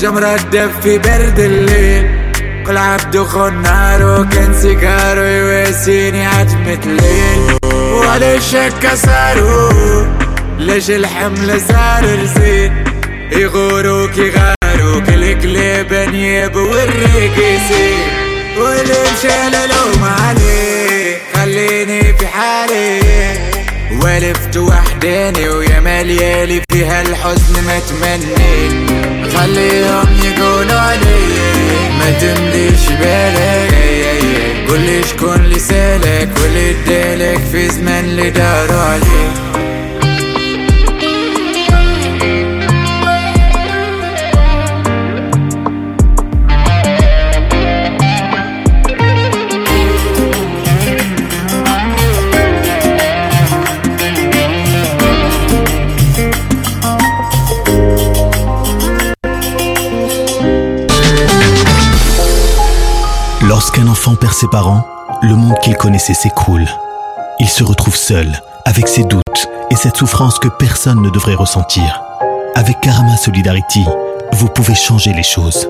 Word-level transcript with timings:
جمرة 0.00 0.36
تدفي 0.36 0.98
برد 0.98 1.38
الليل. 1.38 2.10
كل 2.66 2.76
عبد 2.76 3.18
خنار 3.22 4.02
وكان 4.02 4.54
سيجارو 4.54 5.22
يواسيني 5.22 6.26
عتمة 6.26 6.80
ليل 6.86 7.58
ولا 7.92 8.38
شك 8.38 8.94
صاروا 8.94 10.06
ليش 10.58 10.90
الحمل 10.90 11.60
صار 11.68 12.04
رزين. 12.22 12.84
يغوروك 13.32 14.18
يغاروك 14.18 15.08
الكليب 15.08 15.92
نيب 15.92 16.56
والريق 16.56 17.38
يسير 17.38 17.98
واللي 18.58 18.94
مشى 19.02 19.50
لوم 19.50 20.04
عليه 20.04 21.16
خليني 21.34 22.02
في 22.02 22.26
حالي. 22.26 23.07
ولفت 24.02 24.56
وحداني 24.56 25.48
ويا 25.48 25.80
مليالي 25.80 26.62
فيها 26.72 27.02
الحزن 27.02 27.54
متمني 27.64 28.88
خليهم 29.36 30.08
يقولوا 30.24 30.80
علي 30.80 31.26
ما 31.98 32.10
تمليش 32.20 32.88
بالك. 33.00 34.68
قولي 34.68 35.02
شكون 35.02 35.34
اللي 35.44 35.58
سألك 35.58 36.28
واللي 36.42 36.70
ادالك 36.70 37.40
في 37.52 37.68
زمن 37.68 37.88
اللي 37.88 38.30
داروا 38.30 38.80
عليه. 38.80 39.32
Lorsqu'un 63.98 64.12
enfant 64.12 64.20
perd 64.20 64.34
ses 64.34 64.48
parents, 64.48 64.86
le 65.22 65.34
monde 65.34 65.58
qu'il 65.60 65.74
connaissait 65.76 66.14
s'écroule. 66.14 66.68
Il 67.40 67.48
se 67.48 67.64
retrouve 67.64 67.96
seul, 67.96 68.40
avec 68.64 68.86
ses 68.86 69.02
doutes 69.02 69.48
et 69.70 69.76
cette 69.76 69.96
souffrance 69.96 70.38
que 70.38 70.46
personne 70.48 71.02
ne 71.02 71.10
devrait 71.10 71.34
ressentir. 71.34 72.00
Avec 72.54 72.80
Karama 72.80 73.16
Solidarity, 73.16 73.84
vous 74.32 74.48
pouvez 74.48 74.76
changer 74.76 75.12
les 75.12 75.24
choses. 75.24 75.68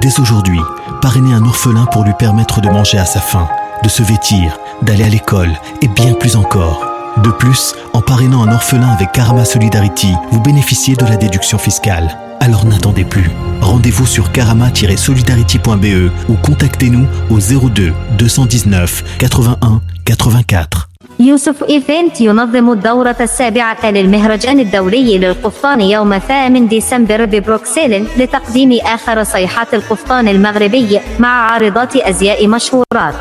Dès 0.00 0.18
aujourd'hui, 0.20 0.60
parrainez 1.02 1.34
un 1.34 1.44
orphelin 1.44 1.84
pour 1.86 2.04
lui 2.04 2.14
permettre 2.14 2.62
de 2.62 2.70
manger 2.70 2.98
à 2.98 3.04
sa 3.04 3.20
faim, 3.20 3.46
de 3.82 3.90
se 3.90 4.02
vêtir, 4.02 4.58
d'aller 4.80 5.04
à 5.04 5.10
l'école 5.10 5.52
et 5.82 5.88
bien 5.88 6.14
plus 6.14 6.36
encore. 6.36 6.95
De 7.17 7.29
plus, 7.29 7.75
en 7.93 8.01
parrainant 8.01 8.43
un 8.43 8.51
orphelin 8.53 8.89
avec 8.89 9.11
Karama 9.11 9.45
Solidarity, 9.45 10.13
vous 10.31 10.41
bénéficiez 10.41 10.95
de 10.95 11.05
la 11.05 11.17
déduction 11.17 11.57
fiscale. 11.57 12.17
Alors 12.39 12.65
n'attendez 12.65 13.05
plus. 13.05 13.29
Rendez-vous 13.61 14.07
sur 14.07 14.31
karama-solidarity.be 14.31 16.11
ou 16.29 16.35
contactez-nous 16.41 17.05
au 17.29 17.39
02 17.39 17.93
219 18.17 19.03
81 19.19 19.81
84. 20.05 20.87
يوسف 21.19 21.63
إيفنت 21.63 22.21
ينظم 22.21 22.71
الدورة 22.71 23.15
السابعة 23.21 23.91
للمهرجان 23.91 24.59
الدولي 24.59 25.17
للقفطان 25.17 25.81
يوم 25.81 26.17
8 26.17 26.67
ديسمبر 26.67 27.25
ببروكسل 27.25 28.07
لتقديم 28.17 28.79
آخر 28.85 29.23
صيحات 29.23 29.73
القفطان 29.73 30.27
المغربي 30.27 30.99
مع 31.19 31.51
عارضات 31.51 31.95
أزياء 31.95 32.47
مشهورات 32.47 33.15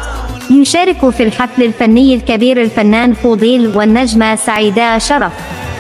يشارك 0.52 1.10
في 1.10 1.24
الحفل 1.24 1.64
الفني 1.64 2.16
الكبير 2.16 2.62
الفنان 2.62 3.14
فوضيل 3.14 3.78
والنجمة 3.78 4.36
سعيدة 4.36 4.98
شرف 4.98 5.34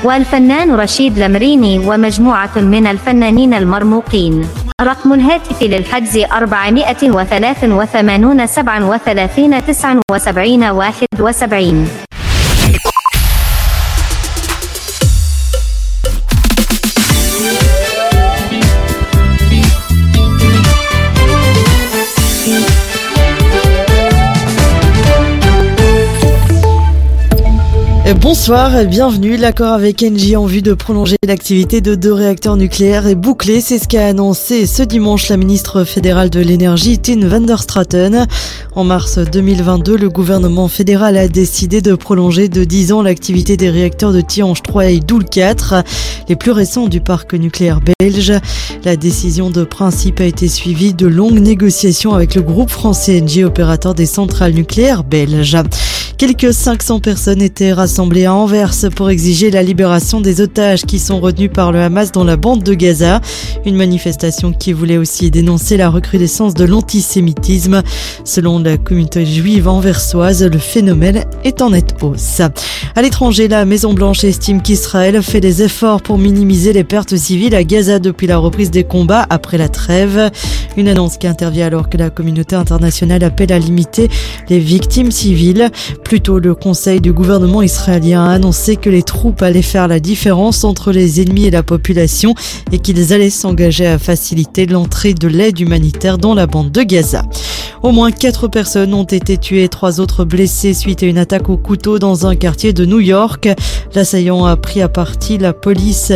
والفنان 0.03 0.75
رشيد 0.75 1.19
لمريني 1.19 1.80
ومجموعة 1.80 2.59
من 2.59 2.88
الفنانين 2.88 3.53
المرموقين. 3.53 4.47
رقم 4.81 5.13
الهاتف 5.13 5.63
للحجز 5.63 6.17
483 6.17 8.47
37 8.47 9.61
79 9.61 10.69
71 11.19 11.88
Bonsoir 28.14 28.77
et 28.77 28.86
bienvenue. 28.86 29.36
L'accord 29.36 29.73
avec 29.73 30.04
Engie 30.04 30.36
en 30.36 30.45
vue 30.45 30.61
de 30.61 30.76
prolonger 30.76 31.16
l'activité 31.26 31.82
de 31.82 31.95
deux 31.95 32.14
réacteurs 32.14 32.55
nucléaires 32.55 33.08
est 33.08 33.16
bouclé. 33.16 33.61
C'est 33.61 33.80
ce 33.80 33.88
qu'a 33.88 34.05
annoncé 34.05 34.67
ce 34.67 34.83
dimanche 34.83 35.27
la 35.30 35.38
ministre 35.38 35.83
fédérale 35.86 36.30
de 36.30 36.39
l'énergie, 36.39 36.99
Tine 36.99 37.27
van 37.27 37.42
der 37.42 37.64
Straten. 37.64 38.27
En 38.76 38.83
mars 38.83 39.17
2022, 39.17 39.98
le 39.98 40.10
gouvernement 40.10 40.67
fédéral 40.67 41.17
a 41.17 41.27
décidé 41.27 41.82
de 41.82 41.95
prolonger 41.95 42.48
de 42.48 42.64
10 42.64 42.92
ans 42.92 43.02
l'activité 43.02 43.58
des 43.58 43.71
réacteurs 43.71 44.14
de 44.14 44.22
Tihange 44.22 44.61
3 44.61 44.86
et 44.86 44.99
Doul 44.99 45.26
4, 45.26 45.83
les 46.30 46.36
plus 46.36 46.52
récents 46.52 46.87
du 46.87 47.02
parc 47.02 47.33
nucléaire 47.33 47.80
belge. 47.99 48.33
La 48.83 48.98
décision 48.98 49.49
de 49.49 49.64
principe 49.64 50.20
a 50.20 50.26
été 50.26 50.48
suivie 50.48 50.93
de 50.93 51.08
longues 51.08 51.39
négociations 51.39 52.14
avec 52.14 52.36
le 52.36 52.43
groupe 52.43 52.70
français 52.70 53.20
Engie, 53.23 53.43
opérateur 53.43 53.95
des 53.95 54.05
centrales 54.05 54.54
nucléaires 54.54 55.04
belges. 55.04 55.58
Quelques 56.17 56.54
500 56.54 57.02
personnes 57.02 57.42
étaient 57.42 57.73
rassemblées 57.73 57.95
à 57.98 58.33
Anvers 58.33 58.73
pour 58.94 59.10
exiger 59.10 59.52
la 59.52 59.64
libération 59.64 60.20
des 60.20 60.42
otages 60.42 60.86
qui 60.86 61.00
sont 61.00 61.22
retenus 61.22 61.50
par 61.54 61.72
le 61.72 61.80
Hamas 61.80 62.11
dans 62.11 62.26
la 62.26 62.36
bande 62.36 62.61
de 62.61 62.73
Gaza. 62.73 63.22
Une 63.66 63.78
manifestation 63.78 64.52
qui 64.52 64.73
voulait 64.73 64.98
aussi 64.98 65.32
dénoncer 65.32 65.78
la 65.78 65.89
recrudescence 65.89 66.54
de 66.55 66.66
l'antisémitisme. 66.66 67.84
Selon 68.26 68.60
la 68.60 68.76
communauté 68.78 69.26
juive 69.26 69.70
anversoise, 69.70 70.44
le 70.44 70.58
phénomène 70.58 71.23
est 71.45 71.61
en 71.61 71.70
nette 71.70 71.95
hausse. 72.02 72.42
À 72.95 73.02
l'étranger, 73.02 73.48
la 73.48 73.64
Maison-Blanche 73.64 74.26
estime 74.26 74.61
qu'Israël 74.61 75.22
fait 75.23 75.39
des 75.39 75.64
efforts 75.64 76.02
pour 76.02 76.17
minimiser 76.17 76.73
les 76.73 76.84
pertes 76.84 77.16
civiles 77.16 77.55
à 77.55 77.64
Gaza 77.64 78.00
depuis 78.00 78.28
la 78.28 78.38
reprise 78.38 78.72
des 78.72 78.84
combats 78.84 79.26
après 79.30 79.58
la 79.58 79.70
trêve. 79.70 80.32
Une 80.76 80.89
annonce 80.89 81.17
qui 81.17 81.28
intervient 81.28 81.67
alors 81.67 81.89
que 81.89 81.98
la 81.98 82.10
communauté 82.10 82.58
internationale 82.58 83.23
appelle 83.23 83.54
à 83.54 83.60
limiter 83.60 84.10
les 84.50 84.60
victimes 84.60 85.11
civiles. 85.11 85.70
Plus 86.04 86.20
tôt, 86.20 86.39
le 86.39 86.55
Conseil 86.55 87.00
du 87.00 87.14
gouvernement 87.14 87.61
israélien 87.61 87.85
a 87.88 88.32
annoncé 88.32 88.78
que 88.78 88.90
les 88.90 89.04
troupes 89.04 89.42
allaient 89.42 89.62
faire 89.62 89.88
la 89.88 90.00
différence 90.00 90.64
entre 90.64 90.92
les 90.92 91.22
ennemis 91.22 91.46
et 91.46 91.52
la 91.52 91.62
population 91.62 92.34
et 92.72 92.80
qu'ils 92.80 93.14
allaient 93.14 93.30
s'engager 93.30 93.86
à 93.86 94.00
faciliter 94.00 94.66
l'entrée 94.66 95.14
de 95.14 95.28
l'aide 95.28 95.60
humanitaire 95.60 96.18
dans 96.18 96.34
la 96.34 96.48
bande 96.48 96.72
de 96.72 96.82
Gaza. 96.82 97.23
Au 97.84 97.92
moins 97.92 98.12
quatre 98.12 98.48
personnes 98.48 98.94
ont 98.96 99.04
été 99.04 99.38
tuées 99.38 99.64
et 99.64 99.70
trois 99.70 100.00
autres 100.00 100.26
blessées 100.26 100.73
suite 100.73 101.04
à 101.04 101.06
une 101.06 101.20
attaque 101.20 101.50
au 101.50 101.58
couteau 101.58 102.00
dans 102.00 102.26
un 102.26 102.36
quartier 102.36 102.73
de 102.73 102.86
New 102.86 103.00
York. 103.00 103.50
L'assaillant 103.94 104.46
a 104.46 104.56
pris 104.56 104.82
à 104.82 104.90
partie 104.90 105.38
la 105.38 105.54
police 105.54 106.12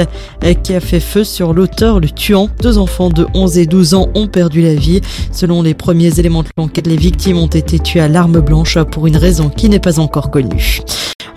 qui 0.63 0.73
a 0.73 0.79
fait 0.79 0.99
feu 0.99 1.23
sur 1.23 1.53
l'auteur, 1.53 1.99
le 1.99 2.09
tuant. 2.09 2.49
Deux 2.63 2.79
enfants 2.79 3.09
de 3.09 3.27
11 3.35 3.59
et 3.59 3.65
12 3.67 3.93
ans 3.93 4.07
ont 4.15 4.27
perdu 4.27 4.61
la 4.61 4.73
vie. 4.73 5.01
Selon 5.31 5.61
les 5.61 5.75
premiers 5.75 6.19
éléments 6.19 6.41
de 6.41 6.49
l'enquête, 6.57 6.87
les 6.87 6.97
victimes 6.97 7.37
ont 7.37 7.47
été 7.47 7.77
tuées 7.77 8.01
à 8.01 8.07
l'arme 8.07 8.39
blanche 8.39 8.79
pour 8.91 9.05
une 9.05 9.17
raison 9.17 9.49
qui 9.49 9.69
n'est 9.69 9.79
pas 9.79 9.99
encore 9.99 10.31
connue. 10.31 10.81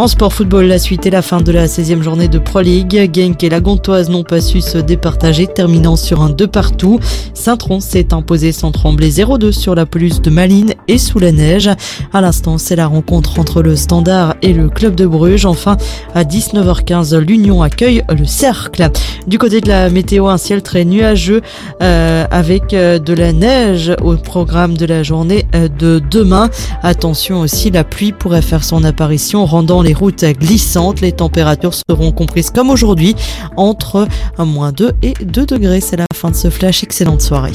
En 0.02 0.08
sport 0.08 0.32
football, 0.32 0.66
la 0.66 0.80
suite 0.80 1.06
et 1.06 1.10
la 1.10 1.22
fin 1.22 1.40
de 1.40 1.52
la 1.52 1.68
16e 1.68 2.02
journée 2.02 2.26
de 2.26 2.40
Pro 2.40 2.60
League. 2.60 3.08
Genk 3.14 3.44
et 3.44 3.48
la 3.48 3.60
Gantoise 3.60 4.10
n'ont 4.10 4.24
pas 4.24 4.40
su 4.40 4.60
se 4.60 4.78
départager, 4.78 5.46
terminant 5.46 5.94
sur 5.94 6.22
un 6.22 6.30
2 6.30 6.48
partout. 6.48 6.98
Saint-Tron 7.34 7.78
s'est 7.78 8.12
imposé 8.12 8.50
sans 8.50 8.72
trembler 8.72 9.10
0-2 9.10 9.52
sur 9.52 9.76
la 9.76 9.86
pelouse 9.86 10.20
de 10.20 10.28
Malines 10.28 10.74
et 10.88 10.98
sous 10.98 11.20
la 11.20 11.30
neige. 11.30 11.70
À 12.12 12.20
l'instant, 12.20 12.58
c'est 12.58 12.74
la 12.74 12.88
rencontre 12.88 13.38
entre 13.38 13.62
le 13.62 13.76
Standard 13.76 14.34
et 14.42 14.52
le 14.52 14.68
club 14.68 14.96
de 14.96 15.06
Bruges. 15.06 15.46
Enfin, 15.46 15.76
à 16.16 16.24
19h15, 16.24 17.16
l'Union 17.19 17.62
accueille 17.62 18.02
le 18.08 18.24
Cercle. 18.24 18.90
Du 19.28 19.38
côté 19.38 19.60
de 19.60 19.69
la 19.69 19.88
météo, 19.88 20.26
un 20.26 20.36
ciel 20.36 20.62
très 20.62 20.84
nuageux 20.84 21.42
euh, 21.80 22.26
avec 22.32 22.74
euh, 22.74 22.98
de 22.98 23.14
la 23.14 23.32
neige 23.32 23.93
au 24.02 24.16
programme 24.16 24.76
de 24.76 24.84
la 24.84 25.04
journée 25.04 25.46
euh, 25.54 25.69
de 25.69 26.02
demain. 26.10 26.50
Attention 26.82 27.38
aussi, 27.38 27.70
la 27.70 27.84
pluie 27.84 28.10
pourrait 28.10 28.43
faire 28.43 28.64
son 28.64 28.82
apparition, 28.82 29.46
rendant 29.46 29.81
les 29.81 29.91
routes 29.94 30.24
glissantes. 30.24 31.00
Les 31.00 31.12
températures 31.12 31.74
seront 31.74 32.12
comprises 32.12 32.50
comme 32.50 32.70
aujourd'hui 32.70 33.14
entre 33.56 34.08
moins 34.38 34.72
2 34.72 34.92
et 35.02 35.14
2 35.24 35.46
degrés. 35.46 35.80
C'est 35.80 35.96
la 35.96 36.06
fin 36.14 36.30
de 36.30 36.36
ce 36.36 36.50
flash. 36.50 36.82
Excellente 36.82 37.22
soirée. 37.22 37.52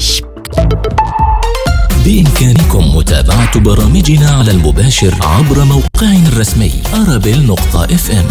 بإمكانكم 2.04 2.96
متابعة 2.96 3.60
برامجنا 3.60 4.30
على 4.30 4.50
المباشر 4.50 5.14
عبر 5.22 5.64
موقعنا 5.64 6.28
الرسمي 6.28 6.72
أرابيل.fm 6.94 8.26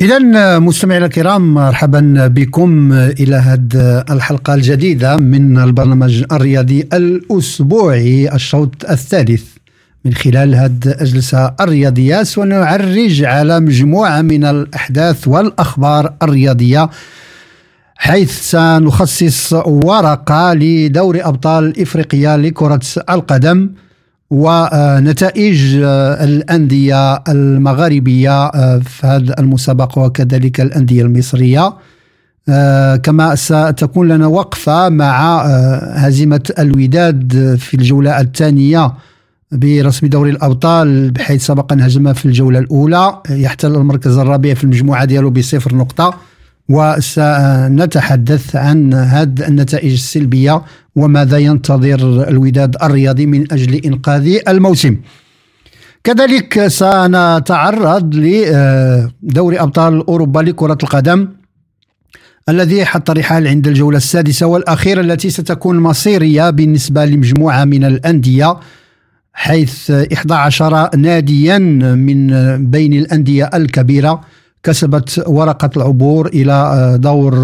إذا 0.00 0.18
مستمعينا 0.58 1.06
الكرام 1.06 1.54
مرحبا 1.54 2.26
بكم 2.26 2.92
إلى 2.92 3.36
هذه 3.36 4.04
الحلقة 4.10 4.54
الجديدة 4.54 5.16
من 5.16 5.58
البرنامج 5.58 6.24
الرياضي 6.32 6.80
الأسبوعي 6.92 8.34
الشوط 8.34 8.84
الثالث 8.90 9.53
من 10.04 10.14
خلال 10.14 10.54
هذه 10.54 10.72
الجلسة 11.00 11.54
الرياضية 11.60 12.22
سنعرج 12.22 13.24
على 13.24 13.60
مجموعة 13.60 14.22
من 14.22 14.44
الأحداث 14.44 15.28
والأخبار 15.28 16.12
الرياضية 16.22 16.90
حيث 17.96 18.50
سنخصص 18.50 19.52
ورقة 19.52 20.54
لدور 20.54 21.20
أبطال 21.28 21.80
إفريقيا 21.82 22.36
لكرة 22.36 22.80
القدم 23.10 23.70
ونتائج 24.30 25.76
الأندية 26.20 27.14
المغاربية 27.14 28.50
في 28.80 29.06
هذه 29.06 29.34
المسابقة 29.38 30.02
وكذلك 30.02 30.60
الأندية 30.60 31.02
المصرية. 31.02 31.74
كما 33.02 33.34
ستكون 33.34 34.08
لنا 34.08 34.26
وقفة 34.26 34.88
مع 34.88 35.42
هزيمة 35.94 36.52
الوداد 36.58 37.56
في 37.58 37.74
الجولة 37.74 38.20
الثانية 38.20 38.92
برسم 39.54 40.06
دوري 40.06 40.30
الأبطال 40.30 41.10
بحيث 41.10 41.46
سبق 41.46 41.72
أن 41.72 41.80
هزم 41.80 42.12
في 42.12 42.26
الجولة 42.26 42.58
الأولى 42.58 43.22
يحتل 43.30 43.74
المركز 43.74 44.18
الرابع 44.18 44.54
في 44.54 44.64
المجموعة 44.64 45.04
ديالو 45.04 45.30
بصفر 45.30 45.74
نقطة. 45.74 46.14
وسنتحدث 46.68 48.56
عن 48.56 48.94
هذه 48.94 49.48
النتائج 49.48 49.92
السلبية 49.92 50.62
وماذا 50.96 51.38
ينتظر 51.38 52.28
الوداد 52.28 52.76
الرياضي 52.82 53.26
من 53.26 53.52
أجل 53.52 53.74
إنقاذ 53.74 54.38
الموسم. 54.48 54.96
كذلك 56.04 56.66
سنتعرض 56.66 58.14
لدوري 58.14 59.60
أبطال 59.60 60.06
أوروبا 60.06 60.40
لكرة 60.40 60.78
القدم 60.82 61.28
الذي 62.48 62.84
حط 62.84 63.10
رحال 63.10 63.48
عند 63.48 63.68
الجولة 63.68 63.96
السادسة 63.96 64.46
والأخيرة 64.46 65.00
التي 65.00 65.30
ستكون 65.30 65.80
مصيرية 65.80 66.50
بالنسبة 66.50 67.04
لمجموعة 67.04 67.64
من 67.64 67.84
الأندية. 67.84 68.56
حيث 69.34 69.90
11 69.90 70.96
ناديا 70.96 71.58
من 71.58 72.26
بين 72.70 72.92
الأندية 72.92 73.50
الكبيرة 73.54 74.20
كسبت 74.62 75.22
ورقة 75.26 75.70
العبور 75.76 76.26
إلى 76.26 76.98
دور 77.00 77.34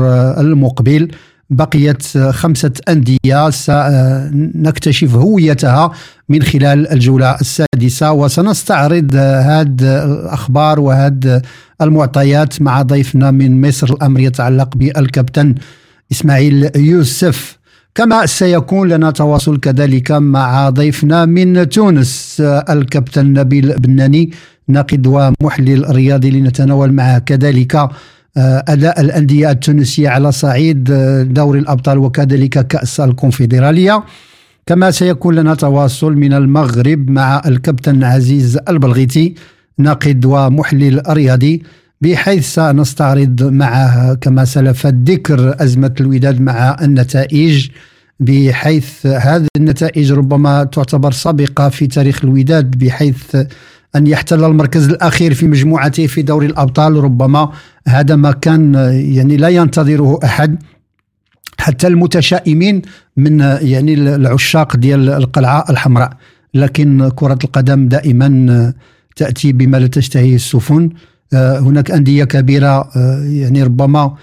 المقبل. 0.40 1.10
بقيت 1.50 2.18
خمسة 2.18 2.72
أندية 2.88 3.50
سنكتشف 3.50 5.14
هويتها 5.14 5.90
من 6.28 6.42
خلال 6.42 6.92
الجولة 6.92 7.36
السادسة 7.40 8.12
وسنستعرض 8.12 9.14
هذه 9.14 10.04
الأخبار 10.04 10.80
وهذه 10.80 11.42
المعطيات 11.82 12.62
مع 12.62 12.82
ضيفنا 12.82 13.30
من 13.30 13.68
مصر 13.68 13.86
الأمر 13.86 14.20
يتعلق 14.20 14.76
بالكابتن 14.76 15.54
إسماعيل 16.12 16.70
يوسف. 16.76 17.59
كما 17.94 18.26
سيكون 18.26 18.88
لنا 18.88 19.10
تواصل 19.10 19.60
كذلك 19.60 20.12
مع 20.12 20.70
ضيفنا 20.70 21.24
من 21.24 21.68
تونس 21.68 22.42
الكابتن 22.70 23.32
نبيل 23.32 23.78
بناني 23.78 24.30
ناقد 24.68 25.06
ومحلل 25.06 25.90
رياضي 25.90 26.30
لنتناول 26.30 26.92
معه 26.92 27.18
كذلك 27.18 27.90
آه، 28.36 28.64
أداء 28.68 29.00
الأندية 29.00 29.50
التونسية 29.50 30.08
على 30.08 30.32
صعيد 30.32 30.90
آه، 30.90 31.22
دوري 31.22 31.58
الأبطال 31.58 31.98
وكذلك 31.98 32.66
كأس 32.66 33.00
الكونفدرالية. 33.00 34.04
كما 34.66 34.90
سيكون 34.90 35.34
لنا 35.34 35.54
تواصل 35.54 36.12
من 36.12 36.32
المغرب 36.32 37.10
مع 37.10 37.42
الكابتن 37.46 38.04
عزيز 38.04 38.58
البلغيتي 38.68 39.34
ناقد 39.78 40.24
ومحلل 40.24 41.02
رياضي. 41.08 41.62
بحيث 42.00 42.54
سنستعرض 42.54 43.42
معه 43.42 44.14
كما 44.14 44.44
سلف 44.44 44.86
الذكر 44.86 45.62
أزمة 45.62 45.94
الوداد 46.00 46.40
مع 46.40 46.76
النتائج 46.82 47.68
بحيث 48.20 49.06
هذه 49.06 49.46
النتائج 49.56 50.12
ربما 50.12 50.64
تعتبر 50.64 51.12
سابقة 51.12 51.68
في 51.68 51.86
تاريخ 51.86 52.24
الوداد 52.24 52.78
بحيث 52.78 53.36
أن 53.96 54.06
يحتل 54.06 54.44
المركز 54.44 54.88
الأخير 54.88 55.34
في 55.34 55.46
مجموعته 55.46 56.06
في 56.06 56.22
دوري 56.22 56.46
الأبطال. 56.46 56.96
ربما 56.96 57.52
هذا 57.88 58.16
ما 58.16 58.32
كان 58.32 58.74
يعني 58.92 59.36
لا 59.36 59.48
ينتظره 59.48 60.18
أحد 60.24 60.62
حتى 61.58 61.86
المتشائمين 61.86 62.82
من 63.16 63.40
يعني 63.40 63.94
العشاق 63.94 64.76
ديال 64.76 65.08
القلعة 65.08 65.64
الحمراء. 65.70 66.10
لكن 66.54 67.10
كرة 67.14 67.38
القدم 67.44 67.88
دائما 67.88 68.72
تأتي 69.16 69.52
بما 69.52 69.76
لا 69.76 69.86
تشتهيه 69.86 70.34
السفن. 70.34 70.90
هناك 71.34 71.90
أندية 71.90 72.24
كبيرة 72.24 72.90
يعني 73.24 73.62
ربما 73.62 74.14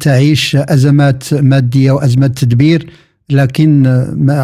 تعيش 0.00 0.56
أزمات 0.56 1.34
مادية 1.34 1.92
وأزمات 1.92 2.38
تدبير 2.38 2.90
لكن 3.30 3.82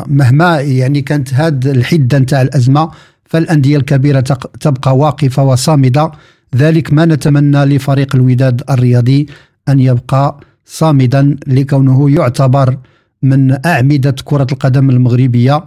مهما 0.08 0.60
يعني 0.60 1.00
كانت 1.02 1.34
هذه 1.34 1.70
الحدة 1.70 2.18
نتاع 2.18 2.42
الأزمة 2.42 2.90
فالأندية 3.24 3.76
الكبيرة 3.76 4.20
تبقى 4.60 4.96
واقفة 4.96 5.42
وصامدة. 5.44 6.12
ذلك 6.56 6.92
ما 6.92 7.04
نتمنى 7.04 7.64
لفريق 7.64 8.16
الوداد 8.16 8.62
الرياضي 8.70 9.26
أن 9.68 9.80
يبقى 9.80 10.40
صامدا 10.64 11.36
لكونه 11.46 12.10
يعتبر 12.10 12.78
من 13.22 13.66
أعمدة 13.66 14.14
كرة 14.24 14.46
القدم 14.52 14.90
المغربية. 14.90 15.64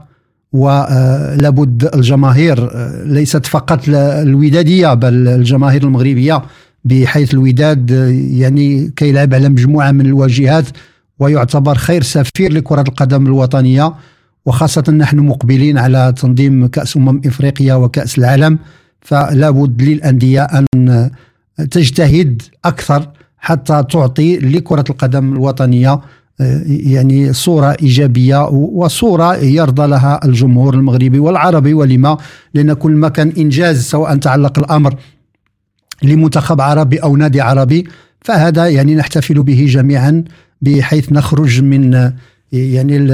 ولابد 0.53 1.89
الجماهير 1.95 2.69
ليست 3.05 3.45
فقط 3.45 3.79
الودادية 3.89 4.93
بل 4.93 5.27
الجماهير 5.27 5.83
المغربية 5.83 6.41
بحيث 6.85 7.33
الوداد 7.33 7.89
يعني 8.31 8.91
كيلعب 8.95 9.33
على 9.33 9.49
مجموعة 9.49 9.91
من 9.91 10.05
الواجهات 10.05 10.65
ويعتبر 11.19 11.75
خير 11.75 12.03
سفير 12.03 12.53
لكرة 12.53 12.81
القدم 12.81 13.25
الوطنية. 13.25 13.93
وخاصة 14.45 14.83
نحن 14.91 15.19
مقبلين 15.19 15.77
على 15.77 16.13
تنظيم 16.17 16.67
كأس 16.67 16.97
أمم 16.97 17.21
إفريقيا 17.25 17.73
وكأس 17.73 18.17
العالم. 18.17 18.59
فلا 19.01 19.49
بد 19.49 19.81
للأندية 19.81 20.43
أن 20.43 21.09
تجتهد 21.71 22.41
أكثر 22.65 23.09
حتى 23.37 23.83
تعطي 23.91 24.37
لكرة 24.37 24.83
القدم 24.89 25.33
الوطنية 25.33 26.01
يعني 26.65 27.33
صورة 27.33 27.77
إيجابية 27.81 28.47
وصورة 28.49 29.35
يرضى 29.35 29.87
لها 29.87 30.19
الجمهور 30.25 30.73
المغربي 30.73 31.19
والعربي 31.19 31.73
ولما؟ 31.73 32.17
لأن 32.53 32.73
كل 32.73 32.91
ما 32.91 33.09
كان 33.09 33.33
إنجاز 33.37 33.83
سواء 33.83 34.15
تعلق 34.15 34.59
الأمر 34.59 34.95
لمنتخب 36.03 36.61
عربي 36.61 36.97
أو 36.97 37.15
نادي 37.15 37.41
عربي 37.41 37.87
فهذا 38.21 38.67
يعني 38.67 38.95
نحتفل 38.95 39.43
به 39.43 39.65
جميعا 39.69 40.23
بحيث 40.61 41.11
نخرج 41.11 41.61
من 41.61 42.11
يعني 42.51 43.11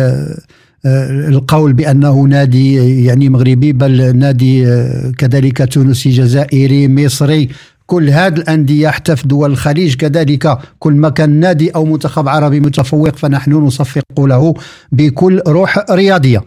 آه، 0.86 1.28
القول 1.30 1.74
بأنه 1.74 2.22
نادي 2.22 2.76
يعني 3.06 3.30
مغربي 3.30 3.74
بل 3.74 4.18
نادي 4.18 4.68
آه، 4.68 5.12
كذلك 5.18 5.74
تونسي 5.74 6.10
جزائري 6.10 6.88
مصري 6.88 7.50
كل 7.88 8.10
هذه 8.10 8.34
الأندية 8.34 8.90
حتى 8.90 9.16
في 9.16 9.28
دول 9.28 9.52
الخليج 9.52 9.96
كذلك 9.96 10.58
كل 10.80 10.94
ما 10.94 11.10
كان 11.10 11.30
نادي 11.30 11.70
أو 11.70 11.86
منتخب 11.86 12.28
عربي 12.28 12.60
متفوق 12.60 13.16
فنحن 13.16 13.52
نصفق 13.52 14.02
له 14.20 14.54
بكل 14.92 15.42
روح 15.48 15.86
رياضية. 15.92 16.44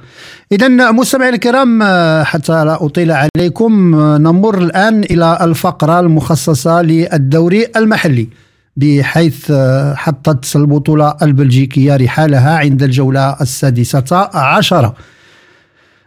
إذا 0.52 0.68
مستمعينا 0.68 1.34
الكرام 1.34 1.82
حتى 2.24 2.64
لا 2.64 2.84
أطيل 2.84 3.12
عليكم 3.12 3.96
نمر 4.16 4.58
الآن 4.58 5.04
إلى 5.04 5.38
الفقرة 5.40 6.00
المخصصة 6.00 6.82
للدوري 6.82 7.66
المحلي 7.76 8.28
بحيث 8.76 9.52
حطت 9.94 10.56
البطولة 10.56 11.16
البلجيكية 11.22 11.96
رحالها 11.96 12.58
عند 12.58 12.82
الجولة 12.82 13.36
السادسة 13.40 14.30
عشرة. 14.34 14.94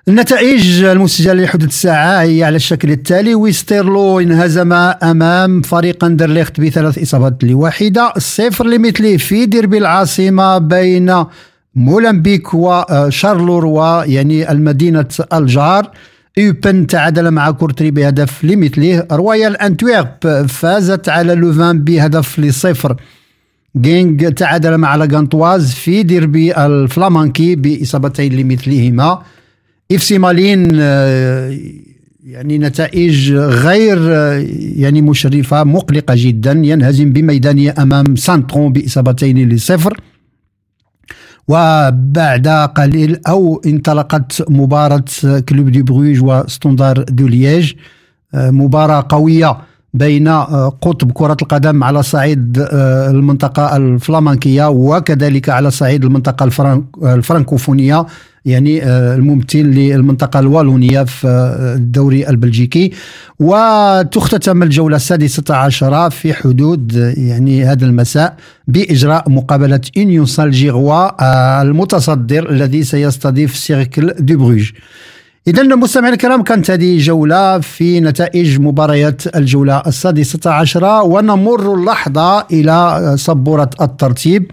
النتائج 0.07 0.83
المسجلة 0.83 1.43
لحدود 1.43 1.67
الساعة 1.67 2.21
هي 2.21 2.43
على 2.43 2.55
الشكل 2.55 2.91
التالي. 2.91 3.35
ويستيرلو 3.35 4.19
انهزم 4.19 4.73
أمام 4.73 5.61
فريق 5.61 6.03
أندرليخت 6.03 6.61
بثلاث 6.61 6.97
إصابات 6.97 7.43
لواحدة 7.43 8.13
صفر 8.17 8.67
لمثله 8.67 9.17
في 9.17 9.45
ديربي 9.45 9.77
العاصمة 9.77 10.57
بين 10.57 11.23
مولمبيك 11.75 12.53
وشارلوروا 12.53 13.65
ويعني 13.65 14.51
المدينة 14.51 15.05
الجار. 15.33 15.91
يوبن 16.37 16.87
تعادل 16.87 17.31
مع 17.31 17.51
كورتري 17.51 17.91
بهدف 17.91 18.43
لمثله. 18.43 19.07
رويال 19.11 19.57
أنتويرب 19.57 20.45
فازت 20.47 21.09
على 21.09 21.35
لوفان 21.35 21.83
بهدف 21.83 22.39
لصفر. 22.39 22.95
جينغ 23.77 24.29
تعادل 24.29 24.77
مع 24.77 24.95
لاغانتواز 24.95 25.71
في 25.71 26.03
ديربي 26.03 26.57
الفلامانكي 26.57 27.55
بإصابتين 27.55 28.33
لمثلهما. 28.33 29.21
FC 29.91 30.17
مالين 30.17 30.67
آه، 30.73 31.57
يعني 32.25 32.57
نتائج 32.57 33.33
غير 33.33 33.97
آه، 34.01 34.45
يعني 34.75 35.01
مشرفة 35.01 35.63
مقلقة 35.63 36.13
جدا 36.17 36.51
ينهزم 36.51 37.13
بميدانية 37.13 37.75
أمام 37.79 38.15
سانترون 38.15 38.73
بإصابتين 38.73 39.49
لصفر. 39.49 40.01
وبعد 41.47 42.47
قليل 42.47 43.19
أو 43.27 43.61
انطلقت 43.65 44.49
مباراة 44.49 45.03
كلوب 45.49 45.69
دي 45.69 45.81
بروج 45.81 46.23
وستوندار 46.23 47.03
دو 47.03 47.27
ليج 47.27 47.73
مباراة 48.33 49.05
قوية. 49.09 49.57
بين 49.93 50.27
قطب 50.81 51.11
كرة 51.11 51.37
القدم 51.41 51.83
على 51.83 52.03
صعيد 52.03 52.67
المنطقة 53.09 53.77
الفلامنكية 53.77 54.69
وكذلك 54.69 55.49
على 55.49 55.71
صعيد 55.71 56.03
المنطقة 56.05 56.51
الفرنكوفونية 57.03 58.05
يعني 58.45 58.83
آه، 58.83 59.15
الممثل 59.15 59.57
للمنطقة 59.57 60.39
الوالونية 60.39 61.03
في 61.03 61.27
آه، 61.27 61.75
الدوري 61.75 62.29
البلجيكي. 62.29 62.91
وتختتم 63.39 64.63
الجولة 64.63 64.95
السادسة 64.95 65.55
عشرة 65.55 66.09
في 66.09 66.33
حدود 66.33 66.97
آه، 66.97 67.13
يعني 67.17 67.65
هذا 67.65 67.85
المساء 67.85 68.35
بإجراء 68.67 69.29
مقابلة 69.29 69.81
Union 69.97 70.25
Saint-Gilloise 70.25 71.61
المتصدر 71.61 72.49
الذي 72.49 72.83
سيستضيف 72.83 73.55
سيركل 73.55 74.13
دو 74.19 74.37
بروج. 74.37 74.71
إذا 75.47 75.63
مستمعينا 75.63 76.15
الكرام 76.15 76.43
كانت 76.43 76.71
هذه 76.71 76.97
جولة 76.97 77.59
في 77.59 77.99
نتائج 77.99 78.59
مباريات 78.59 79.35
الجولة 79.35 79.83
السادسة 79.87 80.51
عشرة 80.51 81.03
ونمر 81.03 81.73
اللحظة 81.73 82.41
إلى 82.41 83.13
سبورة 83.17 83.69
الترتيب 83.81 84.51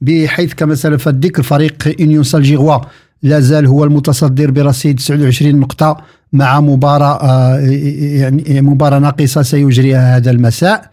بحيث 0.00 0.54
كما 0.54 0.74
سلف 0.74 1.08
الذكر 1.08 1.42
فريق 1.42 1.94
Union 2.00 2.22
Saint-Gilloise 2.22 2.78
لا 3.22 3.40
زال 3.40 3.66
هو 3.66 3.84
المتصدر 3.84 4.50
برصيد 4.50 4.96
29 4.96 5.60
نقطة 5.60 5.96
مع 6.32 6.60
مباراة 6.60 7.18
آه، 7.22 7.58
يعني 7.58 8.60
مباراة 8.60 8.98
ناقصة 8.98 9.42
سيجريها 9.42 10.16
هذا 10.16 10.30
المساء. 10.30 10.90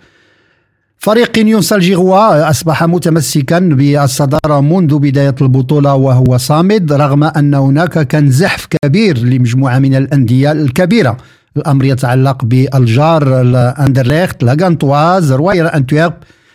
فريق 1.02 1.40
Union 1.40 1.62
Saint-Gilloise 1.62 2.50
أصبح 2.50 2.84
متمسكا 2.84 3.60
بالصدارة 3.60 4.62
منذ 4.62 5.00
بداية 5.00 5.36
البطولة 5.42 5.94
وهو 5.96 6.38
صامد 6.38 6.94
رغم 6.94 7.24
أن 7.24 7.54
هناك 7.54 8.08
كان 8.08 8.32
زحف 8.32 8.66
كبير 8.66 9.18
لمجموعة 9.18 9.80
من 9.80 9.96
الأندية 9.96 10.52
الكبيرة. 10.52 11.18
الأمر 11.58 11.86
يتعلق 11.86 12.46
بالجار 12.46 13.42
الأندرليخت 13.42 14.44
لاغانتواز 14.44 15.32
رويال 15.32 15.68
أنتويرب 15.68 16.14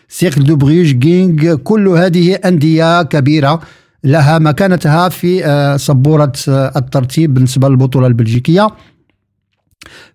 سيركل 0.09 0.45
دو 0.45 0.57
بروج 0.57 0.95
جينغ 0.95 1.55
كل 1.55 1.89
هذه 1.89 2.35
أندية 2.35 3.03
كبيرة 3.03 3.61
لها 4.05 4.39
مكانتها 4.39 5.09
في 5.09 5.47
آه، 5.47 5.77
سبورة 5.77 6.33
آه، 6.49 6.73
الترتيب 6.77 7.35
بالنسبة 7.35 7.69
للبطولة 7.69 8.07
البلجيكية. 8.07 8.69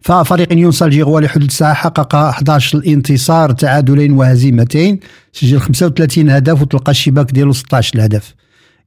ففريق 0.01 0.53
نيون 0.53 0.71
سالجيغوا 0.71 1.21
لحدود 1.21 1.47
الساعة 1.47 1.73
حقق 1.73 2.15
11 2.15 2.81
انتصار 2.87 3.51
تعادلين 3.51 4.13
وهزيمتين. 4.13 4.99
سجل 5.33 5.59
35 5.59 6.29
هدف 6.29 6.61
وتلقى 6.61 6.91
الشباك 6.91 7.31
ديالو 7.31 7.53
16 7.53 8.05
هدف 8.05 8.35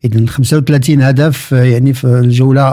اذا 0.04 0.26
35 0.26 1.02
هدف 1.02 1.54
آه، 1.54 1.62
يعني 1.62 1.92
في 1.92 2.04
الجولة 2.04 2.72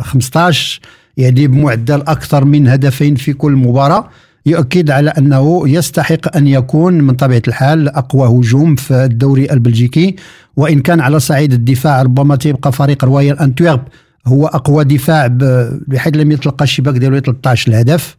15 0.00 0.80
يعني 1.16 1.46
بمعدل 1.46 2.00
أكثر 2.00 2.44
من 2.44 2.68
هدفين 2.68 3.14
في 3.14 3.32
كل 3.32 3.52
مباراة. 3.52 4.08
يؤكد 4.46 4.90
على 4.90 5.10
أنه 5.10 5.68
يستحق 5.68 6.36
أن 6.36 6.46
يكون 6.46 6.94
من 6.94 7.14
طبيعة 7.14 7.42
الحال 7.48 7.88
أقوى 7.88 8.28
هجوم 8.28 8.74
في 8.74 9.04
الدوري 9.04 9.52
البلجيكي. 9.52 10.16
وإن 10.56 10.80
كان 10.80 11.00
على 11.00 11.20
صعيد 11.20 11.52
الدفاع 11.52 12.02
ربما 12.02 12.36
تيبقى 12.36 12.72
فريق 12.72 13.04
رويال 13.04 13.38
أنتويرب 13.38 13.80
هو 14.28 14.46
أقوى 14.46 14.84
دفاع 14.84 15.26
بحيث 15.86 16.16
لم 16.16 16.32
يتلقى 16.32 16.64
الشباك 16.64 16.94
ديالو 16.94 17.18
13 17.18 17.68
الهدف. 17.70 18.16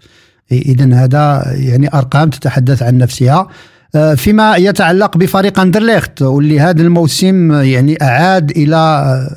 إذا 0.52 0.94
هذا 0.94 1.44
يعني 1.56 1.94
أرقام 1.94 2.30
تتحدث 2.30 2.84
عن 2.84 2.98
نفسها. 2.98 3.48
آه، 3.96 4.14
فيما 4.14 4.56
يتعلق 4.56 5.18
بفريق 5.18 5.60
أندرليخت 5.60 6.22
واللي 6.22 6.60
هذا 6.60 6.82
الموسم 6.82 7.52
يعني 7.52 7.98
أعاد 8.02 8.52
إلى 8.52 9.30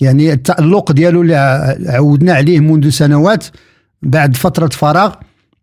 يعني 0.00 0.32
التألق 0.32 0.92
ديالو 0.92 1.22
اللي 1.22 1.36
عودنا 1.86 2.32
عليه 2.32 2.60
منذ 2.60 2.88
سنوات 2.88 3.44
بعد 4.02 4.36
فترة 4.36 4.68
فراغ. 4.68 5.14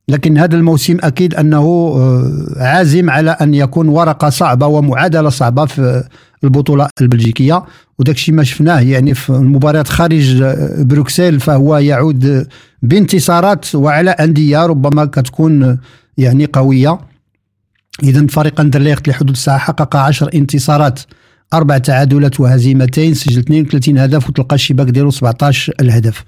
لكن 0.09 0.37
هذا 0.37 0.55
الموسم 0.55 0.97
أكيد 1.03 1.35
أنه 1.35 1.63
آه، 1.97 2.31
عازم 2.57 3.09
على 3.09 3.31
أن 3.31 3.53
يكون 3.53 3.87
ورقة 3.87 4.29
صعبة 4.29 4.67
ومعادلة 4.67 5.29
صعبة 5.29 5.65
في 5.65 6.03
البطولة 6.43 6.89
البلجيكية. 7.01 7.63
وداك 7.99 8.15
الشيء 8.15 8.35
ما 8.35 8.43
شفناه 8.43 8.79
يعني 8.79 9.13
في 9.13 9.29
المباريات 9.29 9.87
خارج 9.87 10.43
بروكسل 10.79 11.39
فهو 11.39 11.77
يعود 11.77 12.47
بانتصارات 12.81 13.75
وعلى 13.75 14.09
أندية 14.09 14.65
ربما 14.65 15.05
كتكون 15.05 15.77
يعني 16.17 16.45
قوية. 16.45 16.99
اذا 18.03 18.27
فريق 18.27 18.59
اندرليخت 18.59 19.07
لحدود 19.07 19.29
الساعة 19.29 19.57
حقق 19.57 19.95
10 19.95 20.29
انتصارات 20.35 20.99
أربع 21.53 21.77
تعادلات 21.77 22.39
وهزيمتين 22.39 23.13
سجل 23.13 23.39
32 23.39 23.97
هدف 23.97 24.29
وتلقى 24.29 24.55
الشباك 24.55 24.87
ديالو 24.87 25.11
17 25.11 25.73
الهدف. 25.81 26.23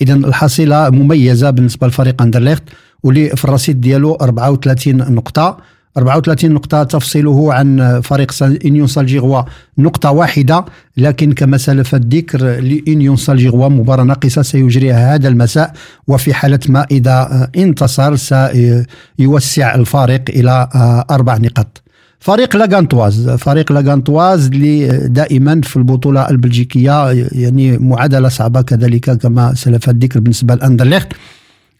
اذا 0.00 0.14
الحصيلة 0.14 0.90
مميزة 0.90 1.50
بالنسبة 1.50 1.86
لفريق 1.86 2.22
اندرليخت 2.22 2.62
واللي 3.02 3.28
في 3.28 3.44
الرصيد 3.44 3.80
ديالو 3.80 4.14
34 4.14 4.96
نقطة. 5.14 5.56
34 5.96 6.50
نقطة 6.52 6.82
تفصله 6.82 7.54
عن 7.54 8.00
فريق 8.00 8.32
إنيون 8.64 8.86
سالجيغوا. 8.86 9.42
نقطة 9.78 10.10
واحدة 10.10 10.64
لكن 10.96 11.32
كما 11.32 11.56
سلف 11.56 11.94
الذكر 11.94 12.38
لإنيون 12.60 13.16
سالجيغوا 13.16 13.68
مباراة 13.68 14.04
ناقصة 14.04 14.42
سيجريها 14.42 15.14
هذا 15.14 15.28
المساء 15.28 15.72
وفي 16.08 16.34
حالة 16.34 16.60
ما 16.68 16.86
إذا 16.90 17.48
انتصر 17.56 18.16
سيوسع 18.16 19.74
الفارق 19.74 20.22
إلى 20.28 20.68
أربع 21.10 21.36
نقاط. 21.36 21.82
فريق 22.20 22.56
لاغانتواز 22.56 23.30
فريق 23.30 23.72
لاغانتواز 23.72 24.46
اللي 24.46 24.88
دائما 25.08 25.60
في 25.60 25.76
البطولة 25.76 26.30
البلجيكية 26.30 27.26
يعني 27.32 27.78
معادلة 27.78 28.28
صعبة 28.28 28.62
كذلك 28.62 29.10
كما 29.10 29.54
سلف 29.54 29.88
الذكر 29.90 30.20
بالنسبة 30.20 30.54
لأندرليخت. 30.54 31.08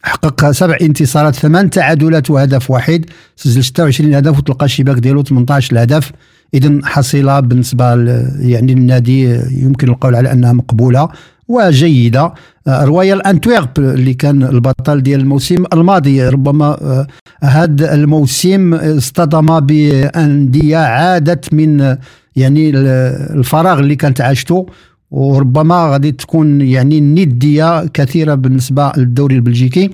حقق 0.02 0.50
سبع 0.50 0.76
انتصارات 0.82 1.35
ثمان 1.35 1.71
تعادلات 1.71 2.30
وهدف 2.30 2.71
واحد. 2.71 3.04
سجل 3.37 3.64
26 3.64 4.14
هدف 4.14 4.38
وتلقى 4.38 4.64
الشباك 4.66 4.99
ديالو 4.99 5.23
18 5.23 5.73
الهدف. 5.73 6.12
اذا 6.54 6.78
حصيلة 6.85 7.40
بالنسبة 7.40 7.94
يعني 8.38 8.73
النادي 8.73 9.40
يمكن 9.50 9.88
القول 9.88 10.14
على 10.14 10.32
أنها 10.32 10.52
مقبولة 10.52 11.09
وجيدة. 11.49 12.35
رويال 12.68 13.26
انتويرب 13.26 13.78
اللي 13.78 14.14
كان 14.14 14.42
البطل 14.42 15.02
ديال 15.02 15.21
الموسم 15.21 15.64
الماضي. 15.73 16.28
ربما 16.28 16.66
آه، 16.66 17.06
هذا 17.42 17.94
الموسم 17.94 18.75
اصطدم 18.75 19.61
بأندية 19.61 20.76
عادت 20.76 21.54
من 21.54 21.97
يعني 22.37 22.71
الفراغ 22.71 23.78
اللي 23.78 23.97
كانت 23.97 24.21
عاشته. 24.21 24.66
وربما 25.12 25.90
غادي 25.92 26.12
تكون 26.12 26.61
يعني 26.61 27.00
ندية 27.00 27.87
كثيرة 27.87 28.35
بالنسبة 28.35 28.92
للدوري 28.97 29.35
البلجيكي 29.35 29.90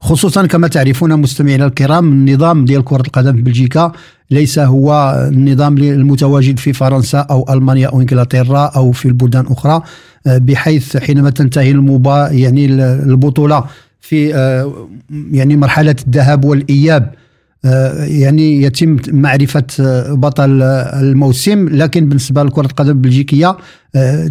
خصوصا 0.00 0.46
كما 0.46 0.68
تعرفون 0.68 1.20
مستمعينا 1.20 1.66
الكرام 1.66 2.12
النظام 2.12 2.64
ديال 2.64 2.84
كرة 2.84 3.00
القدم 3.00 3.36
في 3.36 3.42
بلجيكا 3.42 3.92
ليس 4.30 4.58
هو 4.58 5.14
النظام 5.32 5.78
المتواجد 5.78 6.58
في 6.58 6.72
فرنسا 6.72 7.18
أو 7.18 7.46
ألمانيا 7.50 7.88
أو 7.88 8.00
إنجلترا 8.00 8.66
أو 8.66 8.92
في 8.92 9.08
البلدان 9.08 9.46
أخرى 9.46 9.82
بحيث 10.26 10.96
حينما 10.96 11.30
تنتهي 11.30 11.70
المبا 11.70 12.28
يعني 12.30 12.66
البطولة 12.82 13.64
في 14.00 14.34
آه، 14.34 14.88
يعني 15.30 15.56
مرحلة 15.56 15.96
الذهاب 16.06 16.44
والإياب 16.44 17.02
آه، 17.02 17.23
يعني 17.64 18.62
يتم 18.62 18.96
معرفة 19.08 19.64
آه، 19.80 20.12
بطل 20.12 20.62
آه، 20.62 21.00
الموسم. 21.00 21.68
لكن 21.68 22.08
بالنسبة 22.08 22.42
لكرة 22.42 22.66
القدم 22.66 22.90
البلجيكية 22.90 23.56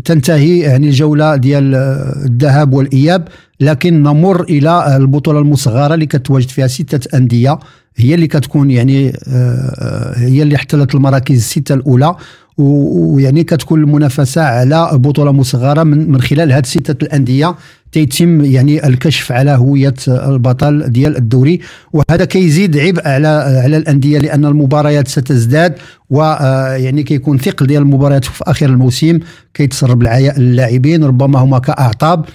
تنتهي 0.06 0.60
يعني 0.60 0.88
الجولة 0.88 1.36
ديال 1.36 1.76
الذهاب 2.26 2.74
والإياب. 2.74 3.28
لكن 3.60 4.04
نمر 4.04 4.44
إلى 4.44 4.98
البطولة 4.98 5.40
المصغرة 5.40 5.94
اللي 5.94 6.06
كتواجد 6.06 6.50
فيها 6.50 6.68
ستة 6.68 7.18
أندية. 7.18 7.60
هي 7.96 8.16
اللي 8.16 8.28
كتكون 8.28 8.72
يعني 8.72 9.14
هي 10.16 10.42
اللي 10.42 10.56
احتلت 10.56 10.96
المراكز 10.96 11.36
الستة 11.36 11.76
الأولى. 11.76 12.16
ويعني 12.58 13.44
كتكون 13.44 13.82
المنافسة 13.82 14.42
على 14.42 14.90
بطولة 14.94 15.32
مصغرة 15.32 15.84
من, 15.84 16.12
من 16.12 16.22
خلال 16.22 16.52
هذه 16.52 16.66
ستة 16.66 17.04
الأندية. 17.04 17.56
تيتم 17.92 18.46
يعني 18.46 18.88
الكشف 18.88 19.32
على 19.32 19.52
هوية 19.52 19.94
البطل 20.08 20.90
ديال 20.90 21.18
الدوري. 21.18 21.60
وهذا 21.94 22.26
كيزيد 22.26 22.78
عبء 22.78 23.08
على 23.08 23.28
على 23.64 23.78
الأندية 23.78 24.20
لأن 24.20 24.46
المباريات 24.46 25.08
ستزداد 25.08 25.76
ويعني 26.10 27.04
كيكون 27.04 27.38
ثقل 27.38 27.68
ديال 27.68 27.82
المباريات 27.82 28.26
في 28.26 28.44
آخر 28.48 28.66
الموسم. 28.66 29.20
كيتسرب 29.54 30.02
اللاعبين 30.04 31.04
ربما 31.04 31.40
هما 31.40 31.60
كأعطاب. 31.60 32.26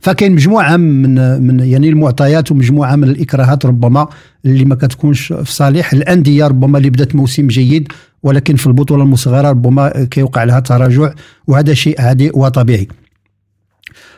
فكاين 0.00 0.32
مجموعة 0.32 0.76
من 0.76 1.42
من 1.42 1.60
يعني 1.60 1.88
المعطيات 1.88 2.52
ومجموعة 2.52 2.96
من 2.96 3.04
الإكراهات 3.08 3.66
ربما 3.66 4.08
اللي 4.44 4.64
ما 4.64 4.74
كتكونش 4.74 5.32
في 5.32 5.52
صالح. 5.52 5.92
الأندية 5.92 6.46
ربما 6.46 6.78
اللي 6.78 6.90
بدات 6.90 7.14
موسم 7.14 7.46
جيد 7.46 7.88
ولكن 8.26 8.56
في 8.56 8.66
البطولة 8.66 9.02
المصغرة 9.02 9.50
ربما 9.50 10.04
كيوقع 10.10 10.44
لها 10.44 10.60
تراجع 10.60 11.12
وهذا 11.46 11.74
شيء 11.74 12.00
عادي 12.00 12.30
وطبيعي. 12.34 12.88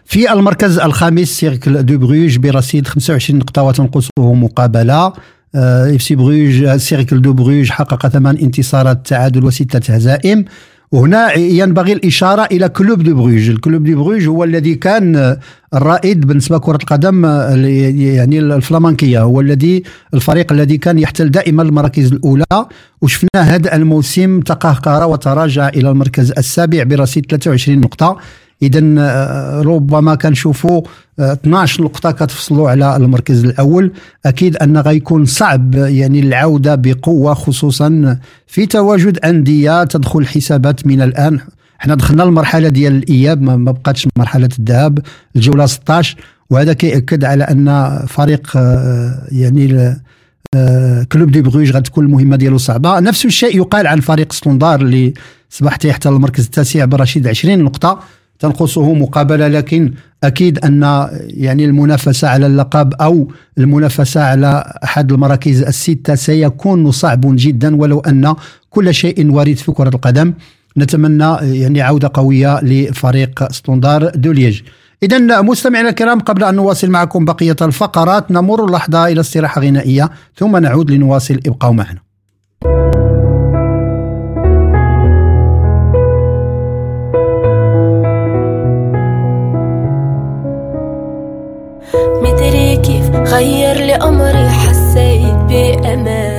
في 0.04 0.32
المركز 0.32 0.78
الخامس 0.78 1.28
سيركل 1.28 1.86
دو 1.86 1.98
بروج 1.98 2.38
برصيد 2.38 2.86
25 2.86 3.38
نقطة 3.38 3.62
وتنقصه 3.62 4.10
مقابلة. 4.18 5.12
FC 5.54 6.16
بروج 6.16 6.76
سيركل 6.76 7.22
دو 7.22 7.32
بروج 7.32 7.70
حقق 7.70 8.08
ثمان 8.08 8.36
انتصارات 8.36 9.06
تعادل 9.06 9.44
وستة 9.44 9.94
هزائم. 9.94 10.44
وهنا 10.92 11.34
ينبغي 11.34 11.92
الإشارة 11.92 12.48
إلى 12.52 12.68
كلوب 12.68 13.02
دي 13.02 13.12
بروج. 13.12 13.50
الكلوب 13.50 13.84
دي 13.84 13.94
بروج 13.94 14.26
هو 14.26 14.44
الذي 14.44 14.74
كان 14.74 15.36
الرائد 15.74 16.26
بالنسبة 16.26 16.56
لكرة 16.56 16.76
القدم 16.76 17.24
يعني 17.96 18.38
الفلامنكية. 18.38 19.22
هو 19.22 19.40
الذي 19.40 19.82
الفريق 20.14 20.52
الذي 20.52 20.78
كان 20.78 20.98
يحتل 20.98 21.30
دائما 21.30 21.62
المراكز 21.62 22.12
الأولى. 22.12 22.66
وشفنا 23.02 23.42
هذا 23.42 23.74
الموسم 23.76 24.40
تقهقر 24.40 25.08
وتراجع 25.08 25.68
إلى 25.68 25.90
المركز 25.90 26.30
السابع 26.30 26.82
برصيد 26.82 27.26
23 27.26 27.80
نقطة. 27.80 28.16
اذا 28.62 28.94
آه، 28.98 29.62
ربما 29.62 30.14
كنشوفوا 30.14 30.82
12 31.20 31.80
آه، 31.80 31.84
نقطة 31.84 32.10
كتفصلوا 32.10 32.70
على 32.70 32.96
المركز 32.96 33.44
الأول. 33.44 33.92
أكيد 34.26 34.56
أن 34.56 34.78
غيكون 34.78 35.24
صعب 35.24 35.74
يعني 35.74 36.20
العودة 36.20 36.74
بقوة 36.74 37.34
خصوصا 37.34 38.18
في 38.46 38.66
تواجد 38.66 39.18
أندية 39.18 39.84
تدخل 39.84 40.26
حسابات 40.26 40.86
من 40.86 41.02
الآن. 41.02 41.40
إحنا 41.80 41.94
دخلنا 41.94 42.22
المرحلة 42.22 42.68
ديال 42.68 42.96
الإياب 42.96 43.42
ما 43.42 43.72
بقاتش 43.72 44.08
مرحلة 44.18 44.48
الذهاب. 44.58 44.98
الجولة 45.36 45.66
16 45.66 46.16
وهذا 46.50 46.72
كيأكد 46.72 47.24
على 47.24 47.44
أن 47.44 47.98
فريق 48.06 48.52
آه، 48.56 49.26
يعني 49.32 49.96
كلوب 51.12 51.30
دي 51.30 51.42
بروج 51.42 51.70
غتكون 51.72 52.04
المهمة 52.04 52.36
ديالو 52.36 52.58
صعبة. 52.58 53.00
نفس 53.00 53.24
الشيء 53.26 53.56
يقال 53.56 53.86
عن 53.86 54.00
فريق 54.00 54.32
سلوندار 54.32 54.80
اللي 54.80 55.14
صبح 55.50 55.76
تحت 55.76 56.06
المركز 56.06 56.44
التاسع 56.44 56.84
برشيد 56.84 57.26
20 57.26 57.58
نقطة. 57.58 58.00
تنقصه 58.38 58.94
مقابلة 58.94 59.48
لكن 59.48 59.92
أكيد 60.24 60.58
أن 60.58 61.08
يعني 61.20 61.64
المنافسة 61.64 62.28
على 62.28 62.46
اللقب 62.46 62.94
أو 62.94 63.28
المنافسة 63.58 64.22
على 64.22 64.72
أحد 64.84 65.12
المراكز 65.12 65.62
الستة 65.62 66.14
سيكون 66.14 66.90
صعب 66.90 67.20
جدا 67.24 67.76
ولو 67.76 68.00
أن 68.00 68.34
كل 68.70 68.94
شيء 68.94 69.30
وارد 69.30 69.56
في 69.56 69.72
كرة 69.72 69.88
القدم. 69.88 70.34
نتمنى 70.78 71.36
يعني 71.42 71.82
عودة 71.82 72.10
قوية 72.14 72.60
لفريق 72.60 73.52
ستوندار 73.52 74.08
دوليج 74.08 74.60
إذا 75.02 75.42
مستمعينا 75.42 75.88
الكرام 75.88 76.20
قبل 76.20 76.44
أن 76.44 76.54
نواصل 76.54 76.90
معكم 76.90 77.24
بقية 77.24 77.56
الفقرات 77.62 78.30
نمر 78.30 78.70
لحظة 78.70 79.06
إلى 79.06 79.20
استراحة 79.20 79.60
غنائية 79.60 80.10
ثم 80.36 80.56
نعود 80.56 80.90
لنواصل 80.90 81.40
ابقوا 81.46 81.72
معنا. 81.72 82.00
غير 93.26 93.76
لي 93.76 93.94
أمري 93.94 94.48
حسيت 94.48 95.34
بأمان. 95.48 96.37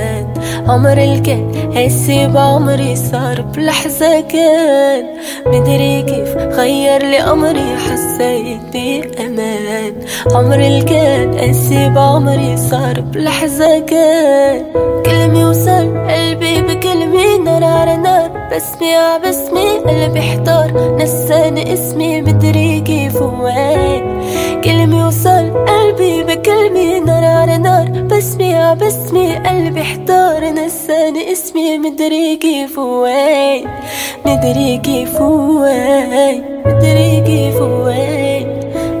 عمر 0.68 0.98
الكان 0.98 1.72
هسي 1.76 2.26
بعمري 2.26 2.96
صار 2.96 3.40
بلحظة 3.40 4.20
كان. 4.20 5.04
مدري 5.46 6.02
كيف 6.02 6.36
غير 6.36 7.02
لي 7.02 7.18
أمري 7.18 7.76
حسيت 7.76 8.60
بأمان 8.72 9.92
عمر 10.34 10.60
الكان 10.60 11.50
هسي 11.50 11.88
بعمري 11.88 12.56
صار 12.56 13.00
بلحظة 13.00 13.78
كان. 13.78 14.64
كلمة 15.06 15.50
وصل 15.50 16.08
قلبي 16.10 16.62
بكلمة 16.62 17.36
نار 17.44 17.64
على 17.64 17.96
نار 17.96 18.30
بسمي 18.52 18.94
ع 18.94 19.16
بسمي 19.16 19.78
قلبي 19.78 20.18
احتار 20.20 20.96
نساني 20.98 21.72
اسمي. 21.72 22.22
مدري 22.22 22.80
كيف 22.80 23.22
وين؟ 23.22 24.20
كلمة 24.64 25.06
وصل 25.06 25.66
قلبي 25.66 26.22
بكلمة 26.22 26.98
نار 27.06 27.24
على 27.24 27.58
نار 27.58 27.88
بسمي 27.90 28.54
ع 28.54 28.74
بسمي 28.74 29.36
قلبي 29.36 29.80
احتار 29.80 30.49
نساني 30.52 31.32
اسمي 31.32 31.78
مدري 31.78 32.36
كيف 32.36 32.78
وين؟ 32.78 33.66
مدري 34.26 34.76
كيف 34.78 35.20
وين؟ 35.20 36.44
مدري 36.66 37.20
كيف 37.26 37.60
وين؟ 37.60 38.46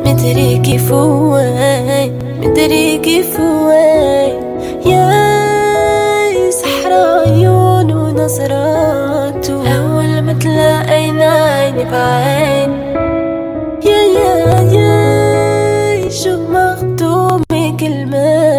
مدري 0.06 0.58
كيف 0.58 0.92
وين؟ 0.92 2.18
مدري 2.42 2.98
كيف 2.98 3.40
وين؟ 3.40 4.34
يا 4.86 6.50
سحر 6.50 6.92
عيون 6.92 7.92
ونظرات 7.92 9.50
أول 9.50 10.20
ما 10.22 10.32
تلاقينا 10.32 11.24
عيني 11.24 11.84
بعين. 11.84 12.70
يا 13.86 14.00
يا 14.16 14.34
يا 14.72 16.08
شو 16.10 16.36
مخدومي 16.50 17.76
كلماته 17.80 18.49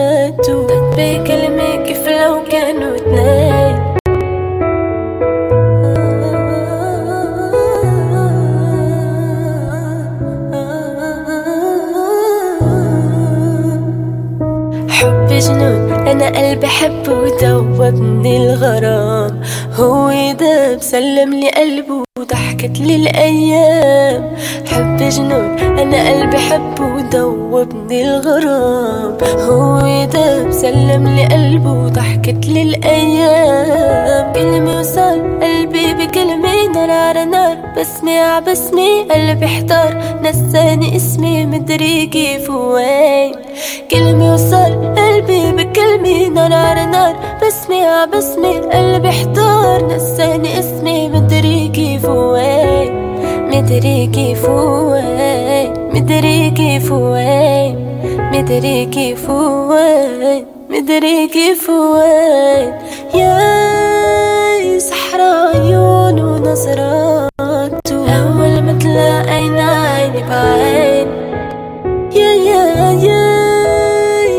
سلم 21.21 21.33
لي 21.33 21.49
قلبه 21.49 22.03
وضحكت 22.19 22.79
لي 22.79 22.95
الأيام. 22.95 24.35
حب 24.71 24.97
جنون 24.97 25.59
أنا 25.59 26.09
قلبي 26.09 26.37
حب 26.37 26.79
ودوبني 26.79 28.03
الغرام. 28.09 29.17
هو 29.23 30.05
داب 30.13 30.51
سلم 30.51 31.07
لي 31.07 31.25
قلبه 31.25 31.71
وضحكت 31.71 32.45
لي 32.47 32.61
الأيام. 32.61 34.33
كلمة 34.33 34.79
وصل 34.79 35.39
قلبي 35.41 35.93
بكلمة 35.93 36.67
نار 36.73 36.91
على 36.91 37.25
نار. 37.25 37.57
بسمي 37.77 38.19
ع 38.19 38.39
بسمي 38.39 39.01
قلبي 39.11 39.45
احتار. 39.45 40.19
نساني 40.23 40.95
اسمي 40.95 41.45
مدري 41.45 42.05
كيف 42.05 42.49
وين 42.49 43.35
كلمة 43.91 44.33
وصل 44.33 44.71
قلبي 44.97 45.51
بكلمة 45.51 46.27
نار 46.27 46.53
على 46.53 46.85
نار. 46.85 47.15
بسمي 47.43 47.85
ع 47.85 48.05
بسمي 48.05 48.59
قلبي 48.59 49.09
احتار. 49.09 49.95
نساني 49.95 50.59
اسمي 50.59 50.80
كيف 51.81 52.05
وين 52.09 52.93
مدري 53.49 54.07
كيف 54.07 54.49
وين 54.49 55.73
مدري 55.93 56.51
كيف 56.51 56.91
وين 56.91 57.75
مدري 58.33 58.85
كيف 58.85 59.29
وين 59.29 60.45
مدري 60.69 61.27
كيف 61.27 61.69
وين 61.69 62.73
يا 63.15 64.79
سحر 64.79 65.21
عيون 65.21 66.19
ونظرات 66.19 67.91
أول 67.91 68.61
ما 68.61 68.77
تلاقينا 68.81 69.69
عيني 69.71 70.23
بعين 70.29 71.07
يا 72.15 72.31
يا 72.49 72.91
يا 73.07 73.23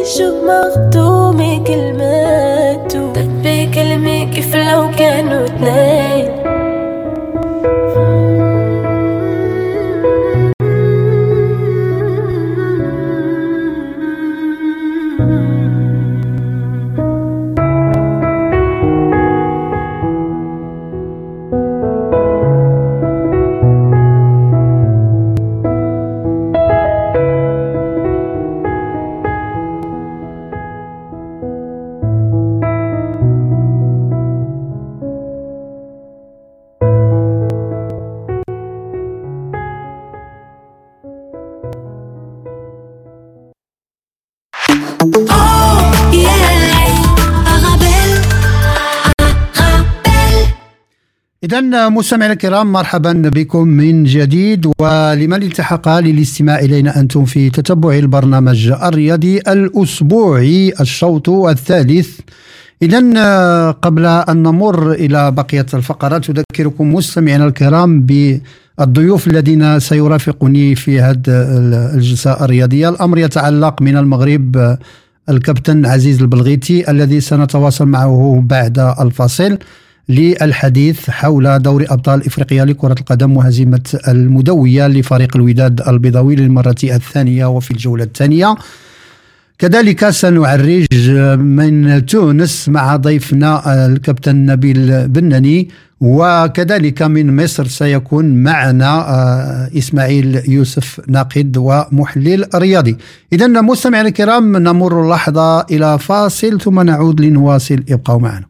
شو 0.05 0.29
مخدومي 0.47 1.63
كلماته 1.67 3.13
بكلمة 3.45 4.25
كيف 4.35 4.57
لو 4.57 4.91
كانوا 4.99 5.45
اتنين 5.47 6.12
إذا 51.53 51.89
مستمعينا 51.89 52.33
الكرام 52.33 52.73
مرحبا 52.73 53.13
بكم 53.13 53.69
من 53.69 54.05
جديد 54.05 54.67
ولمن 54.81 55.43
التحق 55.43 55.89
للاستماع 55.89 56.59
إلينا 56.59 57.01
أنتم 57.01 57.25
في 57.25 57.51
تتبع 57.51 57.93
البرنامج 57.99 58.69
الرياضي 58.69 59.39
الأسبوعي 59.39 60.73
الشوط 60.81 61.29
الثالث. 61.29 62.21
إذا 62.83 63.71
قبل 63.71 64.07
أن 64.07 64.43
نمر 64.43 64.93
إلى 64.93 65.31
بقية 65.31 65.67
الفقرات 65.75 66.31
أذكركم 66.31 66.95
مستمعينا 66.95 67.47
الكرام 67.47 68.03
بالضيوف 68.03 69.27
الذين 69.27 69.81
سيرافقني 69.81 70.75
في 70.75 71.01
هذه 71.01 71.23
الجلسة 71.95 72.45
الرياضية. 72.45 72.89
الأمر 72.89 73.19
يتعلق 73.19 73.83
من 73.83 73.97
المغرب 73.97 74.77
الكابتن 75.29 75.87
عزيز 75.87 76.21
البلغيتي 76.21 76.91
الذي 76.91 77.21
سنتواصل 77.21 77.87
معه 77.87 78.43
بعد 78.47 78.79
الفاصل. 79.01 79.59
للحديث 80.09 81.11
حول 81.11 81.59
دور 81.59 81.85
أبطال 81.89 82.27
إفريقيا 82.27 82.65
لكرة 82.65 82.95
القدم 83.01 83.37
وهزيمة 83.37 84.01
المدوية 84.09 84.87
لفريق 84.87 85.37
الوداد 85.37 85.81
البيضاوي 85.89 86.37
للمرة 86.37 86.75
الثانية 86.85 87.47
وفي 87.47 87.71
الجولة 87.71 88.05
الثانية. 88.05 88.57
كذلك 89.59 90.11
سنعرج 90.11 91.11
من 91.39 92.07
تونس 92.07 92.69
مع 92.69 92.97
ضيفنا 92.97 93.87
الكابتن 93.87 94.47
نبيل 94.47 95.09
بنني 95.09 95.69
وكذلك 96.01 97.03
من 97.03 97.37
مصر 97.45 97.67
سيكون 97.67 98.43
معنا 98.43 99.09
آه، 99.09 99.71
إسماعيل 99.79 100.43
يوسف 100.49 101.01
ناقد 101.09 101.57
ومحلل 101.57 102.47
رياضي. 102.55 102.97
اذا 103.33 103.47
مستمعينا 103.47 104.09
الكرام 104.09 104.57
نمر 104.57 105.11
لحظه 105.11 105.61
إلى 105.61 105.99
فاصل 105.99 106.61
ثم 106.61 106.81
نعود 106.81 107.21
لنواصل. 107.21 107.85
ابقوا 107.91 108.21
معنا. 108.21 108.47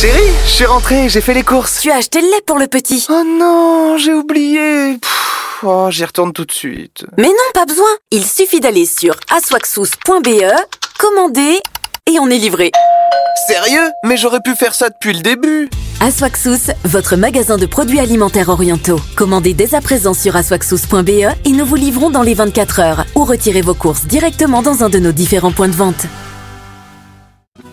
Chérie, 0.00 0.30
je 0.44 0.50
suis 0.50 0.66
rentré, 0.66 1.08
j'ai 1.08 1.22
fait 1.22 1.32
les 1.32 1.42
courses. 1.42 1.80
Tu 1.80 1.90
as 1.90 1.96
acheté 1.96 2.20
le 2.20 2.26
lait 2.26 2.42
pour 2.46 2.58
le 2.58 2.66
petit. 2.66 3.06
Oh 3.08 3.22
non, 3.24 3.96
j'ai 3.96 4.12
oublié. 4.12 4.98
Pff, 4.98 5.64
oh, 5.64 5.88
j'y 5.90 6.04
retourne 6.04 6.34
tout 6.34 6.44
de 6.44 6.52
suite. 6.52 7.06
Mais 7.16 7.28
non, 7.28 7.34
pas 7.54 7.64
besoin. 7.64 7.88
Il 8.10 8.26
suffit 8.26 8.60
d'aller 8.60 8.84
sur 8.84 9.16
aswaxous.be, 9.34 10.52
commander 10.98 11.60
et 12.06 12.18
on 12.20 12.28
est 12.28 12.36
livré. 12.36 12.72
Sérieux? 13.48 13.90
Mais 14.04 14.18
j'aurais 14.18 14.42
pu 14.44 14.54
faire 14.54 14.74
ça 14.74 14.90
depuis 14.90 15.14
le 15.14 15.20
début. 15.20 15.70
Aswaxous, 16.02 16.72
votre 16.84 17.16
magasin 17.16 17.56
de 17.56 17.64
produits 17.64 18.00
alimentaires 18.00 18.50
orientaux. 18.50 19.00
Commandez 19.16 19.54
dès 19.54 19.74
à 19.74 19.80
présent 19.80 20.12
sur 20.12 20.36
aswaxous.be 20.36 21.08
et 21.08 21.52
nous 21.52 21.64
vous 21.64 21.74
livrons 21.74 22.10
dans 22.10 22.22
les 22.22 22.34
24 22.34 22.80
heures 22.80 23.04
ou 23.14 23.24
retirez 23.24 23.62
vos 23.62 23.74
courses 23.74 24.04
directement 24.04 24.60
dans 24.60 24.84
un 24.84 24.90
de 24.90 24.98
nos 24.98 25.12
différents 25.12 25.52
points 25.52 25.68
de 25.68 25.74
vente. 25.74 26.04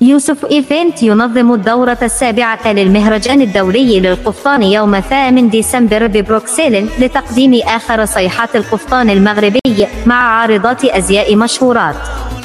يوسف 0.02 0.46
Event 0.46 1.04
ينظم 1.04 1.54
الدورة 1.54 1.98
السابعة 2.02 2.74
للمهرجان 2.74 3.42
الدولي 3.42 4.00
للقفطان 4.00 4.64
يوم 4.64 5.00
8 5.00 5.50
ديسمبر 5.50 6.08
ببروكسل 6.08 6.90
لتقديم 7.00 7.62
آخر 7.68 8.06
صيحات 8.06 8.56
القفطان 8.56 9.10
المغربي 9.10 9.60
مع 10.06 10.16
عارضات 10.16 10.86
أزياء 10.86 11.36
مشهورات. 11.36 11.96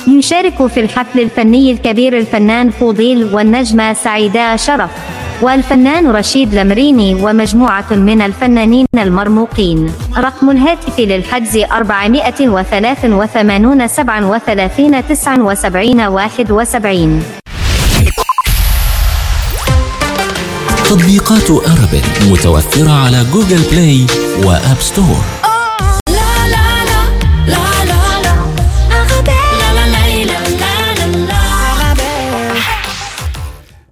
يشارك 0.09 0.67
في 0.67 0.81
الحفل 0.81 1.21
الفني 1.21 1.73
الكبير 1.73 2.19
الفنان 2.19 2.71
فوضيل 2.71 3.35
والنجمة 3.35 3.93
سعيدة 3.93 4.57
شرف. 4.57 5.18
والفنان 5.42 6.11
رشيد 6.11 6.55
لمريني 6.55 7.14
ومجموعة 7.14 7.92
من 7.92 8.22
الفنانين 8.22 8.87
المرموقين. 8.98 9.92
رقم 10.16 10.51
الهاتف 10.51 11.01
للحجز 11.01 11.57
483 11.57 13.88
37 13.88 15.03
79 15.09 16.07
71 16.07 17.22
تطبيقات 20.85 21.51
أرابيل 21.51 22.03
متوفرة 22.31 22.90
على 22.90 23.24
Google 23.33 23.61
Play 23.73 24.07
و 24.45 24.53
App 24.53 24.77
Store. 24.81 25.25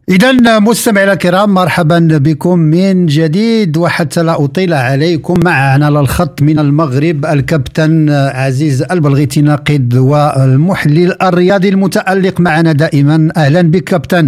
إذا 0.09 0.59
مستمعينا 0.59 1.13
الكرام 1.13 1.55
مرحبا 1.55 1.99
بكم 1.99 2.59
من 2.59 3.07
جديد 3.07 3.77
وحتى 3.77 4.23
لا 4.23 4.45
أطيل 4.45 4.75
عليكم. 4.75 5.35
معنا 5.45 5.87
على 5.87 6.01
الخط 6.01 6.43
من 6.43 6.59
المغرب 6.59 7.27
الكابتن 7.27 8.11
عزيز 8.11 8.83
البلغيتي 8.83 9.41
ناقد 9.41 9.95
والمحلل 9.95 11.23
الرياضي 11.23 11.69
المتألق. 11.69 12.41
معنا 12.41 12.73
دائما. 12.73 13.29
أهلا 13.37 13.63
بك 13.63 13.85
كابتن. 13.85 14.27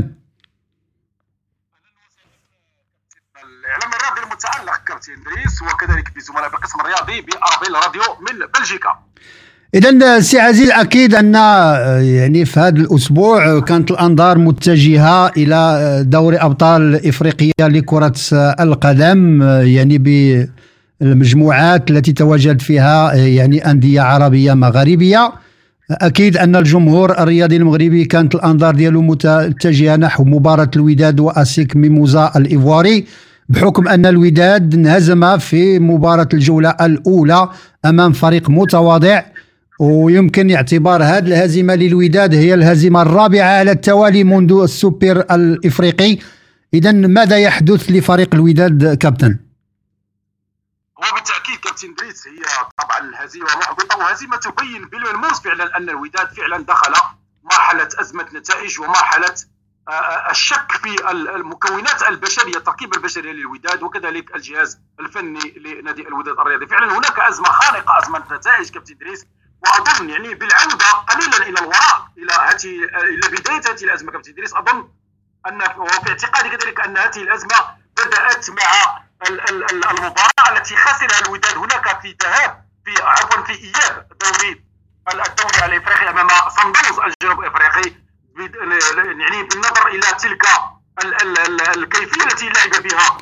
الاعلام 3.36 3.90
الرياضي 3.94 4.20
المتألق 4.22 4.84
كابتن 4.86 5.12
إدريس 5.12 5.62
وكذلك 5.62 6.14
بالزملاء 6.16 6.50
بالقسم 6.50 6.80
الرياضي 6.80 7.20
بارابيل 7.20 7.74
راديو 7.84 8.02
من 8.02 8.46
بلجيكا. 8.54 8.98
اذا 9.74 10.20
سي 10.20 10.38
عزيز 10.38 10.70
أكيد 10.70 11.14
أن 11.14 11.36
آه، 11.36 11.98
يعني 11.98 12.44
في 12.44 12.60
هذا 12.60 12.80
الأسبوع 12.80 13.60
كانت 13.60 13.90
الأنظار 13.90 14.38
متجهة 14.38 15.28
إلى 15.36 15.54
آه، 15.54 16.02
دوري 16.02 16.36
أبطال 16.36 17.06
إفريقيا 17.06 17.52
لكرة 17.60 18.14
القدم 18.32 19.42
آه، 19.42 19.60
يعني 19.60 19.98
بالمجموعات 21.00 21.90
التي 21.90 22.12
تواجد 22.12 22.60
فيها 22.60 23.14
يعني 23.14 23.70
أندية 23.70 24.00
عربية 24.00 24.54
مغاربيه 24.54 25.32
أكيد 25.90 26.36
أن 26.36 26.56
الجمهور 26.56 27.18
الرياضي 27.18 27.56
المغربي 27.56 28.04
كانت 28.04 28.34
الأنظار 28.34 28.74
ديالو 28.74 29.02
متجهة 29.02 29.96
نحو 29.96 30.24
مباراة 30.24 30.70
الوداد 30.76 31.20
وأسيك 31.20 31.76
ميموزا 31.76 32.32
الإيفواري 32.36 33.04
بحكم 33.48 33.88
أن 33.88 34.06
الوداد 34.06 34.74
انهزم 34.74 35.38
في 35.38 35.78
مباراة 35.78 36.28
الجولة 36.34 36.70
الأولى 36.80 37.48
أمام 37.84 38.12
فريق 38.12 38.50
متواضع. 38.50 39.22
ويمكن 39.78 40.50
اعتبار 40.50 41.02
هذه 41.02 41.26
الهزيمة 41.26 41.74
للوداد 41.74 42.34
هي 42.34 42.54
الهزيمة 42.54 43.02
الرابعة 43.02 43.58
على 43.58 43.70
التوالي 43.70 44.24
منذ 44.24 44.52
السوبر 44.62 45.20
الإفريقي. 45.20 46.18
اذا 46.74 46.92
ماذا 46.92 47.38
يحدث 47.38 47.90
لفريق 47.90 48.34
الوداد 48.34 48.98
كابتن؟ 48.98 49.38
هو 50.98 51.14
بالتاكيد 51.14 51.56
كابتن 51.64 51.94
دريس 51.94 52.28
هي 52.28 52.42
طبعا 52.78 52.98
الهزيمة 52.98 53.46
محبطه 53.46 53.98
وهزيمة 53.98 54.36
تبين 54.36 54.88
بالملموس 54.88 55.40
فعلا 55.40 55.76
أن 55.76 55.88
الوداد 55.88 56.28
فعلا 56.28 56.64
دخل 56.64 56.92
مرحلة 57.44 57.88
أزمة 57.98 58.26
نتائج 58.34 58.80
ومرحلة 58.80 59.34
آه، 59.88 59.90
آه، 59.90 60.30
الشك 60.30 60.72
في 60.72 61.10
المكونات 61.10 62.02
البشرية 62.02 62.56
التركيبة 62.56 62.96
البشرية 62.96 63.32
للوداد 63.32 63.82
وكذلك 63.82 64.36
الجهاز 64.36 64.78
الفني 65.00 65.40
لنادي 65.56 66.08
الوداد 66.08 66.38
الرياضي. 66.38 66.66
فعلا 66.66 66.98
هناك 66.98 67.18
أزمة 67.18 67.48
خانقه 67.48 67.98
أزمة 67.98 68.36
نتائج 68.36 68.70
كابتن 68.70 68.96
دريس. 69.00 69.26
واظن 69.62 70.10
يعني 70.10 70.34
بالعودة 70.34 70.86
قليلا 70.90 71.36
إلى 71.36 71.58
الوراء 71.60 72.08
إلى 72.18 72.32
هذه 72.32 72.84
إلى 73.04 73.28
بداية 73.28 73.74
هذه 73.74 73.84
الأزمة. 73.84 74.12
كابتن 74.12 74.30
إدريس 74.32 74.54
أظن 74.54 74.88
أن 75.46 75.62
وفي 75.76 76.08
اعتقادي 76.08 76.48
كذلك 76.48 76.80
أن 76.80 76.96
هذه 76.96 77.22
الأزمة 77.22 77.56
بدأت 77.96 78.50
مع 78.50 79.02
المباراة 79.90 80.48
التي 80.50 80.76
خسرها 80.76 81.20
الوداد 81.26 81.56
هناك 81.56 82.00
في 82.00 82.16
ذهاب 82.22 82.64
في 82.84 83.02
عفوا 83.02 83.42
في 83.42 83.52
إياب 83.52 84.08
دوري 84.20 84.64
الدوري 85.12 85.64
الإفريقي 85.64 86.10
أمام 86.10 86.28
صندوز 86.48 86.98
الجنوب 86.98 87.40
الإفريقي 87.40 87.92
يعني 89.20 89.42
بالنظر 89.42 89.86
إلى 89.86 90.00
تلك 90.00 90.46
الكيفية 91.76 92.24
التي 92.26 92.44
لعب 92.44 92.82
بها 92.82 93.18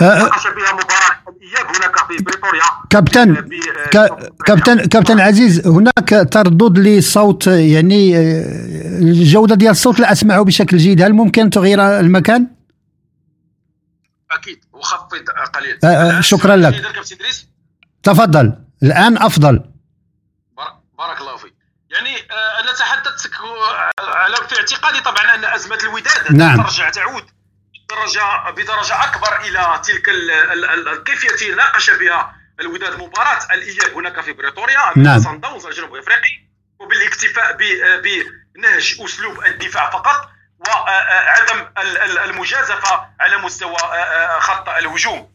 ناقش 0.00 0.46
بها 0.46 0.72
مباراة 0.72 1.22
الاياب 1.28 1.76
هناك 1.76 1.96
في 2.08 2.22
بريطوريا 2.24 2.62
كابتن 2.90 3.48
كابتن 4.46 4.86
كابتن 4.88 5.20
عزيز 5.20 5.66
هناك 5.66 6.28
تردد 6.32 6.78
لصوت 6.78 7.46
يعني 7.46 8.16
الجودة 8.98 9.54
ديال 9.54 9.70
الصوت 9.70 10.00
لا 10.00 10.12
أسمعه 10.12 10.42
بشكل 10.42 10.76
جيد. 10.76 11.02
هل 11.02 11.12
ممكن 11.12 11.50
تغيير 11.50 12.00
المكان؟ 12.00 12.46
أكيد. 14.30 14.64
وخفض 14.72 15.08
قليل. 15.54 15.78
آه 15.84 16.20
شكرا 16.20 16.56
لك. 16.56 16.82
تفضل. 18.02 18.52
الآن 18.82 19.18
أفضل 19.18 19.62
بارك 20.98 21.20
الله 21.20 21.36
فيك 21.36 21.54
يعني 21.90 22.16
آه، 22.16 22.60
أنا 22.62 22.72
تحدثت 22.72 23.30
على 24.28 24.48
في 24.48 24.58
اعتقادي 24.58 25.00
طبعا 25.00 25.34
أن 25.34 25.44
أزمة 25.44 25.78
الوداد 25.82 26.32
نعم. 26.32 26.62
ترجع 26.62 26.90
تعود 26.90 27.30
بدرجه 27.88 28.50
بدرجة 28.50 29.04
أكبر 29.04 29.40
إلى 29.40 29.82
تلك 29.84 30.08
الكيفية 30.08 31.30
التي 31.30 31.48
ناقش 31.50 31.90
بها 31.90 32.34
الوداد 32.60 32.98
مباراة 32.98 33.38
الإياب 33.52 33.94
هناك 33.94 34.20
في 34.20 34.32
بريطوريا 34.32 34.92
نعم. 34.96 35.20
صن 35.20 35.40
داونز 35.40 35.66
الجنوب 35.66 35.96
إفريقي 35.96 36.48
وبالاكتفاء 36.78 37.56
بنهج 38.54 39.00
أسلوب 39.04 39.44
الدفاع 39.44 39.90
فقط 39.90 40.30
وعدم 40.58 41.68
المجازفة 42.24 43.08
على 43.20 43.36
مستوى 43.36 43.76
خط 44.38 44.68
الهجوم 44.68 45.32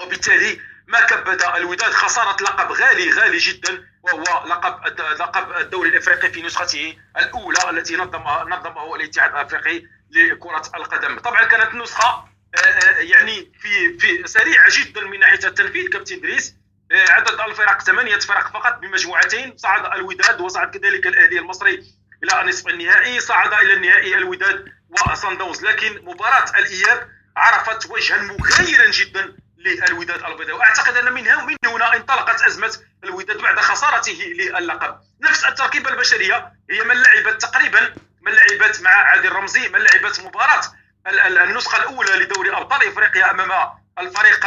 وبالتالي 0.00 0.60
ما 0.86 1.00
كبد 1.00 1.42
الوداد 1.42 1.92
خسارة 1.92 2.42
لقب 2.42 2.72
غالي 2.72 3.10
غالي 3.10 3.38
جدا 3.38 3.87
وهو 4.02 4.46
لقب 4.46 4.86
لقب 5.20 5.56
الدوري 5.60 5.88
الإفريقي 5.88 6.30
في 6.30 6.42
نسخته 6.42 6.96
الأولى 7.18 7.70
التي 7.70 7.96
نظم 7.96 8.24
نظمه 8.48 8.94
الاتحاد 8.94 9.30
الأفريقي 9.30 9.82
لكرة 10.10 10.62
القدم. 10.76 11.18
طبعا 11.18 11.44
كانت 11.44 11.74
نسخه 11.74 12.28
آه، 12.56 12.58
آه، 12.58 12.98
يعني 12.98 13.52
في 13.60 13.98
في 13.98 14.26
سريعه 14.26 14.66
جدا 14.70 15.00
من 15.00 15.18
ناحية 15.20 15.46
التنفيذ 15.48 15.88
كابتن 15.88 16.20
دريس 16.20 16.54
آه، 16.92 17.10
عدد 17.10 17.40
الفرق 17.40 17.82
ثمانية 17.82 18.18
فرق 18.18 18.52
فقط 18.52 18.78
بمجموعتين. 18.78 19.56
صعد 19.56 19.92
الوداد 19.98 20.40
وصعد 20.40 20.76
كذلك 20.76 21.06
الأهلي 21.06 21.38
المصري 21.38 21.84
إلى 22.24 22.48
نصف 22.48 22.68
النهائي 22.68 23.20
صعد 23.20 23.52
إلى 23.52 23.72
النهائي 23.72 24.14
الوداد 24.14 24.64
وصن 24.90 25.38
داونز 25.38 25.62
لكن 25.62 26.04
مباراة 26.04 26.58
الإياب 26.58 27.08
عرفت 27.36 27.90
وجها 27.90 28.22
مغايرا 28.22 28.90
جدا 28.90 29.36
للوداد 29.58 30.24
البيضاوي. 30.24 30.58
وأعتقد 30.58 30.96
أن 30.96 31.12
من 31.12 31.28
هنا 31.66 31.96
انطلقت 31.96 32.42
أزمة 32.42 32.78
الوداد 33.04 33.36
بعد 33.38 33.60
خسارته 33.60 34.12
للقب 34.12 35.00
نفس 35.22 35.44
التركيبة 35.44 35.90
البشرية 35.90 36.52
هي 36.70 36.82
من 36.84 37.02
لعبت 37.02 37.42
تقريبا 37.42 37.94
من 38.22 38.32
لعبت 38.32 38.80
مع 38.80 38.90
عادل 38.90 39.32
رمزي 39.32 39.68
من 39.68 39.78
لعبت 39.78 40.20
مباراة 40.20 40.60
النسخة 41.06 41.78
الأولى 41.78 42.10
لدوري 42.16 42.50
أبطال 42.56 42.88
إفريقيا 42.88 43.30
أمام 43.30 43.70
الفريق 43.98 44.46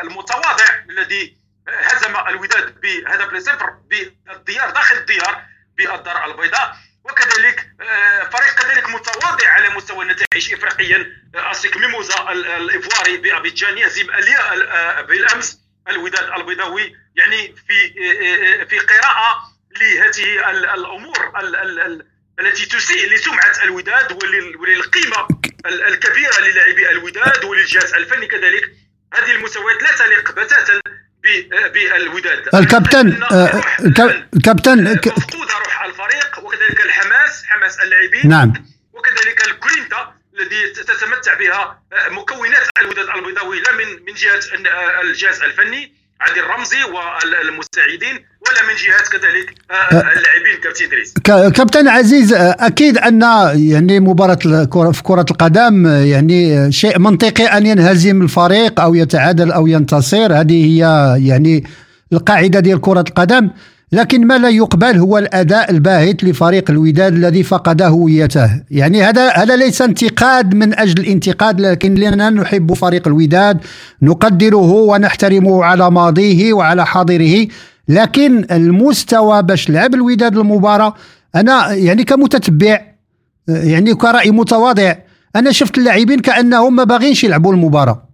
المتواضع 0.00 0.64
الذي 0.90 1.36
هزم 1.68 2.16
الوداد 2.16 2.80
بهدف 2.80 3.32
لصفر 3.32 3.70
بالديار 3.70 4.70
داخل 4.70 4.96
الديار 4.96 5.44
بالدار 5.76 6.24
البيضاء. 6.24 6.76
وكذلك 7.10 7.66
آه، 7.80 8.24
فريق 8.24 8.54
كذلك 8.54 8.90
متواضع 8.90 9.48
على 9.48 9.68
مستوى 9.68 10.04
النتائج 10.04 10.54
افريقيا. 10.54 11.06
اسيك 11.34 11.76
ميموزا 11.76 12.32
الافواري 12.32 13.16
بأبيجان 13.16 13.78
يهزم 13.78 14.10
آه، 14.10 15.00
بالأمس. 15.00 15.58
الوداد 15.88 16.40
البيضاوي 16.40 16.96
يعني 17.16 17.54
في 17.68 17.94
آه، 18.60 18.64
في 18.64 18.78
قراءة 18.78 19.42
لهذه 19.80 20.50
الأمور 20.74 21.32
التي 22.40 22.66
تسيء 22.66 23.14
لسمعة 23.14 23.62
الوداد 23.64 24.24
وللقيمة 24.58 25.28
الكبيرة 25.66 26.40
للاعبي 26.40 26.90
الوداد 26.90 27.44
وللجهاز 27.44 27.94
الفني 27.94 28.26
كذلك. 28.26 28.70
هذه 29.14 29.32
المستويات 29.32 29.82
لا 29.82 29.96
تليق 29.96 30.32
بتاتا 30.32 30.80
بالوداد 31.72 32.54
الكابتن 32.54 33.06
الكابتن 34.36 34.92
مفقودة 34.92 35.54
روح 35.64 35.82
الفريق 35.84 36.38
وكذلك 36.44 36.80
الحماس 36.84 37.44
حماس 37.46 37.80
اللاعبين. 37.80 38.28
نعم. 38.28 38.52
وكذلك 38.92 39.46
الجرينتا 39.46 40.14
الذي 40.34 40.68
تتمتع 40.68 41.34
بها 41.34 41.82
مكونات 42.10 42.66
الوداد 42.80 43.08
البيضاوي 43.08 43.60
لا 43.60 43.72
من 43.72 44.04
من 44.06 44.14
جهة 44.14 44.40
الجهاز 45.02 45.42
الفني. 45.42 46.05
عادل 46.20 46.40
الرمزي 46.40 46.76
والمساعدين 46.84 48.24
ولا 48.46 48.62
من 48.68 48.74
جهات 48.84 49.08
كذلك 49.08 49.54
آه، 49.70 49.74
آه، 49.74 50.00
اللاعبين 50.00 50.60
كابتن 50.62 50.88
دريس 50.88 51.14
كابتن 51.56 51.88
عزيز 51.88 52.32
أكيد 52.38 52.98
أن 52.98 53.22
يعني 53.54 54.00
مباراة 54.00 54.66
في 54.92 55.02
كرة 55.02 55.26
القدم 55.30 55.86
يعني 55.86 56.72
شيء 56.72 56.98
منطقي 56.98 57.44
أن 57.44 57.66
ينهزم 57.66 58.22
الفريق 58.22 58.80
أو 58.80 58.94
يتعادل 58.94 59.52
أو 59.52 59.66
ينتصر. 59.66 60.40
هذه 60.40 60.64
هي 60.64 61.16
يعني 61.26 61.64
القاعدة 62.12 62.60
ديال 62.60 62.80
كرة 62.80 63.04
القدم. 63.08 63.50
لكن 63.92 64.26
ما 64.26 64.38
لا 64.38 64.48
يقبل 64.48 64.96
هو 64.96 65.18
الأداء 65.18 65.70
الباهت 65.70 66.24
لفريق 66.24 66.70
الوداد 66.70 67.14
الذي 67.14 67.42
فقد 67.42 67.82
هويته 67.82 68.62
يعني 68.70 69.02
هذا 69.02 69.30
هذا 69.30 69.56
ليس 69.56 69.82
انتقاد 69.82 70.54
من 70.54 70.78
أجل 70.78 71.02
الانتقاد 71.02 71.60
لكن 71.60 71.94
لاننا 71.94 72.30
نحب 72.30 72.74
فريق 72.74 73.08
الوداد 73.08 73.58
نقدره 74.02 74.72
ونحترمه 74.72 75.64
على 75.64 75.90
ماضيه 75.90 76.52
وعلى 76.52 76.86
حاضره. 76.86 77.46
لكن 77.88 78.46
المستوى 78.50 79.42
باش 79.42 79.70
لعب 79.70 79.94
الوداد 79.94 80.38
المباراة 80.38 80.94
أنا 81.34 81.74
يعني 81.74 82.04
كمتتبع 82.04 82.80
يعني 83.48 83.94
كرأي 83.94 84.30
متواضع 84.30 84.94
أنا 85.36 85.52
شفت 85.52 85.78
اللاعبين 85.78 86.18
كأنهم 86.18 86.76
ما 86.76 86.84
باغينش 86.84 87.24
يلعبوا 87.24 87.52
المباراة. 87.52 88.05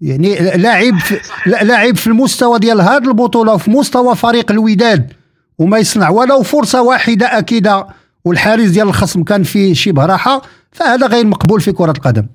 يعني 0.00 0.56
لاعب 0.56 0.98
في 0.98 1.20
لاعب 1.46 1.96
في 1.96 2.06
المستوى 2.06 2.58
ديال 2.58 2.80
هذه 2.80 3.08
البطولة 3.08 3.52
وفي 3.52 3.70
مستوى 3.70 4.16
فريق 4.16 4.50
الوداد 4.50 5.12
وما 5.58 5.78
يصنع 5.78 6.08
ولو 6.08 6.42
فرصة 6.42 6.82
واحدة 6.82 7.38
أكيدة 7.38 7.86
والحارس 8.24 8.68
ديال 8.68 8.88
الخصم 8.88 9.24
كان 9.24 9.42
في 9.42 9.74
شبه 9.74 10.06
راحه 10.06 10.42
فهذا 10.72 11.06
غير 11.06 11.26
مقبول 11.26 11.60
في 11.60 11.72
كرة 11.72 11.90
القدم. 11.90 12.26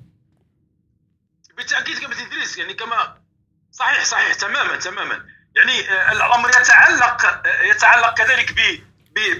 بالتأكيد 1.56 1.98
كما 1.98 2.14
تدريس 2.14 2.58
يعني 2.58 2.74
كما 2.74 3.14
صحيح 3.72 4.04
صحيح 4.04 4.34
تماما 4.34 4.76
تماما. 4.76 5.14
يعني 5.56 5.90
آه، 5.90 6.12
الأمر 6.12 6.48
يتعلق 6.48 7.24
آه، 7.24 7.62
يتعلق 7.70 8.14
كذلك 8.14 8.52
ب 8.52 8.58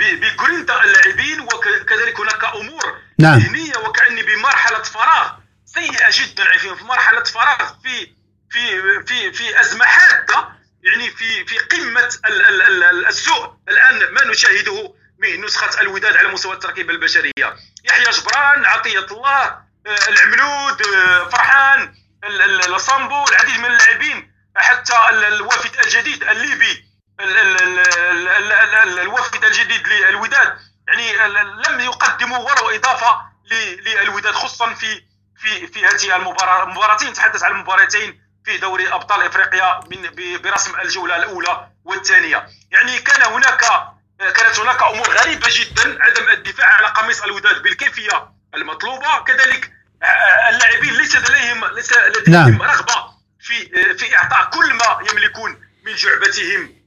بجرينتا 0.00 0.84
اللاعبين 0.84 1.40
وكذلك 1.40 2.20
هناك 2.20 2.44
أمور 2.44 2.94
نعم. 3.18 3.38
ذهنية 3.38 3.76
وكأني 3.88 4.22
بمرحلة 4.22 4.82
فراغ. 4.82 5.43
سيئه 5.74 6.08
جدا 6.10 6.58
في 6.58 6.84
مرحله 6.84 7.24
فراغ 7.24 7.72
في 7.82 8.14
في 8.50 9.02
في 9.06 9.32
في 9.32 9.60
ازمه 9.60 9.84
حاده 9.84 10.48
يعني 10.82 11.10
في 11.10 11.44
في 11.44 11.58
قمه 11.58 12.08
السوء 13.08 13.56
الان 13.68 14.14
ما 14.14 14.24
نشاهده 14.24 14.94
من 15.18 15.44
نسخه 15.44 15.80
الوداد 15.80 16.16
على 16.16 16.28
مستوى 16.28 16.54
التركيبه 16.54 16.92
البشريه 16.92 17.56
يحيى 17.84 18.10
جبران 18.10 18.64
عطيه 18.64 19.06
الله 19.10 19.64
آه، 19.86 20.08
العملود 20.08 20.82
آه، 20.86 21.28
فرحان 21.28 21.94
الصامبو 22.68 23.24
العديد 23.28 23.58
من 23.58 23.64
اللاعبين 23.64 24.34
حتى 24.56 24.92
الوافد 25.10 25.76
الجديد 25.84 26.22
الليبي 26.22 26.84
الوافد 29.02 29.44
الجديد 29.44 29.88
للوداد 29.88 30.58
يعني 30.88 31.28
لم 31.68 31.80
يقدموا 31.80 32.38
ولو 32.38 32.70
اضافه 32.70 33.22
للوداد 33.50 34.34
خصوصا 34.34 34.74
في 34.74 35.02
في 35.36 35.66
في 35.66 35.86
هذه 35.86 36.16
المباراة 36.16 36.64
المباراتين 36.64 37.08
نتحدث 37.08 37.42
عن 37.42 37.50
المباراتين 37.50 38.24
في 38.44 38.58
دوري 38.58 38.88
أبطال 38.88 39.22
إفريقيا 39.22 39.80
من 39.90 40.10
برسم 40.42 40.80
الجولة 40.80 41.16
الأولى 41.16 41.68
والثانية. 41.84 42.48
يعني 42.70 42.98
كان 42.98 43.22
هناك 43.22 43.64
كانت 44.18 44.58
هناك 44.58 44.82
أمور 44.82 45.10
غريبة 45.10 45.46
جدا 45.50 46.04
عدم 46.04 46.28
الدفاع 46.28 46.66
على 46.66 46.86
قميص 46.86 47.22
الوداد 47.22 47.62
بالكيفية 47.62 48.32
المطلوبة. 48.54 49.24
كذلك 49.24 49.72
اللاعبين 50.48 50.94
ليس 50.94 51.16
لديهم 51.16 51.64
ليس 51.64 51.92
لديهم 51.92 52.32
نعم. 52.34 52.62
رغبة 52.62 53.14
في 53.40 53.94
في 53.94 54.16
إعطاء 54.16 54.50
كل 54.50 54.74
ما 54.74 54.98
يملكون 55.10 55.60
من 55.84 55.94
جعبتهم 55.94 56.84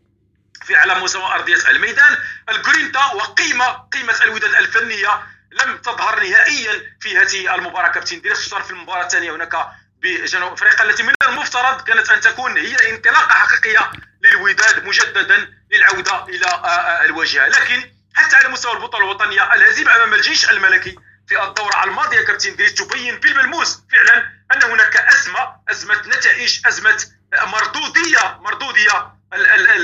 في 0.65 0.75
على 0.75 0.95
مستوى 0.95 1.23
أرضية 1.23 1.69
الميدان. 1.69 2.17
الجرينتا 2.49 3.05
وقيمة 3.05 3.65
قيمة 3.67 4.23
الوداد 4.23 4.53
الفنية 4.53 5.21
لم 5.65 5.77
تظهر 5.77 6.19
نهائيا 6.19 6.97
في 7.01 7.17
هذه 7.17 7.55
المباراة. 7.55 7.87
كابتن 7.87 8.21
ديريس 8.21 8.37
خصوصا 8.37 8.61
في 8.61 8.71
المباراة 8.71 9.03
الثانية 9.03 9.35
هناك 9.35 9.67
بجنوب 10.01 10.53
أفريقيا 10.53 10.83
التي 10.83 11.03
من 11.03 11.13
المفترض 11.27 11.81
كانت 11.81 12.09
أن 12.09 12.21
تكون 12.21 12.57
هي 12.57 12.89
انطلاقة 12.89 13.33
حقيقية 13.33 13.91
للوداد 14.23 14.85
مجددا 14.85 15.49
للعودة 15.71 16.25
إلى 16.25 16.45
آه، 16.45 16.67
آه، 16.67 17.05
الواجهة. 17.05 17.47
لكن 17.47 17.91
حتى 18.13 18.35
على 18.35 18.49
مستوى 18.49 18.73
البطولة 18.73 19.05
الوطنية 19.05 19.53
الهزيمه 19.53 19.95
أمام 19.95 20.13
الجيش 20.13 20.49
الملكي 20.49 20.95
في 21.27 21.43
الدورة 21.43 21.83
الماضية؟ 21.83 22.21
كابتن 22.21 22.55
دريس 22.55 22.73
تبين 22.73 23.19
بالملموس 23.19 23.79
فعلا 23.91 24.17
أن 24.53 24.63
هناك 24.63 24.97
أزمة 24.97 25.55
أزمة 25.69 26.01
نتائج 26.07 26.67
أزمة 26.67 27.05
مردودية 27.43 28.37
مردودية 28.39 29.13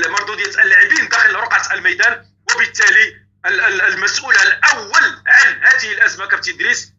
مردودية 0.08 0.62
اللاعبين 0.62 1.08
داخل 1.08 1.34
رقعة 1.34 1.74
الميدان 1.74 2.24
وبالتالي 2.54 3.23
المسؤول 3.46 4.34
الأول 4.34 5.04
عن 5.26 5.54
هذه 5.62 5.92
الأزمة 5.92 6.26
كابتن 6.26 6.52
إدريس 6.52 6.92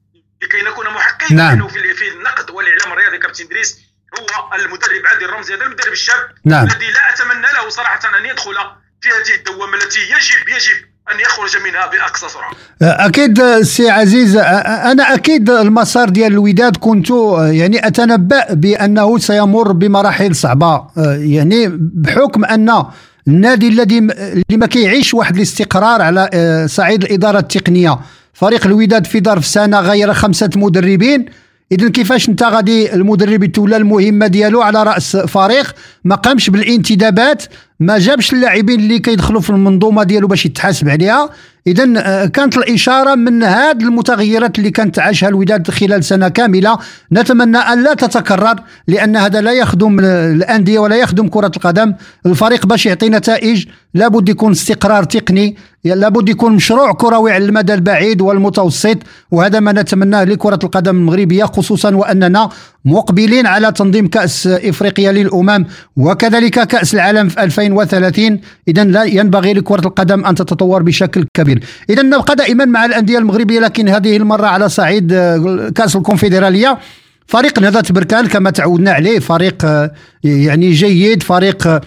لكي 0.44 0.62
نكون 0.62 0.86
محقين 0.86 1.38
نعم. 1.38 1.68
في 1.68 1.94
في 1.94 2.08
النقد 2.08 2.50
والإعلام 2.50 2.92
الرياضي 2.92 3.18
كابتن 3.18 3.46
إدريس 3.46 3.80
هو 4.20 4.56
المدرب 4.56 5.06
عادل 5.06 5.26
الرمزي 5.26 5.56
هذا 5.56 5.64
المدرب 5.64 5.92
الشاب 5.94 6.30
نعم. 6.46 6.66
الذي 6.66 6.92
لا 6.92 7.14
أتمنى 7.14 7.48
له 7.54 7.70
صراحة 7.70 8.18
أن 8.20 8.26
يدخل 8.26 8.56
في 9.02 9.10
هذه 9.10 9.38
الدوامة 9.38 9.74
التي 9.74 10.00
يجب 10.00 10.48
يجب 10.48 10.86
أن 11.12 11.20
يخرج 11.20 11.58
منها 11.58 11.86
بأقصى 11.86 12.30
سرعة. 12.30 12.52
أكيد 12.82 13.62
سي 13.62 13.90
عزيز 13.90 14.38
أنا 14.38 15.14
أكيد 15.14 15.50
المسار 15.50 16.10
ديال 16.10 16.32
الوداد 16.32 16.78
كنت 16.78 17.10
يعني 17.52 17.88
أتنبأ 17.88 18.54
بأنه 18.54 19.18
سيمر 19.18 19.72
بمراحل 19.72 20.36
صعبة 20.36 20.88
يعني 21.18 21.68
بحكم 21.78 22.46
أن 22.46 22.86
النادي 23.28 23.68
الذي 23.68 23.98
اللي 23.98 24.58
ما 24.58 24.66
كيعيش 24.66 25.14
واحد 25.14 25.36
الاستقرار 25.36 26.02
على 26.02 26.30
آه، 26.34 26.66
صعيد 26.66 27.04
الإدارة 27.04 27.40
التقنية. 27.40 28.00
فريق 28.34 28.66
الوداد 28.66 29.06
في 29.06 29.22
ظرف 29.22 29.46
سنة 29.46 29.80
غير 29.80 30.14
خمسة 30.14 30.50
مدربين. 30.56 31.26
اذا 31.72 31.90
كيفاش 31.90 32.30
أنت 32.30 32.44
غادي 32.44 32.94
المدرب 32.94 33.46
تولى 33.46 33.78
المهمة 33.78 34.28
ديالو 34.28 34.62
على 34.62 34.84
رأس 34.84 35.18
فريق؟ 35.18 35.76
ما 36.04 36.16
قامش 36.16 36.50
بالانتدابات 36.50 37.44
ما 37.80 38.00
جابش 38.00 38.34
اللاعبين 38.34 38.80
اللي 38.80 39.00
كيدخلوا 39.00 39.42
في 39.42 39.50
المنظومة 39.50 40.04
ديالو 40.04 40.28
باش 40.28 40.46
يتحاسب 40.46 40.90
عليها. 40.90 41.30
اذا 41.68 41.94
آه، 41.98 42.26
كانت 42.26 42.58
الإشارة 42.58 43.16
من 43.16 43.44
هذه 43.44 43.82
المتغيرات 43.82 44.60
اللي 44.60 44.72
كانت 44.72 44.96
تعيشها 44.96 45.30
الوداد 45.30 45.72
خلال 45.72 46.04
سنة 46.04 46.28
كاملة. 46.28 46.78
نتمنى 47.12 47.58
أن 47.58 47.84
لا 47.84 47.94
تتكرر 47.94 48.56
لأن 48.88 49.16
هذا 49.16 49.42
لا 49.42 49.52
يخدم 49.52 50.00
الأندية 50.00 50.80
ولا 50.80 50.96
يخدم 50.96 51.28
كرة 51.28 51.52
القدم. 51.58 51.94
الفريق 52.26 52.66
باش 52.66 52.86
يعطي 52.86 53.10
نتائج 53.10 53.66
لابد 53.96 54.30
يكون 54.30 54.52
استقرار 54.52 55.04
تقني 55.04 55.56
لابد 55.84 56.30
يكون 56.30 56.54
مشروع 56.54 56.94
كروي 56.94 57.32
على 57.32 57.46
المدى 57.46 57.74
البعيد 57.74 58.22
والمتوسط 58.22 58.98
وهذا 59.32 59.60
ما 59.60 59.72
نتمناه 59.72 60.24
لكرة 60.24 60.60
القدم 60.64 60.96
المغربية 60.96 61.44
خصوصا 61.44 61.96
وأننا 61.96 62.50
مقبلين 62.86 63.46
على 63.48 63.72
تنظيم 63.72 64.08
كأس 64.08 64.48
إفريقيا 64.48 65.12
للأمم 65.12 65.66
وكذلك 65.98 66.68
كأس 66.68 66.94
العالم 66.94 67.30
في 67.30 67.44
2030 67.44 68.40
اذا 68.68 68.84
لا 68.84 69.04
ينبغي 69.04 69.54
لكرة 69.54 69.88
القدم 69.88 70.26
أن 70.26 70.36
تتطور 70.36 70.84
بشكل 70.84 71.26
كبير. 71.34 71.64
اذا 71.90 72.02
نبقى 72.02 72.36
دائما 72.36 72.66
مع 72.66 72.86
الأندية 72.86 73.18
المغربية 73.18 73.60
لكن 73.60 73.90
هذه 73.90 74.18
المرة 74.18 74.48
على 74.48 74.70
صعيد 74.70 75.14
آه، 75.14 75.72
كأس 75.76 75.96
الكونفدرالية. 75.96 76.80
فريق 77.28 77.60
نهضة 77.60 77.84
بركان 77.90 78.28
كما 78.28 78.50
تعودنا 78.50 78.92
عليه 78.92 79.20
فريق 79.20 79.66
آه، 79.66 79.92
يعني 80.24 80.72
جيد 80.72 81.24
فريق 81.24 81.68
آه، 81.68 81.82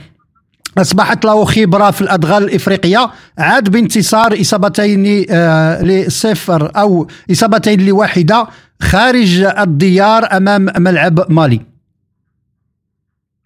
أصبحت 0.79 1.25
له 1.25 1.45
خبرة 1.45 1.91
في 1.91 2.01
الأدغال 2.01 2.45
الإفريقية. 2.45 3.11
عاد 3.39 3.69
بانتصار 3.69 4.41
إصابتين 4.41 5.27
لصفر 5.83 6.73
أو 6.77 7.09
إصابتين 7.31 7.87
لواحدة 7.87 8.47
خارج 8.83 9.41
الديار 9.41 10.37
أمام 10.37 10.67
ملعب 10.77 11.33
مالي. 11.33 11.67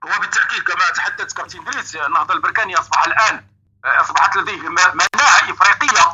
وبالتأكيد 0.04 0.62
كما 0.66 0.90
تحدث 0.94 1.32
كابتن 1.32 1.58
إدريس 1.68 1.96
النهضه 1.96 2.34
البركاني 2.34 2.74
أصبح 2.74 3.06
الآن 3.06 3.40
أصبحت 3.84 4.36
لديه 4.36 4.68
مناعة 4.68 5.52
إفريقية 5.52 6.04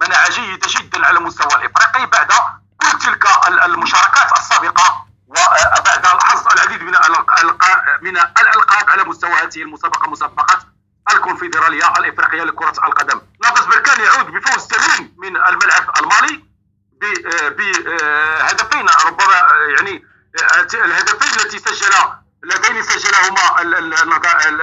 مناعة 0.00 0.30
جيدة 0.30 0.68
جدا 0.80 1.06
على 1.06 1.18
المستوى 1.18 1.46
الإفريقي 1.46 2.06
بعد 2.12 2.28
كل 2.80 2.98
تلك 2.98 3.24
المشاركات 3.64 4.38
السابقة. 4.38 5.06
وبعد 5.78 6.06
الحصد 6.06 6.52
العديد 6.52 6.82
من 6.82 6.92
من 8.02 8.16
الألقاب 8.18 8.90
على 8.90 9.04
مستوى 9.04 9.30
هذه 9.32 9.62
المسابقة 9.62 10.10
مسابقة 10.10 10.58
الكونفدرالية 11.12 11.92
الإفريقية 11.98 12.42
لكرة 12.42 12.74
القدم. 12.86 13.20
ناقص 13.42 13.64
بركان 13.64 14.00
يعود 14.00 14.26
بفوز 14.26 14.66
ثمين 14.66 15.14
من 15.18 15.36
الملعب 15.36 15.90
المالي 15.98 16.44
بهدفين 17.50 18.86
ربما 19.06 19.34
يعني 19.78 20.04
الهدفين 20.74 21.40
التي 21.40 21.58
سجل 21.58 21.94
اللذين 22.44 22.82
سجلهما 22.82 23.62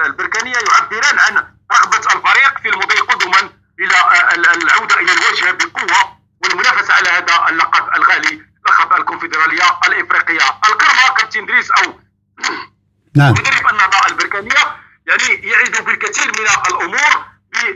البركانية 0.06 0.56
يعبران 0.56 1.18
عن 1.18 1.54
رغبة 1.72 1.96
الفريق 2.14 2.58
في 2.62 2.68
المضي 2.68 2.98
قدما 2.98 3.50
إلى 3.80 3.96
العودة 4.54 4.94
إلى 5.00 5.12
الواجهه 5.12 5.50
بقوة 5.52 6.18
والمنافسة 6.42 6.94
على 6.94 7.08
هذا 7.08 7.48
اللقب 7.48 7.94
الغالي 7.96 8.42
لقب 8.66 9.00
الكونفدرالية 9.00 9.78
الإفريقية. 9.86 10.46
القرمه 10.66 11.14
كابتن 11.16 11.46
دريس 11.46 11.70
أو 11.70 12.00
نعم. 13.16 13.32
مدرب 13.38 13.68
النهضة 13.72 14.06
البركانيه 14.06 14.84
يعني 15.06 15.48
يعيد 15.48 15.84
بالكثير 15.84 16.26
من 16.26 16.46
الأمور 16.68 17.24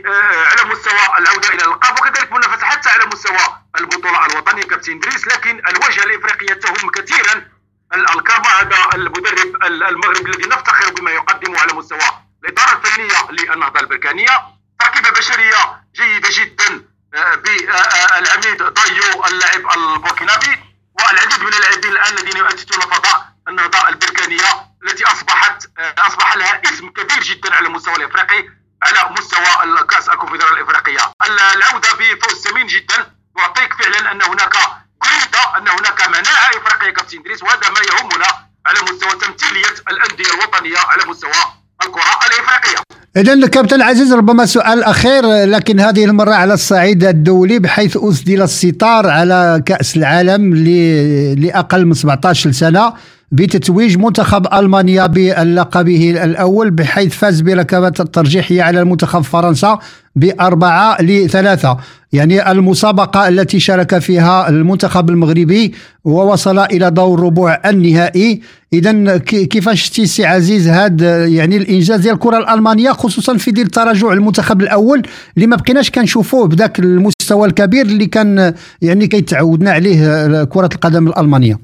آه، 0.05 0.45
على 0.45 0.63
مستوى 0.69 1.17
العودة 1.17 1.49
إلى 1.49 1.63
الالقاب 1.63 1.99
وكذلك 1.99 2.31
منافسة 2.31 2.65
حتى 2.65 2.89
على 2.89 3.05
مستوى 3.05 3.61
البطولة 3.79 4.25
الوطنية 4.25 4.63
كابتن 4.63 4.99
دريس 4.99 5.27
لكن 5.27 5.61
الواجهه 5.67 6.03
الافريقيه 6.03 6.53
تهم 6.53 6.89
كثيرا 6.89 7.47
الكارما 7.95 8.47
هذا 8.47 8.77
المدرب 8.95 9.63
المغربي 9.65 10.29
الذي 10.29 10.49
نفتخر 10.49 10.93
بما 10.93 11.11
يقدمه 11.11 11.59
على 11.59 11.73
مستوى 11.73 12.09
الإدارة 12.43 12.77
الفنية 12.77 13.31
للنهضة 13.31 13.79
البركانيه 13.79 14.29
تركيبة 14.79 15.09
بشرية 15.09 15.83
جيدة 15.95 16.29
جدا 16.31 16.85
آه، 17.13 17.35
بالعميد 17.35 18.63
ضيو 18.63 19.25
اللاعب 19.25 19.77
البوركينابي 19.77 20.68
والعديد 21.07 21.39
من 21.43 21.53
اللاعبين 21.53 21.91
الآن 21.91 22.17
الذين 22.17 22.37
يؤسسون 22.37 22.81
فضاء 22.81 23.29
النهضة 23.47 23.89
البركانية 23.89 24.69
التي 24.83 25.03
أصبحت 25.05 25.65
آه، 25.77 25.95
أصبح 25.97 26.35
لها 26.35 26.61
اسم 26.65 26.89
كبير 26.89 27.19
جدا 27.23 27.55
على 27.55 27.67
المستوى 27.67 27.95
الإفريقي 27.95 28.49
على 28.83 29.09
مستوى 29.19 29.63
الكأس 29.63 30.09
الكونفدراليه 30.09 30.61
الإفريقية. 30.61 31.11
العودة 31.53 31.89
بفوز 31.93 32.47
ثمين 32.47 32.67
جدا 32.67 33.13
يعطيك 33.37 33.73
فعلا 33.73 34.11
أن 34.11 34.21
هناك 34.21 34.55
قريده 35.01 35.57
أن 35.57 35.67
هناك 35.67 36.07
مناعة 36.07 36.49
إفريقية 36.49 36.89
كابتن 36.93 37.19
إدريس 37.19 37.43
وهذا 37.43 37.69
ما 37.69 37.79
يهمنا 37.79 38.49
على 38.65 38.81
مستوى 38.81 39.11
تمثيلية 39.19 39.75
الأندية 39.89 40.33
الوطنية 40.33 40.77
على 40.79 41.05
مستوى 41.05 41.33
الكرة 41.81 42.19
الإفريقية. 42.27 42.83
إذا 43.17 43.47
كابتن 43.47 43.81
عزيز 43.81 44.13
ربما 44.13 44.45
سؤال 44.45 44.83
أخير 44.83 45.25
لكن 45.45 45.79
هذه 45.79 46.05
المرة 46.05 46.33
على 46.33 46.53
الصعيد 46.53 47.03
الدولي 47.03 47.59
بحيث 47.59 47.97
أسدل 47.97 48.41
الستار 48.41 49.07
على 49.07 49.61
كأس 49.65 49.97
العالم 49.97 50.55
لأقل 51.35 51.85
من 51.85 51.93
17 51.93 52.51
سنة 52.51 52.93
بتتويج 53.31 53.97
منتخب 53.97 54.53
ألمانيا 54.53 55.05
بلقبه 55.05 56.23
الأول 56.23 56.71
بحيث 56.71 57.13
فاز 57.13 57.41
بركبة 57.41 57.93
الترجيحية 57.99 58.63
على 58.63 58.81
المنتخب 58.81 59.21
فرنسا 59.21 59.79
بأربعة 60.15 61.01
لثلاثة. 61.01 61.77
يعني 62.13 62.51
المسابقة 62.51 63.27
التي 63.27 63.59
شارك 63.59 63.99
فيها 63.99 64.49
المنتخب 64.49 65.09
المغربي 65.09 65.75
ووصل 66.03 66.59
إلى 66.59 66.91
دور 66.91 67.19
ربع 67.19 67.61
النهائي. 67.65 68.41
إذا 68.73 69.17
كيفاش 69.17 69.89
تيسي 69.89 70.25
عزيز 70.25 70.67
هذا 70.67 71.27
يعني 71.27 71.57
الإنجاز 71.57 71.99
ديال 71.99 72.13
الكرة 72.13 72.37
الألمانية 72.37 72.91
خصوصا 72.91 73.37
في 73.37 73.51
ديال 73.51 73.65
التراجع 73.65 74.13
المنتخب 74.13 74.61
الأول 74.61 75.01
اللي 75.35 75.47
ما 75.47 75.55
بقيناش 75.55 75.91
كنشوفوه 75.91 76.47
بذاك 76.47 76.79
المستوى 76.79 77.47
الكبير 77.47 77.85
اللي 77.85 78.05
كان 78.05 78.53
يعني 78.81 79.07
كيتعودنا 79.07 79.71
عليه 79.71 80.43
كرة 80.43 80.69
القدم 80.73 81.07
الألمانية؟ 81.07 81.59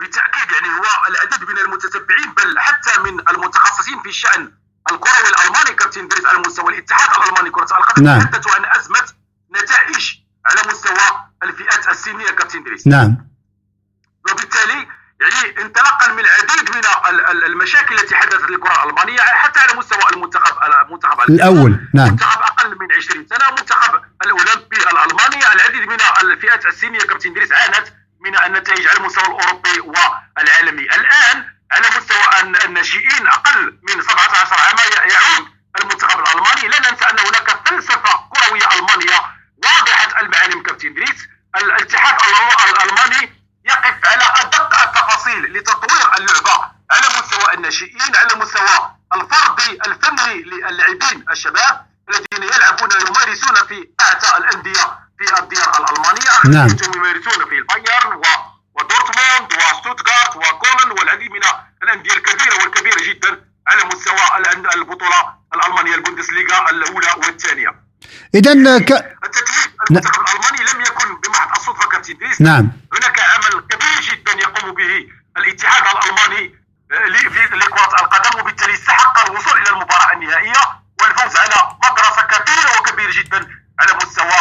بالتأكيد 0.00 0.48
يعني 0.54 0.68
هو 0.78 0.84
العديد 1.10 1.48
من 1.48 1.58
المتتبعين 1.64 2.28
بل 2.36 2.58
حتى 2.58 3.00
من 3.04 3.36
المتخصصين 3.36 3.98
في 4.02 4.08
الشأن. 4.08 4.48
الكروي 4.92 5.28
الالماني 5.28 5.76
كابتن 5.76 6.08
دريس 6.08 6.26
على 6.26 6.38
مستوى 6.38 6.72
الاتحاد 6.72 7.22
الألماني 7.22 7.50
كرة 7.50 7.78
القدم 7.78 8.04
نعم. 8.04 8.20
تحدثوا 8.20 8.52
عن 8.54 8.64
أزمة 8.80 9.12
نتائج 9.56 10.14
على 10.46 10.60
مستوى 10.68 11.24
الفئات 11.42 11.88
السنية 11.88 12.30
كابتن 12.30 12.62
دريس 12.62 12.86
نعم. 12.86 13.28
وبالتالي 14.30 14.88
يعني 15.20 15.62
انطلاقا 15.62 16.12
من 16.12 16.20
العديد 16.20 16.76
من 16.76 16.82
المشاكل 17.46 17.94
التي 17.94 18.14
حدثت 18.14 18.50
للكرة 18.50 18.84
الألمانية 18.84 19.20
حتى 19.20 19.60
على 19.60 19.74
مستوى 19.74 20.02
المنتخب 20.12 20.56
المنتخب 20.86 21.20
الأول 21.20 21.88
نعم. 21.94 22.08
منتخب 22.08 22.42
أقل 22.42 22.78
من 22.78 22.92
20 22.92 23.26
سنة 23.26 23.50
منتخب 23.50 24.00
الأولمبي 24.24 24.76
الألماني. 24.76 25.52
العديد 25.52 25.88
من 25.88 25.98
الفئات 26.20 26.66
السنية 26.66 26.98
كابتن 26.98 27.32
دريس 27.32 27.52
عانت 27.52 27.86
من 28.20 28.38
النتائج 28.46 28.86
على 28.86 28.98
المستوى 28.98 29.24
الأوروبي 29.24 29.80
والعالمي. 29.80 30.82
الآن 30.82 31.44
على 31.74 31.88
مستوى 31.96 32.40
الناشئين 32.64 33.26
أقل 33.26 33.78
من 33.88 34.02
17 34.02 34.54
عاما 34.60 34.82
يعود 35.12 35.46
المنتخب 35.80 36.20
الألماني. 36.20 36.68
لا 36.68 36.78
ننسى 36.90 37.04
أن 37.04 37.18
هناك 37.18 37.68
فلسفة 37.68 38.28
كروية 38.32 38.68
ألمانية 38.72 39.18
واضحة 39.64 40.20
المعالم 40.20 40.62
كابتن 40.62 40.94
دريس 40.94 41.20
الاتحاد 41.56 42.16
الألماني 42.68 43.44
يقف 43.64 43.94
على 44.04 44.24
أدق 44.40 44.82
التفاصيل 44.82 45.52
لتطوير 45.52 46.16
اللعبة 46.18 46.56
على 46.90 47.06
مستوى 47.18 47.54
الناشئين 47.54 48.16
على 48.16 48.34
مستوى 48.36 48.90
الفردي 49.14 49.78
الفني 49.86 50.42
للاعبين 50.42 51.24
الشباب 51.30 51.86
الذين 52.08 52.54
يلعبون 52.54 52.88
يمارسون 53.08 53.54
في 53.68 53.88
اعتى 54.00 54.36
الأندية 54.36 54.98
في 55.18 55.38
الديار 55.38 55.70
الألمانية. 55.78 56.30
نعم. 56.44 56.76
يمارسون 56.96 57.44
في 57.48 57.58
البايرن 57.58 58.22
ودورتموند 58.74 59.52
وستوتغارت 59.52 60.36
وكولن 60.36 60.98
والعديد 60.98 61.30
من 61.30 61.40
الأندية 61.82 62.14
الكبيرة 62.14 62.54
والكبيرة 62.62 63.02
جدا 63.08 63.44
على 63.68 63.84
مستوى 63.84 64.20
البطولة 64.74 65.34
الألمانية 65.54 65.94
البوندسليغا 65.94 66.70
الأولى 66.70 67.12
والثانية. 67.16 67.84
اذا 68.34 68.78
ك... 68.78 68.90
التتويج 69.24 69.68
المنتخب 69.90 70.22
الألماني 70.22 70.72
لم 70.72 70.80
يكن 70.80 71.20
بمحض 71.20 71.56
الصدفة 71.56 71.88
كابتن 71.88 72.16
نعم. 72.40 72.72
هناك 72.94 73.20
عمل 73.20 73.60
كبير 73.70 74.00
جدا 74.00 74.32
يقوم 74.32 74.74
به 74.74 75.08
الاتحاد 75.36 75.82
الألماني 75.96 76.54
آه، 76.92 77.06
لكره 77.56 77.94
القدم 78.00 78.40
وبالتالي 78.40 78.74
استحق 78.74 79.30
الوصول 79.30 79.58
إلى 79.58 79.70
المباراة 79.70 80.12
النهائية 80.12 80.60
والفوز 81.00 81.36
على 81.36 81.54
مدرسة 81.84 82.22
كبيرة 82.22 82.80
وكبيرة 82.80 83.12
جدا 83.12 83.48
على 83.80 83.94
مستوى 83.96 84.34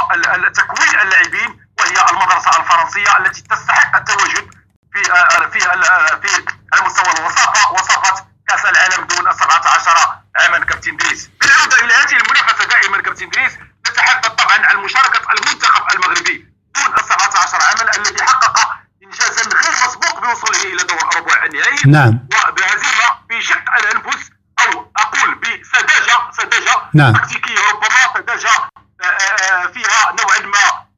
تكوين 0.53 0.99
اللاعبين. 1.01 1.62
وهي 1.83 2.05
المدرسة 2.11 2.59
الفرنسية 2.59 3.17
التي 3.17 3.41
تستحق 3.41 3.95
التواجد 3.95 4.47
في 4.93 5.11
آه، 5.11 5.49
في 5.49 5.69
آه، 5.69 6.15
في 6.15 6.45
على 6.73 6.85
مستوى 6.85 7.13
الوصافه 7.13 7.71
وصافه 7.71 8.25
كأس 8.47 8.65
العالم 8.65 9.07
دون 9.07 9.33
17 9.33 10.17
عاما 10.35 10.59
كابتن 10.59 10.97
دريس 10.97 11.29
بالعوده 11.41 11.85
إلى 11.85 11.93
هذه 11.93 12.17
المنافسة 12.17 12.65
دائما 12.65 13.01
كابتن 13.01 13.29
دريس 13.29 13.53
نتحدث 13.89 14.27
طبعا 14.27 14.65
عن 14.65 14.77
مشاركة 14.77 15.33
المنتخب 15.33 15.83
المغربي 15.93 16.47
دون 16.75 16.95
17 17.09 17.61
عاما 17.61 17.95
الذي 17.97 18.23
حقق 18.23 18.69
انجازا 19.03 19.43
غير 19.43 19.71
مسبوق 19.71 20.19
بوصوله 20.19 20.63
إلى 20.63 20.83
دور 20.83 21.15
ربع 21.15 21.45
النهائي. 21.45 21.75
نعم. 21.85 22.27
وبهزيمه 22.47 23.07
في 23.29 23.41
شق 23.41 23.75
الأنفس 23.77 24.29
أو 24.59 24.91
أقول 24.97 25.35
بسذاجة 25.35 26.31
سذاجة 26.31 26.75
نعم. 26.93 27.13
تكتيكية 27.13 27.59
ربما 27.71 28.13
سذاجة 28.13 28.69
آه، 29.01 29.65
فيها 29.67 30.11
نوعا 30.11 30.39
ما 30.39 30.92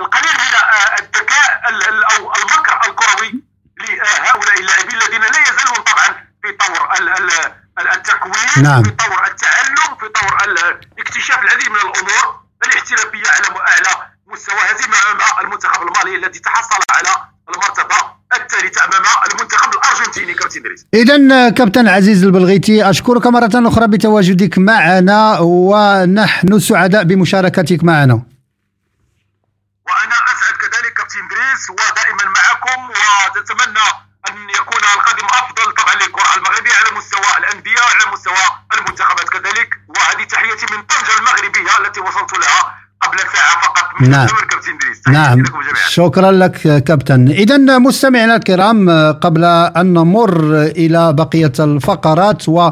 القليل 0.00 0.32
من 0.42 0.52
الذكاء 1.00 1.60
أو 2.16 2.32
المكر 2.34 2.80
الكروي 2.88 3.42
لهؤلاء 3.80 4.60
اللاعبين 4.60 4.98
الذين 5.02 5.20
لا 5.20 5.40
يزالون 5.48 5.84
طبعا 5.90 6.08
في 6.42 6.52
طور 6.52 6.88
التكوين 7.94 8.64
نعم. 8.64 8.82
في 8.82 8.90
طور 8.90 9.26
التعلم 9.26 9.96
في 10.00 10.08
طور 10.08 10.32
اكتشاف 10.98 11.42
العديد 11.42 11.68
من 11.68 11.76
الأمور 11.76 12.40
الاحترافية 12.66 13.28
على 13.30 13.60
أعلى 13.60 14.06
مستوى. 14.26 14.56
هزيمه 14.56 14.96
امام 15.12 15.44
المنتخب 15.46 15.82
المالي 15.82 16.16
الذي 16.16 16.38
تحصل 16.38 16.82
على 16.90 17.08
المرتبة 17.48 17.96
الثالثة 18.34 18.84
أمام 18.84 19.04
المنتخب 19.32 19.70
الأرجنتيني 19.74 20.34
كابتن 20.34 20.62
دريس 20.62 20.86
اذا 20.94 21.50
كابتن 21.50 21.88
عزيز 21.88 22.24
البلغيتي 22.24 22.90
أشكرك 22.90 23.26
مرة 23.26 23.50
أخرى 23.54 23.86
بتواجدك 23.86 24.58
معنا 24.58 25.38
ونحن 25.40 26.58
سعداء 26.58 27.04
بمشاركتك 27.04 27.84
معنا 27.84 28.14
وأنا 29.88 30.16
اسعد 30.32 30.54
كذلك 30.60 30.92
كابتن 30.94 31.28
دريس 31.30 31.70
ودائما 31.70 32.24
معكم 32.24 32.80
ونتمنى 33.46 33.88
أن 34.28 34.34
يكون 34.58 34.82
القادم 34.94 35.26
أفضل. 35.40 35.66
طبعا 35.80 35.94
للكره 36.00 36.30
المغربية 36.38 36.74
على 36.80 36.90
مستوى 36.98 37.30
الأندية 37.40 37.80
وعلى 37.86 38.04
مستوى 38.14 38.44
المنتخبات 38.76 39.28
كذلك. 39.34 39.70
وهذه 39.88 40.24
تحياتي 40.32 40.66
من 40.72 40.80
طنجة 40.90 41.14
المغربية 41.20 41.72
التي 41.80 42.00
وصلت 42.00 42.32
لها 42.42 42.60
قبل 43.02 43.18
ساعة 43.18 43.54
فقط 43.64 43.84
من 44.00 44.10
نعم. 44.10 44.26
كابتن 44.26 44.78
دريس 44.82 45.08
نعم. 45.08 45.44
شكرا 45.88 46.30
لك 46.32 46.84
كابتن. 46.84 47.28
إذا 47.28 47.56
مستمعينا 47.78 48.36
الكرام 48.36 48.90
قبل 49.12 49.44
أن 49.80 49.92
نمر 49.92 50.62
إلى 50.62 51.12
بقية 51.12 51.52
الفقرات 51.60 52.48
و 52.48 52.70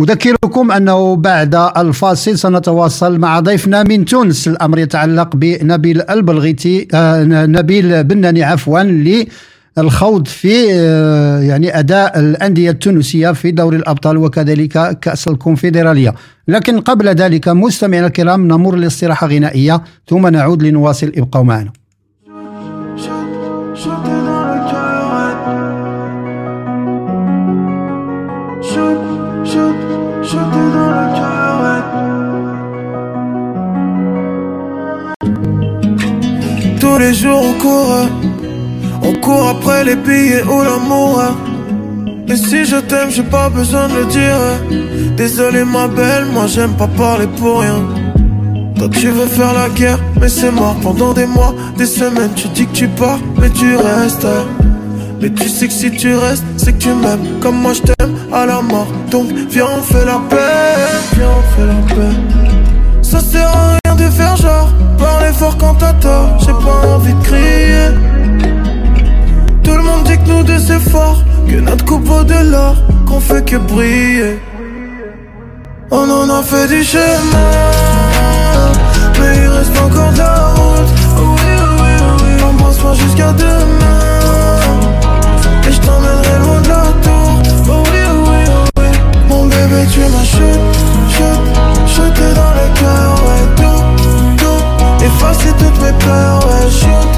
أذكركم 0.00 0.72
أنه 0.72 1.16
بعد 1.16 1.54
الفاصل 1.54 2.38
سنتواصل 2.38 3.18
مع 3.18 3.40
ضيفنا 3.40 3.82
من 3.82 4.04
تونس. 4.04 4.48
الأمر 4.48 4.78
يتعلق 4.78 5.30
بنبيل 5.34 6.02
البلغيتي 6.10 6.88
آه 6.94 7.24
نبيل 7.24 8.04
بناني 8.04 8.44
عفوا 8.44 8.82
للخوض 9.78 10.26
في 10.26 10.66
آه 10.72 11.40
يعني 11.40 11.78
أداء 11.78 12.18
الأندية 12.18 12.70
التونسية 12.70 13.32
في 13.32 13.50
دوري 13.50 13.76
الأبطال 13.76 14.16
وكذلك 14.16 14.98
كأس 14.98 15.28
الكونفدرالية. 15.28 16.14
لكن 16.48 16.80
قبل 16.80 17.08
ذلك 17.08 17.48
مستمعينا 17.48 18.06
الكرام 18.06 18.48
نمر 18.48 18.74
لاستراحة 18.74 19.26
غنائية 19.26 19.82
ثم 20.08 20.26
نعود 20.26 20.62
لنواصل. 20.62 21.12
ابقوا 21.16 21.42
معنا. 21.42 21.72
Tous 36.80 36.98
les 36.98 37.14
jours 37.14 37.42
on 37.50 37.54
court, 37.64 38.10
on 39.20 39.26
court 39.26 39.48
après 39.48 39.84
les 39.84 39.96
billets 39.96 40.42
ou 40.42 40.62
l'amour. 40.62 41.22
Et 42.28 42.36
si 42.36 42.64
je 42.64 42.76
t'aime, 42.76 43.10
j'ai 43.10 43.22
pas 43.22 43.48
besoin 43.48 43.88
de 43.88 43.94
le 43.94 44.04
dire. 44.06 45.16
Désolé 45.16 45.64
ma 45.64 45.88
belle, 45.88 46.26
moi 46.32 46.46
j'aime 46.46 46.72
pas 46.74 46.86
parler 46.86 47.26
pour 47.26 47.60
rien. 47.60 47.82
Toi 48.76 48.88
tu 48.88 49.08
veux 49.08 49.26
faire 49.26 49.52
la 49.52 49.68
guerre, 49.68 49.98
mais 50.20 50.28
c'est 50.28 50.50
mort 50.50 50.76
pendant 50.82 51.12
des 51.12 51.26
mois, 51.26 51.54
des 51.76 51.86
semaines. 51.86 52.32
Tu 52.34 52.48
dis 52.48 52.66
que 52.66 52.72
tu 52.72 52.88
pars, 52.88 53.18
mais 53.38 53.50
tu 53.50 53.76
restes. 53.76 54.26
Mais 55.20 55.30
tu 55.30 55.48
sais 55.48 55.66
que 55.66 55.72
si 55.74 55.90
tu 55.90 56.14
restes, 56.14 56.44
c'est 56.56 56.72
que 56.72 56.78
tu 56.78 56.88
m'aimes 56.88 57.40
comme 57.40 57.56
moi 57.56 57.72
je 57.74 57.82
t'aime 57.82 58.14
à 58.32 58.46
la 58.46 58.62
mort. 58.62 58.88
Donc 59.10 59.26
viens 59.50 59.66
on 59.78 59.82
fait 59.82 60.04
la 60.06 60.20
paix, 60.30 61.16
viens 61.16 61.28
on 61.38 61.42
fait 61.56 61.66
la 61.66 61.94
paix. 61.94 62.16
Ça 63.02 63.20
sert 63.20 63.48
à 63.48 63.78
rien 63.84 63.96
de 63.96 64.10
faire 64.10 64.36
genre, 64.36 64.59
que 71.48 71.60
notre 71.60 71.84
coupe 71.84 72.04
vaut 72.04 72.24
de 72.24 72.50
l'or, 72.50 72.74
qu'on 73.06 73.20
fait 73.20 73.44
que 73.44 73.56
briller. 73.56 74.40
On 75.90 76.08
en 76.10 76.28
a 76.30 76.42
fait 76.42 76.66
du 76.66 76.82
chemin, 76.82 77.10
mais 79.18 79.36
il 79.36 79.48
reste 79.48 79.78
encore 79.78 80.12
de 80.12 80.18
la 80.18 80.46
route. 80.56 80.90
Oui, 81.16 81.54
oui, 81.80 81.92
oui, 82.22 82.42
embrasse-moi 82.42 82.94
jusqu'à 82.94 83.32
demain. 83.32 84.00
Et 85.68 85.72
je 85.72 85.80
t'emmènerai 85.80 86.38
loin 86.44 86.60
de 86.60 86.68
la 86.68 86.84
tour. 87.02 87.42
Oh 87.68 87.82
oui, 87.92 88.02
oui, 88.26 88.40
oui, 88.78 88.88
mon 89.28 89.46
bébé, 89.46 89.86
tu 89.92 90.00
m'as 90.00 90.24
shoot, 90.24 90.60
shoot, 91.14 91.42
shooté 91.86 92.26
dans 92.34 92.52
le 92.58 92.66
cœur, 92.80 93.14
ouais, 93.26 93.44
tout, 93.56 93.82
tout. 94.38 95.04
Effacer 95.04 95.52
toutes 95.58 95.80
mes 95.82 95.92
peurs, 96.04 96.40
ouais, 96.46 96.70
shoot, 96.70 97.08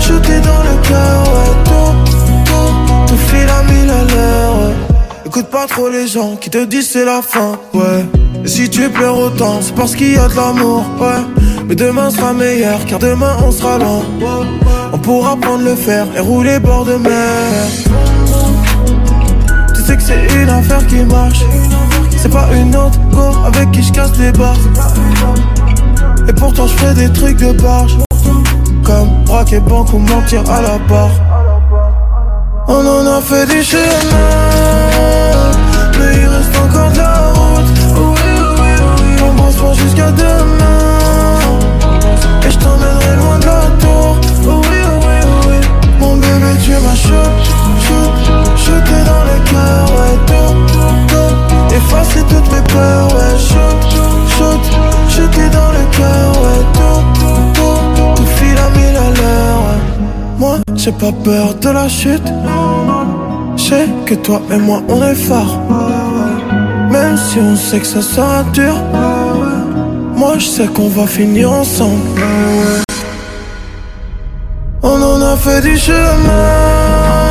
shoot, 0.00 0.24
dans 0.42 0.62
le 0.62 0.76
cœur, 0.88 1.22
ouais, 1.22 1.69
mille 3.32 3.90
à 3.90 4.04
l'heure. 4.14 4.72
Écoute 5.26 5.46
pas 5.46 5.66
trop 5.66 5.88
les 5.88 6.08
gens 6.08 6.36
qui 6.36 6.50
te 6.50 6.64
disent 6.64 6.90
c'est 6.90 7.04
la 7.04 7.22
fin, 7.22 7.58
ouais. 7.74 8.04
Et 8.44 8.48
si 8.48 8.68
tu 8.68 8.88
pleures 8.88 9.18
autant, 9.18 9.60
c'est 9.60 9.74
parce 9.74 9.94
qu'il 9.94 10.12
y 10.12 10.18
a 10.18 10.28
de 10.28 10.34
l'amour, 10.34 10.84
ouais. 11.00 11.22
Mais 11.68 11.74
demain 11.74 12.10
sera 12.10 12.32
meilleur, 12.32 12.84
car 12.86 12.98
demain 12.98 13.36
on 13.46 13.52
sera 13.52 13.78
lent. 13.78 14.02
On 14.92 14.98
pourra 14.98 15.36
prendre 15.36 15.62
le 15.62 15.76
fer 15.76 16.06
et 16.16 16.20
rouler 16.20 16.58
bord 16.58 16.84
de 16.84 16.96
mer. 16.96 17.10
Tu 19.74 19.82
sais 19.82 19.96
que 19.96 20.02
c'est 20.02 20.42
une 20.42 20.48
affaire 20.48 20.84
qui 20.86 21.04
marche. 21.04 21.44
C'est 22.16 22.32
pas 22.32 22.48
une 22.54 22.74
autre 22.74 22.98
go 23.12 23.30
avec 23.46 23.70
qui 23.70 23.82
je 23.82 23.92
casse 23.92 24.16
les 24.18 24.32
barres. 24.32 24.58
Et 26.28 26.32
pourtant 26.32 26.66
je 26.66 26.74
fais 26.74 26.94
des 26.94 27.12
trucs 27.12 27.36
de 27.36 27.52
barge. 27.52 27.96
Comme 28.82 29.08
braquer 29.26 29.60
banque 29.60 29.92
ou 29.92 29.98
mentir 29.98 30.42
à 30.50 30.60
la 30.60 30.78
barre. 30.88 31.29
On 32.72 32.86
en 32.86 33.04
a 33.04 33.20
fait 33.20 33.46
du 33.46 33.64
chemin. 33.64 33.82
Mais 35.98 36.12
il 36.22 36.28
reste 36.28 36.56
encore 36.64 36.92
de 36.92 36.98
la 36.98 37.32
route. 37.34 37.70
Oui, 37.96 38.30
oui, 38.60 38.72
oui. 39.00 39.22
Embrasse-moi 39.28 39.72
jusqu'à 39.74 40.12
demain. 40.12 41.38
Et 42.46 42.50
je 42.50 42.58
t'emmènerai 42.58 43.16
loin 43.16 43.38
de 43.40 43.46
la 43.46 43.62
tour. 43.80 44.20
Oui, 44.44 44.80
oui, 45.04 45.16
oui. 45.48 45.58
Mon 45.98 46.14
bébé, 46.16 46.52
tu 46.62 46.70
m'as 46.70 46.94
shoot, 46.94 47.42
shoot, 47.84 48.14
shooté 48.56 48.98
dans 49.10 49.24
le 49.30 49.36
cœur, 49.50 49.84
ouais, 49.96 50.16
tout, 50.28 50.54
tout. 51.08 51.74
Effacer 51.74 52.22
toutes 52.28 52.52
mes 52.52 52.62
peurs, 52.72 53.08
ouais, 53.14 53.36
shoot, 53.36 53.80
shoot, 54.36 54.62
shooté 55.08 55.48
dans 55.50 55.72
le 55.72 55.84
cœur, 55.96 56.28
ouais, 56.42 56.62
tout. 56.74 56.89
J'ai 60.80 60.92
pas 60.92 61.12
peur 61.12 61.54
de 61.54 61.68
la 61.68 61.88
chute. 61.88 62.32
Je 63.56 63.62
sais 63.62 63.86
que 64.06 64.14
toi 64.14 64.40
et 64.50 64.56
moi, 64.56 64.82
on 64.88 65.02
est 65.04 65.14
forts. 65.14 65.60
Même 66.90 67.16
si 67.18 67.38
on 67.38 67.54
sait 67.54 67.80
que 67.80 67.86
ça 67.86 68.00
sera 68.00 68.42
dur. 68.54 68.76
Moi, 70.16 70.38
je 70.38 70.46
sais 70.46 70.66
qu'on 70.68 70.88
va 70.88 71.06
finir 71.06 71.52
ensemble. 71.52 72.22
On 74.82 75.02
en 75.02 75.20
a 75.20 75.36
fait 75.36 75.60
du 75.60 75.76
chemin. 75.76 77.29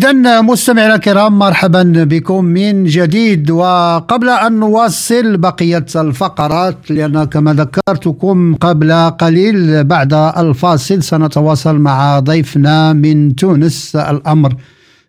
إذا 0.00 0.40
مستمعينا 0.40 0.94
الكرام 0.94 1.38
مرحبا 1.38 1.82
بكم 2.04 2.44
من 2.44 2.84
جديد. 2.84 3.50
وقبل 3.50 4.28
أن 4.28 4.52
نواصل 4.52 5.36
بقية 5.36 5.86
الفقرات 5.96 6.90
لأن 6.90 7.24
كما 7.24 7.54
ذكرتكم 7.54 8.54
قبل 8.54 8.92
قليل 8.92 9.84
بعد 9.84 10.12
الفاصل 10.14 11.02
سنتواصل 11.02 11.78
مع 11.78 12.18
ضيفنا 12.18 12.92
من 12.92 13.36
تونس. 13.36 13.96
الأمر 13.96 14.54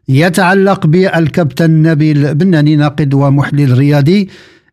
يتعلق 0.09 0.87
بالكابتن 0.87 1.71
نبيل 1.71 2.35
بناني 2.35 2.75
ناقد 2.75 3.13
ومحلل 3.13 3.77
رياضي 3.77 4.29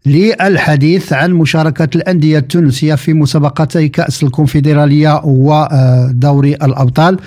للحديث 0.07 1.13
عن 1.13 1.33
مشاركة 1.33 1.89
الأندية 1.95 2.39
التونسية 2.39 2.95
في 2.95 3.13
مسابقتي 3.13 3.89
كأس 3.89 4.23
الكونفدرالية 4.23 5.21
ودوري 5.25 6.55
الأبطال. 6.55 7.19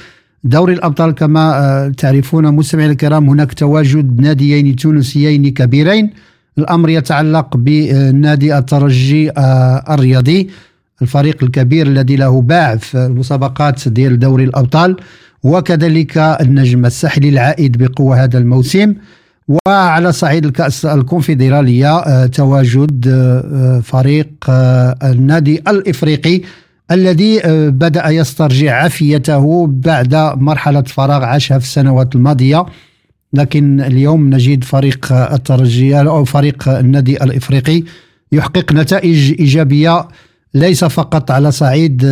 دوري 0.44 0.74
الأبطال 0.74 1.12
كما 1.12 1.94
تعرفون 1.98 2.56
مستمعينا 2.56 2.92
الكرام 2.92 3.30
هناك 3.30 3.54
تواجد 3.54 4.22
ناديين 4.22 4.76
تونسيين 4.76 5.50
كبيرين. 5.50 6.10
الأمر 6.58 6.90
يتعلق 6.90 7.58
بنادي 7.58 8.58
الترجي 8.58 9.32
الرياضي 9.90 10.50
الفريق 11.02 11.44
الكبير 11.44 11.88
الذي 11.88 12.16
له 12.16 12.42
باع 12.42 12.76
في 12.76 12.98
المسابقات 12.98 13.88
ديال 13.88 14.20
دوري 14.20 14.44
الأبطال 14.44 14.96
وكذلك 15.44 16.18
النجم 16.18 16.86
الساحلي 16.86 17.30
العائد 17.30 17.78
بقوة 17.78 18.24
هذا 18.24 18.38
الموسم. 18.38 18.94
وعلى 19.68 20.12
صعيد 20.12 20.46
الكأس 20.46 20.86
الكونفدرالية 20.86 22.26
تواجد 22.26 23.06
فريق 23.84 24.30
النادي 25.04 25.62
الإفريقي 25.68 26.42
الذي 26.92 27.42
بدأ 27.70 28.10
يسترجع 28.10 28.76
عافيته 28.76 29.68
بعد 29.68 30.16
مرحلة 30.16 30.82
فراغ 30.82 31.24
عاشها 31.24 31.60
في 31.60 31.66
السنوات 31.66 32.16
الماضية. 32.16 32.66
لكن 33.34 33.82
اليوم 33.82 34.30
نجد 34.30 34.64
فريق 34.64 35.14
الترجي 35.14 36.00
أو 36.00 36.24
فريق 36.24 36.70
النادي 36.70 37.24
الإفريقي 37.24 37.84
يحقق 38.32 38.74
نتائج 38.74 39.36
إيجابية 39.40 40.08
ليس 40.54 40.84
فقط 40.84 41.32
على 41.32 41.52
صعيد 41.52 42.04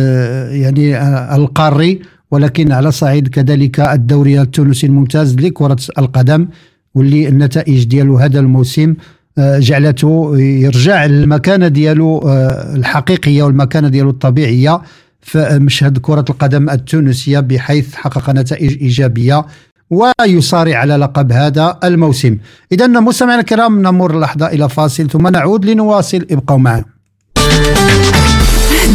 يعني 0.50 1.02
القاري 1.34 2.00
ولكن 2.30 2.72
على 2.72 2.90
صعيد 2.90 3.28
كذلك 3.28 3.80
الدوري 3.80 4.40
التونسي 4.40 4.86
الممتاز 4.86 5.36
لكرة 5.36 5.78
القدم 5.98 6.48
واللي 6.94 7.28
النتائج 7.28 7.84
ديالو 7.84 8.16
هذا 8.18 8.40
الموسم 8.40 8.90
آه، 8.90 8.94
جعلته 9.38 10.38
يرجع 10.38 11.06
للمكانه 11.06 11.68
ديالو 11.68 12.18
آه، 12.18 12.74
الحقيقيه 12.76 13.42
والمكانه 13.42 13.88
ديالو 13.88 14.10
الطبيعيه 14.10 14.80
في 15.22 15.58
مشهد 15.58 15.98
كره 15.98 16.24
القدم 16.30 16.70
التونسيه 16.70 17.40
بحيث 17.40 17.94
حقق 17.94 18.30
نتائج 18.30 18.82
ايجابيه 18.82 19.46
ويصارع 19.90 20.78
على 20.78 20.96
لقب 20.96 21.32
هذا 21.32 21.78
الموسم 21.84 22.38
اذا 22.72 22.86
مستمعينا 22.86 23.40
الكرام 23.40 23.82
نمر 23.82 24.20
لحظه 24.20 24.46
إلى 24.46 24.68
فاصل 24.68 25.10
ثم 25.10 25.28
نعود 25.28 25.64
لنواصل 25.64 26.26
ابقوا 26.30 26.58
معنا 26.58 26.84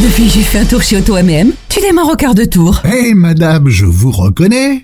Depuis 0.04 0.30
j'ai 0.30 0.42
fait 0.42 0.60
un 0.60 0.66
tour 0.66 0.82
chez 0.82 0.98
Auto 0.98 1.16
MM, 1.16 1.52
tu 1.70 1.80
démarres 1.80 2.10
au 2.10 2.16
quart 2.16 2.36
de 2.36 2.44
tour. 2.44 2.82
Hé 2.84 3.14
madame, 3.14 3.70
je 3.70 3.86
vous 3.86 4.12
reconnais 4.12 4.84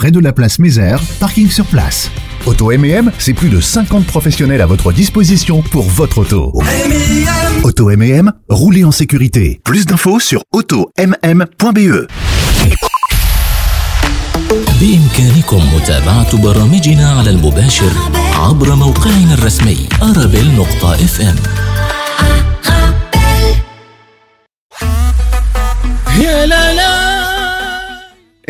près 0.00 0.10
de 0.10 0.20
la 0.20 0.32
place 0.32 0.58
Mézère, 0.58 1.00
parking 1.20 1.48
sur 1.50 1.64
place. 1.66 2.10
Auto 2.46 2.70
M&M, 2.70 3.10
c'est 3.18 3.34
plus 3.34 3.48
de 3.48 3.60
50 3.60 4.06
professionnels 4.06 4.60
à 4.60 4.66
votre 4.66 4.92
disposition 4.92 5.62
pour 5.62 5.84
votre 5.84 6.18
auto. 6.18 6.52
Auto 7.64 7.90
M&M, 7.90 8.32
roulez 8.48 8.84
en 8.84 8.92
sécurité. 8.92 9.60
Plus 9.64 9.86
d'infos 9.86 10.20
sur 10.20 10.42
automm.be. 10.52 12.06
بإمكانكم 14.80 15.62
متابعة 15.76 16.36
برامجنا 16.42 17.10
على 17.18 17.30
المباشر 17.30 17.90
عبر 18.34 18.74
موقعنا 18.74 19.34
الرسمي 19.34 19.88
arabel.fm 20.00 21.36
يا 26.20 26.46
لا 26.46 26.69
لا 26.69 26.69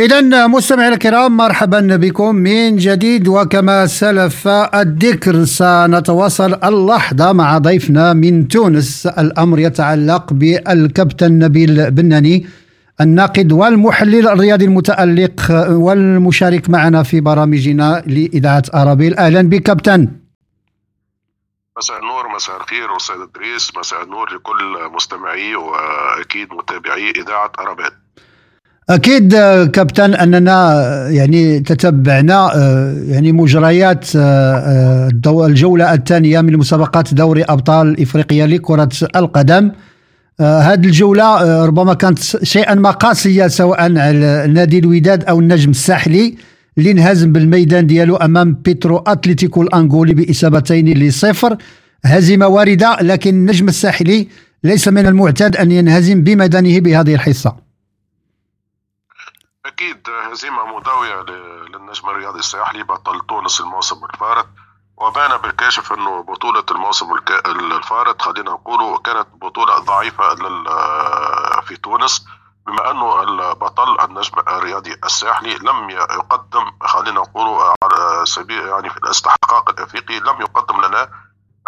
إذا 0.01 0.47
مستمعينا 0.47 0.93
الكرام 0.93 1.37
مرحبا 1.37 1.95
بكم 1.95 2.35
من 2.35 2.75
جديد 2.75 3.27
وكما 3.27 3.87
سلف 3.87 4.47
الذكر 4.47 5.45
سنتواصل 5.45 6.53
اللحظة 6.63 7.31
مع 7.33 7.57
ضيفنا 7.57 8.13
من 8.13 8.47
تونس. 8.47 9.07
الأمر 9.07 9.59
يتعلق 9.59 10.33
بالكابتن 10.33 11.39
نبيل 11.39 11.91
بناني 11.91 12.47
الناقد 13.01 13.51
والمحلل 13.51 14.27
الرياضي 14.27 14.65
المتألق 14.65 15.51
والمشارك 15.69 16.69
معنا 16.69 17.03
في 17.03 17.21
برامجنا 17.21 18.03
لإذاعة 18.07 18.63
أرابيل. 18.73 19.17
أهلا 19.17 19.41
بك 19.41 19.63
كابتن. 19.63 20.07
مساء 21.77 21.99
النور 21.99 22.35
مساء 22.35 22.57
الخير 22.57 22.97
أستاذ 22.97 23.15
إدريس. 23.15 23.71
مساء 23.77 24.03
النور 24.03 24.35
لكل 24.35 24.95
مستمعي 24.95 25.55
وأكيد 25.55 26.47
متابعي 26.53 27.09
إذاعة 27.09 27.51
أرابيل. 27.59 28.00
أكيد 28.91 29.35
كابتن 29.73 30.13
أننا 30.13 31.09
يعني 31.09 31.59
تتبعنا 31.59 32.51
يعني 33.07 33.31
مجريات 33.31 34.05
الجولة 35.25 35.93
الثانية 35.93 36.41
من 36.41 36.57
مسابقات 36.57 37.13
دوري 37.13 37.43
أبطال 37.43 38.01
إفريقيا 38.01 38.47
لكرة 38.47 38.89
القدم. 39.15 39.71
هذه 40.39 40.85
الجولة 40.85 41.65
ربما 41.65 41.93
كانت 41.93 42.19
شيئا 42.43 42.75
ما 42.75 42.91
قاسية 42.91 43.47
سواء 43.47 43.81
على 43.81 44.47
نادي 44.47 44.79
الوداد 44.79 45.23
أو 45.23 45.39
النجم 45.39 45.69
الساحلي 45.69 46.35
اللي 46.77 46.91
انهزم 46.91 47.31
بالميدان 47.31 47.87
ديالو 47.87 48.15
أمام 48.15 48.53
بيترو 48.53 48.97
أتلتيكو 48.97 49.61
الأنغولي 49.61 50.13
بإصابتين 50.13 50.97
لصفر. 50.97 51.57
هزيمة 52.05 52.47
واردة 52.47 52.97
لكن 53.01 53.29
النجم 53.29 53.67
الساحلي 53.67 54.27
ليس 54.63 54.87
من 54.87 55.05
المعتاد 55.05 55.55
أن 55.55 55.71
ينهزم 55.71 56.23
بميدانه 56.23 56.79
بهذه 56.79 57.13
الحصة. 57.13 57.70
أكيد 59.81 60.09
هزيمه 60.09 60.65
مداوية 60.65 61.21
للنجم 61.21 62.09
الرياضي 62.09 62.39
الساحلي 62.39 62.83
بطل 62.83 63.19
تونس 63.19 63.61
الموسم 63.61 64.05
الفارط 64.05 64.47
وبان 64.97 65.37
بالكاشف 65.37 65.93
إنه 65.93 66.23
بطولة 66.23 66.65
الموسم 66.71 67.15
الفارط 67.47 68.21
خلينا 68.21 68.51
نقولوا 68.51 68.97
كانت 68.97 69.27
بطولة 69.33 69.79
ضعيفة 69.79 70.35
في 71.61 71.77
تونس 71.83 72.25
بما 72.67 72.91
إنه 72.91 73.21
البطل 73.23 73.99
النجم 74.05 74.39
الرياضي 74.39 74.93
الساحلي 75.03 75.55
لم 75.55 75.89
يقدم 75.89 76.71
خلينا 76.81 77.19
نقولوا 77.19 77.73
على 77.83 78.25
سبيل 78.25 78.67
يعني 78.67 78.89
في 78.89 78.97
الاستحقاق 78.97 79.69
الأفريقي 79.69 80.19
لم 80.19 80.41
يقدم 80.41 80.81
لنا 80.85 81.09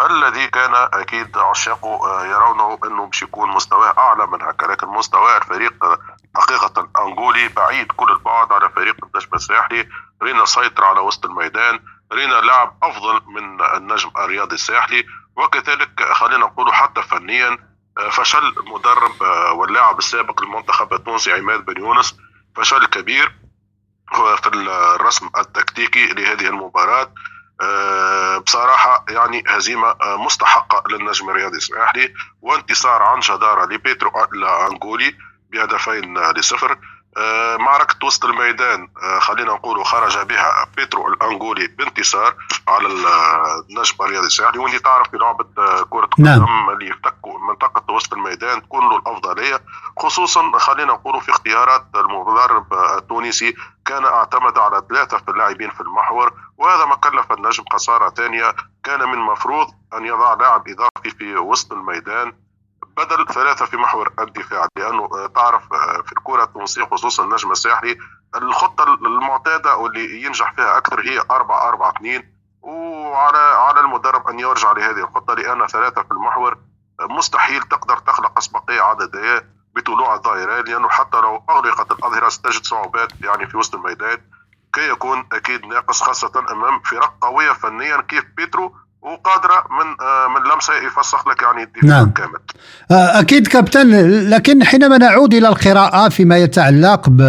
الذي 0.00 0.46
كان 0.46 0.74
أكيد 0.74 1.38
عشاقه 1.38 2.24
يرونه 2.24 2.78
إنه 2.84 3.06
باش 3.06 3.22
يكون 3.22 3.50
مستواه 3.50 3.98
أعلى 3.98 4.26
من 4.26 4.42
هكا 4.42 4.66
لكن 4.66 4.86
مستوى 4.88 5.36
الفريق 5.36 5.74
حقيقة 6.36 6.88
أنغولي 6.98 7.48
بعيد 7.48 7.92
كل 7.92 8.12
البعد 8.12 8.52
على 8.52 8.68
فريق 8.68 8.96
النجم 9.04 9.28
الساحلي. 9.34 9.88
رينا 10.22 10.44
سيطر 10.44 10.84
على 10.84 11.00
وسط 11.00 11.24
الميدان. 11.26 11.80
رينا 12.12 12.34
لعب 12.34 12.78
أفضل 12.82 13.20
من 13.26 13.62
النجم 13.62 14.10
الرياضي 14.18 14.54
الساحلي. 14.54 15.06
وكذلك 15.36 16.12
خلينا 16.12 16.46
نقول 16.46 16.74
حتى 16.74 17.02
فنيا 17.02 17.58
فشل 18.10 18.54
المدرب 18.58 19.20
واللاعب 19.52 19.98
السابق 19.98 20.42
للمنتخب 20.42 20.94
التونسي 20.94 21.32
عماد 21.32 21.64
بن 21.64 21.80
يونس 21.80 22.16
فشل 22.56 22.86
كبير. 22.86 23.34
في 24.14 24.48
الرسم 24.48 25.30
التكتيكي 25.38 26.06
لهذه 26.06 26.46
المباراة 26.46 27.12
بصراحة 28.38 29.04
يعني 29.08 29.44
هزيمة 29.48 29.96
مستحقة 30.02 30.82
للنجم 30.90 31.30
الرياضي 31.30 31.56
الساحلي. 31.56 32.14
وانتصار 32.42 33.02
عن 33.02 33.20
جدارة 33.20 33.64
لبيترو 33.64 34.24
الأنغولي 34.32 35.16
بهدفين 35.54 36.18
لصفر 36.18 36.78
آه، 37.16 37.56
معركة 37.56 38.06
وسط 38.06 38.24
الميدان 38.24 38.88
آه، 39.02 39.18
خلينا 39.18 39.52
نقول 39.52 39.84
خرج 39.84 40.18
بها 40.18 40.66
بيترو 40.76 41.08
الأنغولي 41.08 41.66
بانتصار 41.66 42.34
على 42.68 42.88
النجم 42.88 43.94
الرياضي 44.00 44.26
الساحلي 44.26 44.58
واللي 44.58 44.78
تعرف 44.78 45.10
في 45.10 45.16
لعبة 45.16 45.46
آه، 45.58 45.86
كرة. 45.90 46.04
القدم 46.04 46.24
نعم. 46.24 46.70
اللي 46.70 46.88
يفتكوا 46.90 47.38
منطقة 47.38 47.94
وسط 47.94 48.12
الميدان 48.12 48.62
تكون 48.62 48.88
له 48.88 48.96
الأفضلية 48.96 49.60
خصوصا 49.98 50.58
خلينا 50.58 50.92
نقول 50.92 51.20
في 51.20 51.30
اختيارات 51.30 51.86
المدرب 51.94 52.74
التونسي 52.98 53.54
كان 53.84 54.04
اعتمد 54.04 54.58
على 54.58 54.82
ثلاثة 54.88 55.18
في 55.18 55.30
اللاعبين 55.30 55.70
في 55.70 55.80
المحور 55.80 56.32
وهذا 56.58 56.84
ما 56.84 56.94
كلف 56.94 57.32
النجم 57.32 57.64
خسارة 57.72 58.10
ثانية 58.10 58.54
كان 58.84 59.08
من 59.08 59.14
المفروض 59.14 59.66
أن 59.94 60.06
يضع 60.06 60.34
لاعب 60.34 60.68
إضافي 60.68 61.10
في 61.18 61.36
وسط 61.36 61.72
الميدان 61.72 62.32
بدل 62.96 63.26
ثلاثة 63.34 63.66
في 63.66 63.76
محور 63.76 64.12
الدفاع 64.20 64.68
لأنه 64.76 65.04
آه، 65.04 65.26
تعرف 65.26 65.72
آه، 65.72 66.02
في 66.02 66.12
الكرة 66.12 66.44
التونسية 66.44 66.84
خصوصا 66.84 67.24
النجم 67.24 67.52
الساحلي 67.52 67.98
الخطة 68.34 68.84
المعتادة 68.94 69.76
واللي 69.76 70.22
ينجح 70.22 70.52
فيها 70.52 70.76
أكثر 70.78 71.00
هي 71.00 71.20
4 71.30 71.68
4 71.68 71.90
2 71.96 72.22
وعلى 72.62 73.38
على 73.38 73.80
المدرب 73.80 74.28
أن 74.28 74.40
يرجع 74.40 74.72
لهذه 74.72 75.04
الخطة 75.04 75.34
لأن 75.34 75.66
ثلاثة 75.66 76.02
في 76.02 76.10
المحور 76.10 76.58
آه، 77.00 77.06
مستحيل 77.06 77.62
تقدر 77.62 77.98
تخلق 77.98 78.38
أسبقية 78.38 78.80
عددية 78.82 79.54
بطلوع 79.76 80.14
الظاهرة 80.14 80.60
لأنه 80.60 80.88
حتى 80.88 81.16
لو 81.16 81.44
أغلقت 81.50 81.92
الأظهرة 81.92 82.28
ستجد 82.28 82.64
صعوبات 82.64 83.12
يعني 83.20 83.46
في 83.46 83.56
وسط 83.56 83.74
الميدان 83.74 84.18
كي 84.72 84.88
يكون 84.88 85.28
أكيد 85.32 85.66
ناقص 85.66 86.02
خاصة 86.02 86.44
أمام 86.50 86.80
فرق 86.80 87.14
قوية 87.20 87.52
فنيا 87.52 88.00
كيف 88.00 88.24
بيترو 88.36 88.76
وقادره 89.04 89.64
من 89.70 90.06
آه، 90.06 90.28
من 90.28 90.52
لمسه 90.54 90.72
يفسخ 90.86 91.28
لك 91.28 91.42
يعني 91.42 91.62
الدفاع 91.62 91.98
نعم. 91.98 92.10
كامل. 92.10 92.38
آه، 92.90 93.20
أكيد 93.20 93.46
كابتن 93.46 93.90
لكن 94.30 94.64
حينما 94.64 94.98
نعود 94.98 95.34
إلى 95.34 95.48
القراءة 95.48 96.08
فيما 96.08 96.38
يتعلق 96.38 97.08
ب 97.08 97.20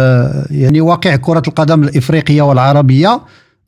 يعني 0.50 0.80
واقع 0.80 1.16
كرة 1.16 1.42
القدم 1.48 1.82
الإفريقية 1.82 2.42
والعربية 2.42 3.20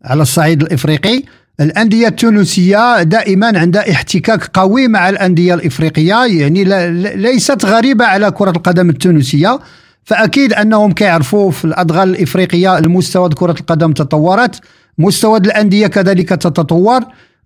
على 0.05 0.23
الصعيد 0.23 0.63
الإفريقي 0.63 1.23
الأندية 1.61 2.09
التونسية 2.09 3.03
دائما 3.03 3.59
عندها 3.59 3.93
احتكاك 3.93 4.45
قوي 4.45 4.89
مع 4.89 5.09
الأندية 5.09 5.55
الإفريقية 5.55 6.25
يعني 6.25 6.65
ليست 7.17 7.65
غريبة 7.65 8.05
على 8.05 8.31
كرة 8.31 8.51
القدم 8.51 8.91
التونسية 8.91 9.61
فأكيد 10.05 10.53
أنهم 10.53 10.93
كيعرفوا 10.93 11.51
في 11.51 11.65
الأدغال 11.65 12.09
الإفريقية 12.09 12.79
المستوى 12.79 13.29
كرة 13.29 13.55
القدم 13.61 13.93
تطورت 13.93 14.61
مستوى 14.99 15.39
الأندية 15.39 15.87
كذلك 15.87 16.29
تتطور 16.29 17.01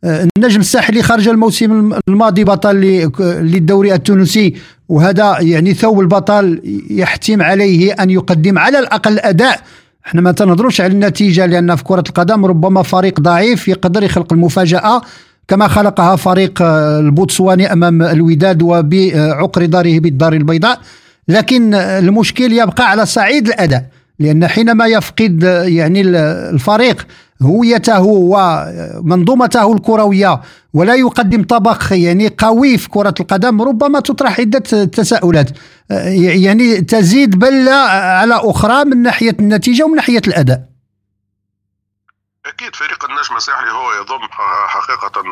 النجم 0.05 0.61
الساحلي 0.61 1.03
خرج 1.03 1.29
الموسم 1.29 1.93
الماضي 2.09 2.45
بطل 2.45 2.77
للدوري 3.21 3.95
التونسي 3.95 4.55
وهذا 4.89 5.37
يعني 5.41 5.75
ثوب 5.75 6.01
البطل 6.01 6.61
يحتم 6.91 7.43
عليه 7.43 7.93
أن 7.93 8.11
يقدم 8.11 8.59
على 8.59 8.79
الأقل 8.79 9.19
أداء. 9.19 9.61
إحنا 10.07 10.21
ما 10.21 10.33
تنظروش 10.33 10.81
على 10.81 10.93
النتيجة 10.93 11.47
لأن 11.47 11.77
في 11.77 11.85
كرة 11.85 12.05
القدم 12.09 12.47
ربما 12.47 12.83
فريق 12.83 13.21
ضعيف 13.21 13.69
يقدر 13.69 14.03
يخلق 14.03 14.33
المفاجأة 14.33 15.03
كما 15.49 15.69
خلقها 15.69 16.17
فريق 16.17 16.63
البوتسواني 16.63 17.73
أمام 17.73 18.03
الوداد 18.03 18.63
وبعقر 18.63 19.65
داره 19.67 19.99
بالدار 19.99 20.33
البيضاء. 20.33 20.81
لكن 21.29 21.75
المشكل 21.75 22.53
يبقى 22.53 22.91
على 22.91 23.07
صعيد 23.07 23.47
الأداء 23.49 23.87
لأن 24.19 24.47
حينما 24.47 24.87
يفقد 24.87 25.43
يعني 25.67 26.01
الفريق 26.01 27.07
هويته 27.43 28.03
ومنظومته 28.03 29.73
الكروية 29.73 30.41
ولا 30.75 30.95
يقدم 30.95 31.45
طبق 31.45 31.83
يعني 31.91 32.29
قوي 32.39 32.79
في 32.79 32.89
كرة 32.89 33.15
القدم 33.21 33.63
ربما 33.63 34.01
تطرح 34.01 34.41
عدة 34.41 34.85
تساؤلات. 34.85 35.51
يعني 35.91 36.81
تزيد 36.81 37.39
بله 37.39 37.73
على 37.73 38.35
أخرى 38.35 38.85
من 38.85 39.03
ناحية 39.03 39.37
النتيجة 39.41 39.85
ومن 39.85 39.97
ناحية 39.97 40.23
الأداء. 40.29 40.73
أكيد 42.47 42.77
فريق 42.77 43.05
النجم 43.05 43.37
الساحلي 43.37 43.71
هو 43.71 43.93
يضم 43.93 44.29
حقيقة 44.69 45.23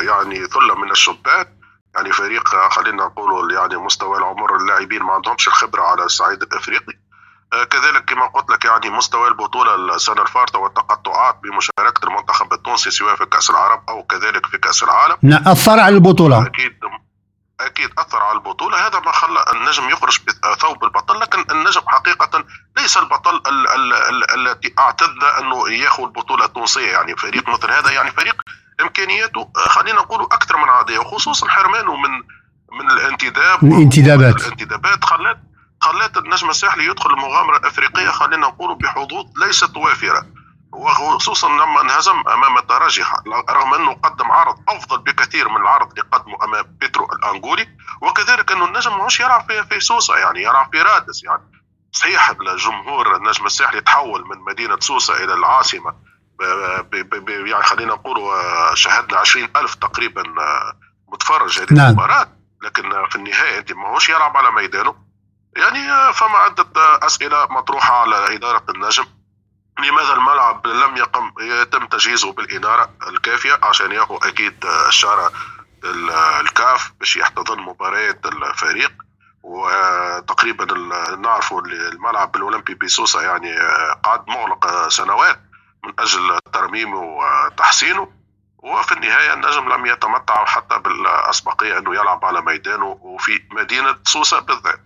يعني 0.00 0.36
ثلة 0.46 0.74
من 0.74 0.90
الشبان 0.90 1.46
يعني 1.94 2.12
فريق 2.12 2.48
خلينا 2.48 3.04
نقول 3.04 3.54
يعني 3.54 3.76
مستوى 3.76 4.18
العمر 4.18 4.56
اللاعبين 4.56 5.02
ما 5.02 5.12
عندهمش 5.12 5.48
الخبرة 5.48 5.82
على 5.82 6.04
الصعيد 6.04 6.42
الإفريقي. 6.42 6.92
آه، 6.92 7.03
كذلك 7.70 8.04
كما 8.04 8.26
قلت 8.26 8.50
لك 8.50 8.64
يعني 8.64 8.90
مستوى 8.90 9.28
البطولة 9.28 9.74
السنة 9.94 10.22
الفارطة 10.22 10.58
والتقطعات 10.58 11.36
بمشاركة 11.42 12.06
المنتخب 12.08 12.52
التونسي 12.52 12.90
سواء 12.90 13.16
في 13.16 13.26
كأس 13.26 13.50
العرب 13.50 13.82
أو 13.88 14.02
كذلك 14.02 14.46
في 14.46 14.58
كأس 14.58 14.82
العالم. 14.82 15.16
نعم 15.22 15.48
أثر 15.48 15.80
على 15.80 15.94
البطولة. 15.94 16.46
أكيد 16.46 16.72
أكيد 17.60 17.90
أثر 17.98 18.22
على 18.22 18.38
البطولة. 18.38 18.86
هذا 18.86 19.00
ما 19.00 19.12
خلى 19.12 19.44
النجم 19.52 19.90
يخرج 19.90 20.18
بثوب 20.52 20.84
البطل 20.84 21.20
لكن 21.20 21.44
النجم 21.50 21.80
حقيقة 21.86 22.44
ليس 22.76 22.96
البطل 22.96 23.42
التي 24.34 24.74
اعتدنا 24.78 25.38
أنه 25.38 25.68
ياخذ 25.70 26.02
البطوله 26.02 26.44
التونسيه 26.44 26.92
يعني 26.92 27.16
فريق 27.16 27.48
مثل 27.48 27.70
هذا 27.70 27.90
يعني 27.90 28.10
فريق 28.10 28.36
إمكانياته 28.80 29.40
آه، 29.40 29.68
خلينا 29.68 29.98
نقول 29.98 30.22
أكثر 30.22 30.56
من 30.56 30.68
عادية 30.68 30.98
وخصوصا 30.98 31.48
حرمانه 31.48 31.96
من 31.96 32.10
من 32.80 32.90
الانتداب 32.90 33.64
الانتدابات. 33.64 34.40
الانتدابات 34.40 35.04
خلت 35.04 35.38
خلت 35.84 36.16
النجم 36.16 36.50
الساحلي 36.50 36.86
يدخل 36.86 37.10
المغامرة 37.10 37.56
الأفريقية 37.56 38.10
خلينا 38.10 38.46
نقول 38.46 38.74
بحظوظ 38.74 39.26
ليست 39.36 39.76
وافرة 39.76 40.26
وخصوصا 40.72 41.48
لما 41.48 41.80
انهزم 41.80 42.22
أمام 42.28 42.58
الترجي 42.58 43.04
رغم 43.50 43.74
أنه 43.74 43.92
قدم 43.92 44.32
عرض 44.32 44.56
أفضل 44.68 44.98
بكثير 44.98 45.48
من 45.48 45.56
العرض 45.56 45.90
اللي 45.90 46.02
قدمه 46.12 46.44
أمام 46.44 46.62
بيترو 46.80 47.08
الأنغولي 47.12 47.68
وكذلك 48.02 48.52
أنه 48.52 48.64
النجم 48.64 48.90
ماهوش 48.90 49.20
يلعب 49.20 49.46
في 49.46 49.64
في 49.64 49.80
سوسة 49.80 50.16
يعني 50.16 50.42
يلعب 50.42 50.68
في 50.72 50.82
رادس 50.82 51.24
يعني 51.24 51.42
صحيح 51.92 52.30
الجمهور 52.30 53.16
النجم 53.16 53.46
الساحلي 53.46 53.80
تحول 53.80 54.24
من 54.28 54.38
مدينة 54.38 54.80
سوسة 54.80 55.24
إلى 55.24 55.34
العاصمة 55.34 55.94
يعني 57.36 57.62
خلينا 57.62 57.94
نقول 57.94 58.18
عشرين 59.12 59.48
ألف 59.56 59.74
تقريبا 59.74 60.22
متفرج 61.08 61.60
هذه 61.60 61.74
نعم. 61.74 61.86
المباراة 61.86 62.28
لكن 62.62 62.82
في 63.10 63.16
النهاية 63.16 63.58
أنت 63.58 63.72
ماهوش 63.72 64.08
يلعب 64.08 64.36
على 64.36 64.50
ميدانه 64.50 65.03
يعني 65.56 66.12
فما 66.12 66.38
عدة 66.38 66.66
أسئلة 67.06 67.46
مطروحة 67.50 68.00
على 68.00 68.34
إدارة 68.34 68.64
النجم. 68.68 69.04
لماذا 69.78 70.12
الملعب 70.12 70.66
لم 70.66 70.96
يقم 70.96 71.32
يتم 71.40 71.86
تجهيزه 71.86 72.32
بالإنارة 72.32 72.90
الكافية؟ 73.08 73.58
عشان 73.62 73.92
يأخذ 73.92 74.26
أكيد 74.26 74.64
الشارع 74.88 75.30
الكاف 76.40 76.92
باش 77.00 77.16
يحتضن 77.16 77.60
مباريات 77.60 78.26
الفريق. 78.26 78.92
وتقريبا 79.42 80.64
نعرفوا 81.16 81.60
الملعب 81.60 82.36
الاولمبي 82.36 82.74
بسوسه 82.74 83.22
يعني 83.22 83.56
قعد 84.04 84.28
مغلق 84.28 84.88
سنوات 84.88 85.40
من 85.84 85.92
أجل 85.98 86.40
ترميمه 86.52 86.98
وتحسينه. 86.98 88.12
وفي 88.58 88.92
النهاية 88.92 89.32
النجم 89.32 89.72
لم 89.72 89.86
يتمتع 89.86 90.44
حتى 90.44 90.78
بالأسبقية 90.78 91.78
أنه 91.78 91.94
يلعب 91.94 92.24
على 92.24 92.40
ميدانه 92.42 92.98
وفي 93.02 93.42
مدينة 93.50 93.96
سوسه 94.04 94.40
بالذات. 94.40 94.80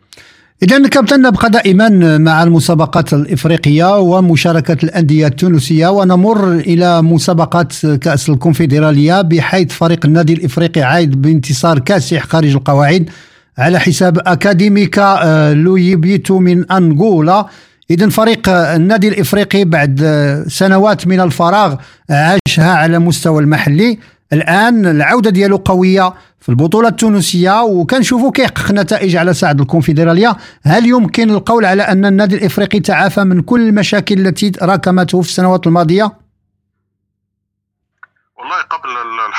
إذا 0.62 0.88
كابتن 0.88 1.22
نبقى 1.22 1.50
دائما 1.50 2.18
مع 2.18 2.42
المسابقات 2.42 3.12
الإفريقية 3.12 3.98
ومشاركة 3.98 4.76
الأندية 4.84 5.26
التونسية 5.26 5.88
ونمر 5.88 6.52
إلى 6.52 7.02
مسابقات 7.02 7.86
كأس 7.86 8.28
الكونفدرالية 8.28 9.20
بحيث 9.20 9.72
فريق 9.72 10.06
النادي 10.06 10.32
الإفريقي 10.32 10.82
عايد 10.82 11.22
بانتصار 11.22 11.78
كاسح 11.78 12.24
خارج 12.24 12.54
القواعد 12.54 13.10
على 13.58 13.78
حساب 13.80 14.18
أكاديميكا 14.26 15.20
آه، 15.22 15.52
لويبيتو 15.52 16.38
من 16.38 16.72
أنغولا. 16.72 17.46
إذا 17.90 18.08
فريق 18.08 18.48
النادي 18.48 19.08
الإفريقي 19.08 19.64
بعد 19.64 20.00
سنوات 20.48 21.06
من 21.06 21.20
الفراغ 21.20 21.74
عاشها 22.10 22.72
على 22.72 22.98
مستوى 22.98 23.42
المحلي. 23.42 23.98
الآن 24.32 24.86
العودة 24.86 25.30
ديالو 25.30 25.56
قوية 25.56 26.14
في 26.40 26.48
البطولة 26.48 26.88
التونسية 26.88 27.62
وكنشوفوا 27.62 28.32
كيحقق 28.32 28.72
نتائج 28.72 29.16
على 29.16 29.34
صعيد 29.34 29.60
الكونفدرالية 29.60 30.36
هل 30.62 30.86
يمكن 30.86 31.30
القول 31.30 31.64
على 31.64 31.82
أن 31.82 32.06
النادي 32.06 32.36
الإفريقي 32.36 32.80
تعافى 32.80 33.24
من 33.24 33.40
كل 33.40 33.68
المشاكل 33.68 34.26
التي 34.26 34.52
راكمته 34.62 35.22
في 35.22 35.28
السنوات 35.28 35.66
الماضية؟ 35.66 36.12
والله 38.38 38.62
قبل 38.62 38.90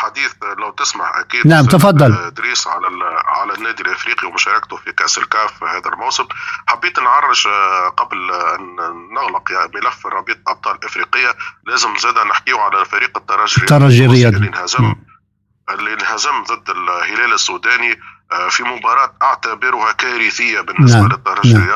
الحديث 0.10 0.34
لو 0.58 0.72
تسمح 0.72 1.18
أكيد 1.18 1.48
نعم 1.48 1.66
تفضل. 1.66 2.14
إدريس 2.14 2.68
على 2.68 2.88
على 3.26 3.54
النادي 3.54 3.84
الإفريقي 3.84 4.28
ومشاركته 4.28 4.76
في 4.78 4.92
كأس 4.92 5.18
الكاف 5.18 5.64
هذا 5.64 5.90
الموسم. 5.94 6.26
حبيت 6.68 7.00
نعرج 7.00 7.48
آه، 7.48 7.90
قبل 7.90 8.32
أن 8.32 8.76
نغلق 9.14 9.52
يعني 9.52 9.72
ملف 9.76 10.06
رابطه 10.06 10.40
أبطال 10.48 10.86
افريقيا 10.86 11.34
لازم 11.66 11.98
زاد 11.98 12.18
نحكيو 12.18 12.60
على 12.60 12.86
فريق 12.86 13.18
الترجي. 13.18 13.62
الترجي 13.62 14.06
الرياضي. 14.06 14.38
اللي 14.38 14.48
انهزم 14.48 14.96
اللي 15.70 15.94
انهزم 15.94 16.44
ضد 16.44 16.70
الهلال 16.70 17.34
السوداني 17.34 18.00
آه، 18.32 18.50
في 18.50 18.64
مباراة 18.64 19.14
أعتبرها 19.22 19.92
كارثية 19.92 20.62
بالنسبة 20.62 21.00
نعم. 21.00 21.10
للترجي 21.10 21.54
نعم. 21.54 21.70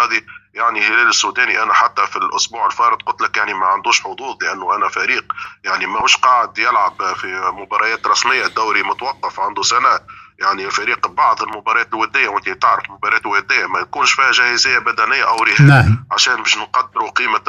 يعني 0.53 0.81
هلال 0.81 1.07
السوداني 1.07 1.63
أنا 1.63 1.73
حتى 1.73 2.07
في 2.07 2.15
الأسبوع 2.15 2.65
الفارط 2.65 3.01
قلت 3.01 3.21
لك 3.21 3.37
يعني 3.37 3.53
ما 3.53 3.65
عندوش 3.65 4.01
حظوظ 4.01 4.43
لأنه 4.43 4.75
أنا 4.75 4.89
فريق 4.89 5.33
يعني 5.63 5.85
ماهوش 5.85 6.17
قاعد 6.17 6.57
يلعب 6.57 7.13
في 7.15 7.51
مباريات 7.53 8.07
رسمية 8.07 8.45
الدوري 8.45 8.83
متوقف 8.83 9.39
عنده 9.39 9.61
سنة 9.61 9.99
يعني 10.39 10.69
فريق 10.69 11.07
بعض 11.07 11.41
المباريات 11.43 11.93
الودية 11.93 12.27
وأنت 12.27 12.49
تعرف 12.49 12.85
المباريات 12.85 13.25
الودية 13.25 13.65
ما 13.67 13.79
يكونش 13.79 14.11
فيها 14.11 14.31
جاهزية 14.31 14.79
بدنية 14.79 15.23
أو 15.27 15.43
رهان 15.43 15.67
نعم. 15.67 16.05
عشان 16.11 16.35
باش 16.35 16.57
نقدروا 16.57 17.09
قيمة 17.09 17.41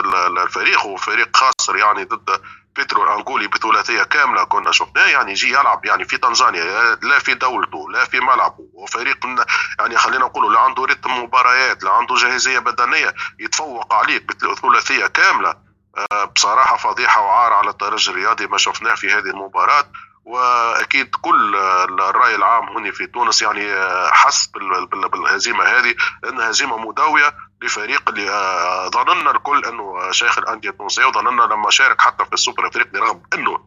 الفريق 0.44 0.80
هو 0.80 0.96
فريق 0.96 1.36
خاسر 1.36 1.76
يعني 1.76 2.04
ضد 2.04 2.40
بيترو 2.76 3.04
الانغولي 3.04 3.48
بثلاثيه 3.48 4.02
كاملة 4.02 4.44
كنا 4.44 4.72
شفناه 4.72 5.06
يعني 5.06 5.32
يجي 5.32 5.48
يلعب 5.48 5.84
يعني 5.84 6.04
في 6.04 6.16
تنزانيا 6.16 6.94
لا 7.02 7.18
في 7.18 7.34
دولته 7.34 7.90
لا 7.90 8.04
في 8.04 8.20
ملعبه 8.20 8.68
وفريق 8.72 9.26
يعني 9.78 9.96
خلينا 9.96 10.24
نقولوا 10.24 10.52
لا 10.52 10.60
عنده 10.60 10.84
رتم 10.84 11.10
مباريات 11.22 11.84
لا 11.84 11.90
عنده 11.90 12.14
جاهزية 12.14 12.58
بدنية 12.58 13.14
يتفوق 13.38 13.94
عليك 13.94 14.22
بثلاثيه 14.24 15.06
كاملة. 15.06 15.64
آه، 16.12 16.24
بصراحة 16.24 16.76
فضيحة 16.76 17.20
وعار 17.20 17.52
على 17.52 17.70
الترجي 17.70 18.10
الرياضي 18.10 18.46
ما 18.46 18.58
شفناه 18.58 18.94
في 18.94 19.10
هذه 19.10 19.30
المباراة 19.30 19.84
وأكيد 20.24 21.14
كل 21.22 21.56
الرأي 22.00 22.34
العام 22.34 22.68
هنا 22.68 22.90
في 22.92 23.06
تونس 23.06 23.42
يعني 23.42 23.72
آه، 23.72 24.10
حس 24.10 24.50
بالهزيمه 25.12 25.64
هذه 25.64 25.94
لانها 26.22 26.50
هزيمة 26.50 26.76
مداوية 26.78 27.34
لفريق 27.64 28.08
اللي 28.08 28.30
آه، 28.30 28.88
ظننا 28.88 29.30
الكل 29.30 29.64
إنه 29.64 30.10
شيخ 30.10 30.38
الأندية 30.38 30.70
التونسية 30.70 31.04
وظننا 31.04 31.42
لما 31.42 31.70
شارك 31.70 32.00
حتى 32.00 32.24
في 32.24 32.32
السوبر 32.32 32.68
افريقي 32.68 32.98
رغم 32.98 33.22
إنه 33.34 33.58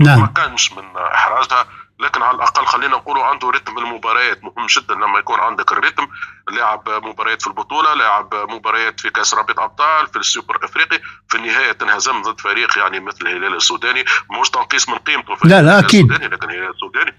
نعم. 0.00 0.20
ما 0.20 0.26
كانش 0.26 0.72
من 0.72 0.96
إحراجها. 0.96 1.66
لكن 2.00 2.22
على 2.22 2.36
الأقل 2.36 2.66
خلينا 2.66 2.96
نقولوا 2.96 3.24
عنده 3.24 3.50
رتم 3.50 3.78
المباريات 3.78 4.44
مهم 4.44 4.66
جدا 4.66 4.94
لما 4.94 5.18
يكون 5.18 5.40
عندك 5.40 5.72
الرتم. 5.72 6.08
لاعب 6.50 6.88
مباريات 6.88 7.42
في 7.42 7.46
البطولة 7.46 7.94
لاعب 7.94 8.34
مباريات 8.34 9.00
في 9.00 9.10
كأس 9.10 9.34
رابطه 9.34 9.64
أبطال 9.64 10.06
في 10.06 10.18
السوبر 10.18 10.64
إفريقي. 10.64 11.00
في 11.28 11.36
النهاية 11.36 11.72
تنهزم 11.72 12.22
ضد 12.22 12.40
فريق 12.40 12.78
يعني 12.78 13.00
مثل 13.00 13.26
الهلال 13.26 13.54
السوداني. 13.54 14.04
مش 14.40 14.50
تنقيص 14.50 14.88
من 14.88 14.98
قيمته 14.98 15.34
في 15.34 15.48
لا 15.48 15.62
لا 15.62 15.78
أكيد. 15.78 16.04
السوداني 16.04 16.34
لكن 16.34 16.50
الهلال 16.50 16.70
السوداني 16.70 17.14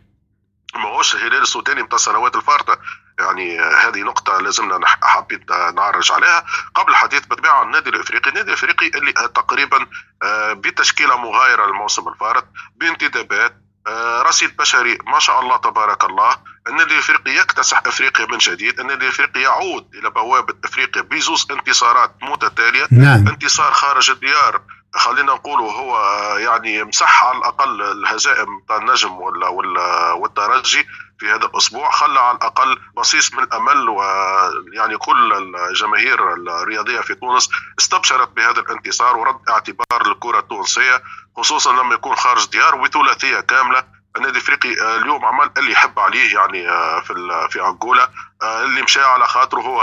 ماهوش 0.76 1.16
الهلال 1.16 1.42
السوداني 1.42 1.82
نتاع 1.82 1.96
السنوات 1.96 2.36
الفارطة. 2.36 2.80
يعني 3.20 3.60
هذه 3.60 4.00
نقطة 4.00 4.38
لازمنا 4.38 4.88
حبيت 4.88 5.52
نعرج 5.76 6.12
عليها 6.12 6.46
قبل 6.76 6.92
الحديث 6.92 7.26
بالطبيعة 7.26 7.60
عن 7.60 7.66
النادي 7.66 7.90
الإفريقي، 7.90 8.30
النادي 8.30 8.48
الإفريقي 8.48 8.88
اللي 8.88 9.12
تقريبا 9.12 9.86
آه، 10.24 10.54
بتشكيلة 10.54 11.18
مغايرة 11.18 11.66
الموسم 11.66 12.08
الفارط 12.08 12.46
بانتدابات 12.76 13.62
آه، 13.88 14.22
رصيد 14.22 14.58
بشري 14.58 14.98
ما 15.08 15.20
شاء 15.20 15.40
الله 15.40 15.58
تبارك 15.58 16.04
الله 16.04 16.38
النادي 16.68 16.94
الإفريقي 16.94 17.32
يكتسح 17.32 17.82
إفريقيا 17.86 18.26
من 18.26 18.38
جديد 18.38 18.80
النادي 18.80 19.06
الإفريقي 19.06 19.42
يعود 19.42 19.96
إلى 19.96 20.10
بوابة 20.10 20.56
إفريقيا 20.66 21.02
بزوز 21.02 21.48
انتصارات 21.52 22.16
متتالية 22.22 22.88
نعم. 22.92 23.28
انتصار 23.28 23.72
خارج 23.72 24.12
الديار 24.12 24.62
خلينا 24.98 25.34
نقول 25.34 25.60
هو 25.60 25.98
يعني 26.38 26.84
مسح 26.84 27.24
على 27.24 27.38
الأقل 27.38 27.82
الهزائم 27.82 28.62
تاع 28.68 28.78
النجم 28.78 29.22
ولا 29.22 29.48
ولا 29.48 30.12
والترجي 30.12 30.88
في 31.20 31.30
هذا 31.30 31.46
الأسبوع. 31.46 31.92
خلى 31.92 32.20
على 32.20 32.38
الأقل 32.38 32.80
بصيص 32.98 33.34
من 33.34 33.44
الامل 33.44 33.90
ويعني 33.90 34.98
كل 34.98 35.34
الجماهير 35.70 36.34
الرياضية 36.34 37.02
في 37.02 37.16
تونس 37.16 37.50
استبشرت 37.80 38.30
بهذا 38.30 38.60
الانتصار 38.60 39.18
ورد 39.18 39.36
اعتبار 39.50 40.08
للكره 40.08 40.40
التونسية 40.40 41.04
خصوصا 41.38 41.72
لما 41.72 41.96
يكون 41.96 42.16
خارج 42.16 42.50
ديار 42.50 42.76
وبثلاثيه 42.76 43.40
كاملة 43.40 43.84
النادي 44.18 44.38
الافريقي 44.38 44.82
آه، 44.82 44.98
اليوم 44.98 45.26
عمل 45.26 45.50
اللي 45.58 45.72
يحب 45.72 46.00
عليه 46.00 46.36
يعني 46.36 46.70
آه، 46.70 47.00
في 47.00 47.14
في 47.50 47.62
انغولا 47.62 48.10
آه، 48.42 48.64
اللي 48.64 48.82
مشى 48.82 49.02
على 49.02 49.28
خاطره 49.28 49.62
هو 49.62 49.82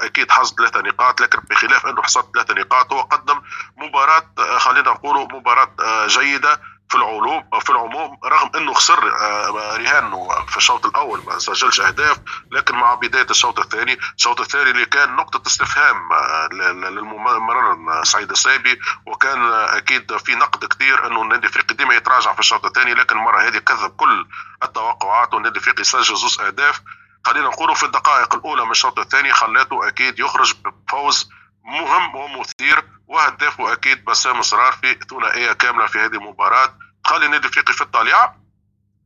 أكيد 0.00 0.30
حصد 0.30 0.56
ثلاثة 0.56 0.80
نقاط 0.80 1.20
لكن 1.20 1.38
بخلاف 1.50 1.86
انه 1.86 2.02
حصد 2.02 2.24
ثلاثة 2.34 2.54
نقاط 2.54 2.92
هو 2.92 3.00
قدم 3.00 3.40
مباراة 3.76 4.24
خلينا 4.58 4.90
نقولوا 4.90 5.28
مباراة 5.32 5.68
جيدة. 6.06 6.60
في 6.94 7.00
العلوم 7.00 7.44
في 7.60 7.70
العموم 7.70 8.18
رغم 8.24 8.50
إنه 8.56 8.74
خسر 8.74 9.08
آه، 9.08 9.76
رهان 9.76 10.28
في 10.48 10.56
الشوط 10.56 10.86
الأول 10.86 11.24
ما 11.26 11.38
سجلش 11.38 11.80
أهداف 11.80 12.18
لكن 12.50 12.74
مع 12.74 12.94
بداية 12.94 13.26
الشوط 13.30 13.58
الثاني 13.58 13.98
الشوط 14.16 14.40
الثاني 14.40 14.70
اللي 14.70 14.84
كان 14.84 15.16
نقطة 15.16 15.46
استفهام 15.46 16.12
آه، 16.12 16.48
للممرر 16.52 18.04
سعيد 18.04 18.30
السايبي 18.30 18.80
وكان 19.06 19.42
أكيد 19.52 20.16
في 20.16 20.34
نقد 20.34 20.64
كثير 20.64 21.06
إنه 21.06 21.22
النادي 21.22 21.46
الافريقي 21.46 21.74
ديما 21.74 21.94
يتراجع 21.94 22.32
في 22.32 22.40
الشوط 22.40 22.64
الثاني 22.64 22.94
لكن 22.94 23.16
المرة 23.16 23.40
هذه 23.48 23.58
كذب 23.58 23.90
كل 23.90 24.26
التوقعات 24.62 25.34
والنادي 25.34 25.58
الافريقي 25.58 25.84
سجل 25.84 26.16
زوز 26.16 26.40
أهداف. 26.40 26.80
خلينا 27.24 27.48
نقولوا 27.48 27.74
في 27.74 27.86
الدقائق 27.86 28.34
الأولى 28.34 28.64
من 28.64 28.70
الشوط 28.70 28.98
الثاني 28.98 29.32
خلاته 29.32 29.88
أكيد 29.88 30.18
يخرج 30.18 30.54
بفوز 30.64 31.30
مهم 31.64 32.16
ومثير 32.16 32.84
وهدافه 33.08 33.72
أكيد 33.72 34.04
بسام 34.04 34.42
صرار 34.42 34.72
في 34.72 34.98
ثنائية 35.10 35.52
كاملة 35.52 35.86
في 35.86 35.98
هذه 35.98 36.14
المباراة. 36.14 36.83
تخلي 37.04 37.26
النادي 37.26 37.46
الافريقي 37.46 37.72
في 37.72 37.80
الطليعه 37.80 38.36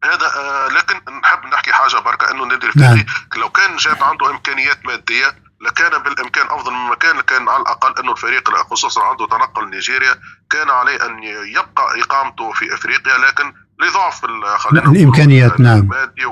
هذا 0.05 0.27
آه 0.27 0.69
لكن 0.69 1.01
نحب 1.23 1.47
نحكي 1.47 1.73
حاجة 1.73 1.97
بركة 1.97 2.31
إنه 2.31 2.43
النادي 2.43 2.67
الافريقي 2.67 2.95
نعم. 2.95 3.41
لو 3.41 3.49
كان 3.49 3.77
جاب 3.77 4.03
عنده 4.03 4.31
إمكانيات 4.31 4.87
مادية 4.87 5.49
لكان 5.61 6.03
بالإمكان 6.03 6.47
أفضل 6.47 6.73
مما 6.73 6.95
كان 6.95 7.21
كان 7.21 7.49
على 7.49 7.63
الأقل 7.63 7.99
إنه 7.99 8.13
الفريق 8.13 8.57
خصوصا 8.57 9.05
عنده 9.05 9.27
تنقل 9.27 9.71
نيجيريا 9.71 10.21
كان 10.51 10.71
عليه 10.71 11.07
أن 11.07 11.23
يبقى 11.23 12.01
إقامته 12.01 12.53
في 12.53 12.75
إفريقيا 12.75 13.19
لكن 13.19 13.55
لضعف 13.81 14.25
الإمكانيات 14.25 15.61
نعم. 15.61 15.79
المادي 15.79 16.27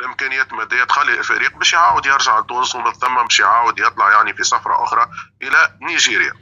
الإمكانيات 0.00 0.52
الماديه 0.52 0.84
تخلي 0.84 1.18
الفريق 1.18 1.56
باش 1.56 1.72
يعاود 1.72 2.06
يرجع 2.06 2.38
لتونس 2.38 2.74
ومن 2.74 2.92
ثم 2.92 3.14
باش 3.22 3.40
يعاود 3.40 3.78
يطلع 3.78 4.10
يعني 4.10 4.34
في 4.34 4.44
سفره 4.44 4.84
أخرى 4.84 5.06
إلى 5.42 5.78
نيجيريا. 5.82 6.32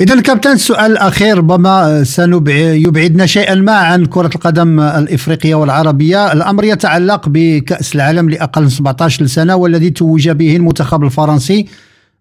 إذا 0.00 0.20
كابتن 0.20 0.50
السؤال 0.52 0.92
الأخير 0.92 1.38
ربما 1.38 2.04
سيبعدنا 2.04 3.26
شيئا 3.26 3.54
ما 3.54 3.72
عن 3.72 4.06
كرة 4.06 4.30
القدم 4.34 4.80
الإفريقية 4.80 5.54
والعربية. 5.54 6.32
الأمر 6.32 6.64
يتعلق 6.64 7.28
بكأس 7.28 7.94
العالم 7.94 8.30
لأقل 8.30 8.62
من 8.62 8.68
17 8.68 9.26
سنة 9.26 9.56
والذي 9.56 9.90
توج 9.90 10.28
به 10.28 10.56
المنتخب 10.56 11.04
الفرنسي. 11.04 11.66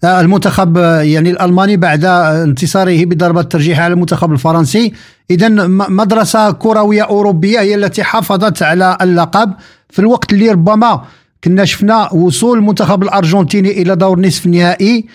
آه، 0.04 0.22
المنتخب 0.22 0.78
يعني 1.02 1.30
الألماني 1.30 1.78
بعد 1.78 2.06
انتصاره 2.06 3.06
بضربة 3.06 3.42
ترجيح 3.42 3.80
على 3.80 3.94
المنتخب 3.94 4.32
الفرنسي. 4.32 4.94
إذا 5.32 5.50
مدرسة 5.90 6.52
كروية 6.52 7.02
أوروبية 7.04 7.60
هي 7.60 7.76
التي 7.76 8.04
حافظت 8.04 8.64
على 8.64 8.98
اللقب. 9.02 9.54
في 9.90 10.00
الوقت 10.00 10.34
اللي 10.34 10.52
ربما 10.52 11.02
كنا 11.44 11.66
شفنا 11.66 12.14
وصول 12.14 12.58
المنتخب 12.58 13.04
الأرجنتيني 13.04 13.82
إلى 13.82 13.96
دور 13.96 14.20
نصف 14.20 14.46
النهائي 14.46 15.06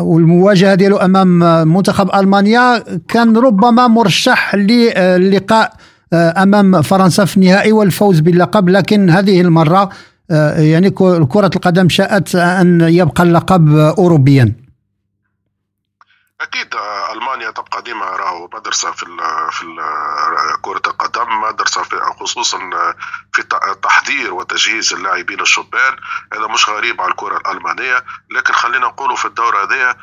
والمواجهة 0.00 0.74
ديالو 0.74 0.96
أمام 0.96 1.38
منتخب 1.68 2.14
ألمانيا 2.14 2.84
كان 3.08 3.36
ربما 3.36 3.86
مرشح 3.86 4.54
للقاء 4.54 5.72
آه، 6.12 6.42
أمام 6.42 6.82
فرنسا 6.82 7.24
في 7.24 7.36
النهائي 7.36 7.72
والفوز 7.72 8.20
باللقب 8.20 8.68
لكن 8.68 9.10
هذه 9.10 9.40
المرة 9.40 9.90
آه، 10.30 10.60
يعني 10.60 10.90
كرة 10.90 11.50
القدم 11.56 11.88
شاءت 11.88 12.34
أن 12.34 12.80
يبقى 12.80 13.22
اللقب 13.22 13.76
اوروبيا. 13.76 14.54
أكيد 16.40 16.66
ألمانيا 17.12 17.50
تبقى 17.50 17.82
ديما 17.82 18.04
راهو 18.06 18.48
مدرسه 18.54 18.90
في 18.90 19.06
في 19.52 19.66
كرة 20.62 20.82
القدم 20.86 21.40
مدرسه 21.40 21.82
في 21.82 22.00
خصوصا 22.20 22.58
في 23.32 23.42
تحضير 23.82 24.34
وتجهيز 24.34 24.92
اللاعبين 24.92 25.40
الشبان. 25.40 25.96
هذا 26.32 26.46
مش 26.46 26.68
غريب 26.68 27.00
على 27.00 27.10
الكرة 27.10 27.36
الألمانية. 27.36 28.04
لكن 28.30 28.54
خلينا 28.54 28.86
نقولوا 28.86 29.16
في 29.16 29.24
الدورة 29.24 29.62
هذه 29.64 29.96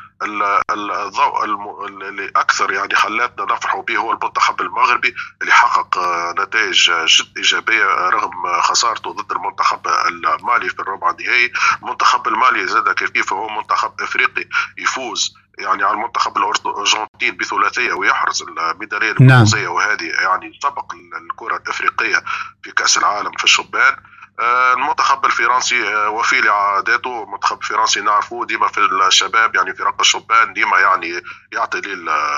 الضوء 0.70 1.44
اللي 1.44 2.32
أكثر 2.36 2.72
يعني 2.72 2.94
خلاتنا 2.94 3.44
نفرحوا 3.54 3.82
به 3.82 3.96
هو 3.96 4.12
المنتخب 4.12 4.60
المغربي 4.60 5.14
اللي 5.42 5.52
حقق 5.52 5.98
نتائج 6.38 6.90
جد 7.06 7.36
إيجابية 7.36 7.84
رغم 8.08 8.60
خسارته 8.60 9.12
ضد 9.12 9.32
المنتخب 9.32 9.86
المالي 9.88 10.68
في 10.68 10.80
الربع 10.80 11.10
النهائي. 11.10 11.52
المنتخب 11.82 12.28
المالي 12.28 12.66
زاد 12.66 12.90
كيف 12.90 13.32
هو 13.32 13.48
منتخب 13.48 14.00
إفريقي 14.00 14.44
يفوز 14.78 15.36
يعني 15.60 15.84
على 15.84 15.94
المنتخب 15.94 16.36
الارجنتين 16.36 17.36
بثلاثية 17.36 17.92
ويحرز 17.92 18.42
الميداليه. 18.42 19.10
البرونزيه 19.10 19.64
نعم. 19.64 19.72
وهذه 19.72 20.04
يعني 20.22 20.58
سبق 20.62 20.92
الكرة 21.22 21.56
الإفريقية 21.56 22.22
في 22.62 22.72
كأس 22.72 22.98
العالم 22.98 23.32
في 23.38 23.44
الشبان. 23.44 23.96
آه، 24.40 24.74
المنتخب 24.74 25.26
الفرنسي 25.26 25.88
آه، 25.88 26.10
وفي 26.10 26.40
لعاداته 26.40 27.22
المنتخب 27.22 27.58
الفرنسي 27.62 28.00
نعرفه 28.00 28.44
ديما 28.44 28.68
في 28.68 28.80
الشباب 29.08 29.54
يعني 29.54 29.74
في 29.74 29.82
رق 29.82 30.00
الشبان 30.00 30.52
ديما 30.52 30.78
يعني 30.78 31.22
يعطي 31.52 31.80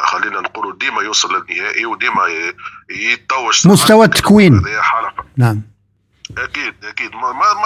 خلينا 0.05 0.41
نقولوا 0.41 0.73
ديما 0.79 1.03
يوصل 1.03 1.35
للنهائي 1.35 1.87
وديما 1.87 2.23
يتوج 2.91 3.68
مستوى 3.68 4.05
التكوين. 4.05 4.62
نعم. 5.37 5.62
أكيد 6.39 6.85
أكيد. 6.85 7.11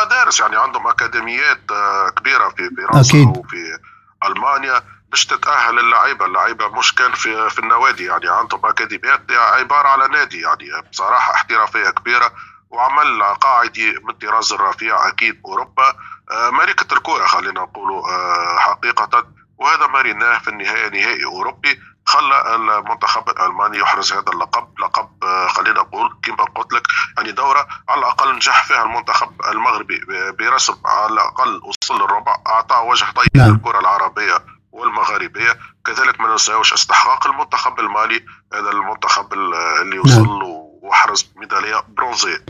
مدارس 0.04 0.40
يعني 0.40 0.56
عندهم 0.56 0.86
أكاديميات 0.86 1.60
آه، 1.70 2.10
كبيرة 2.10 2.48
في 2.48 2.70
فرنسا 2.76 3.32
وفي 3.38 3.78
ألمانيا. 4.26 4.82
باش 5.16 5.26
تتأهل 5.26 5.78
اللعيبة. 5.78 6.26
اللعيبة 6.26 6.68
مش 6.68 6.94
كان 6.94 7.12
في 7.12 7.50
في 7.50 7.58
النوادي 7.58 8.04
يعني 8.04 8.28
عندهم 8.28 8.66
أكاديميات 8.66 9.20
عبارة 9.30 9.88
على 9.88 10.08
نادي 10.08 10.40
يعني 10.40 10.66
بصراحة 10.92 11.34
احترافية 11.34 11.90
كبيرة 11.90 12.32
وعمل 12.70 13.22
قاعدي 13.22 13.92
من 13.92 14.10
الطراز 14.10 14.52
الرفيع 14.52 15.08
أكيد 15.08 15.40
أوروبا. 15.44 15.94
آه، 16.30 16.50
ملكة 16.50 16.94
الكره 16.94 17.26
خلينا 17.26 17.60
نقولوا 17.60 18.08
آه، 18.08 18.58
حقيقة. 18.58 19.26
وهذا 19.58 19.86
ما 19.86 20.00
ريناه 20.00 20.38
في 20.38 20.48
النهاية 20.48 20.88
نهائي 20.88 21.24
أوروبي. 21.24 21.80
خلى 22.06 22.54
المنتخب 22.54 23.28
الألماني 23.28 23.78
يحرز 23.78 24.12
هذا 24.12 24.32
اللقب. 24.32 24.68
لقب 24.80 25.24
آه، 25.24 25.48
خلينا 25.48 25.80
نقول 25.80 26.16
كما 26.22 26.44
قلت 26.44 26.72
لك 26.72 26.82
يعني 27.16 27.32
دورة 27.32 27.68
على 27.88 27.98
الأقل 27.98 28.36
نجح 28.36 28.64
فيها 28.64 28.82
المنتخب 28.82 29.42
المغربي 29.48 30.00
برسم 30.38 30.76
على 30.84 31.12
الأقل 31.12 31.60
وصل 31.64 31.94
للربع. 32.02 32.36
أعطى 32.46 32.76
وجه 32.76 33.06
طيب 33.10 33.28
نعم. 33.34 33.50
للكرة 33.50 33.80
العربية. 33.80 34.55
والمغاربية. 34.76 35.56
كذلك 35.86 36.20
ما 36.20 36.28
ننساوش 36.28 36.72
استحقاق 36.72 37.26
المنتخب 37.26 37.80
المالي 37.80 38.20
هذا 38.54 38.70
المنتخب 38.70 39.32
اللي 39.32 39.98
وصل 39.98 40.22
له 40.22 40.38
نعم. 40.38 40.66
وحرز 40.82 41.30
ميدالية 41.36 41.82
برونزية. 41.96 42.44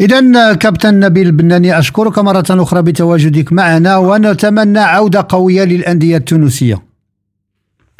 إذا 0.00 0.54
كابتن 0.54 1.00
نبيل 1.00 1.26
البناني 1.26 1.78
أشكرك 1.78 2.18
مرة 2.18 2.44
أخرى 2.50 2.82
بتواجدك 2.82 3.52
معنا 3.52 3.96
ونتمنى 3.96 4.78
عودة 4.78 5.26
قوية 5.28 5.64
للأندية 5.64 6.16
التونسية. 6.16 6.82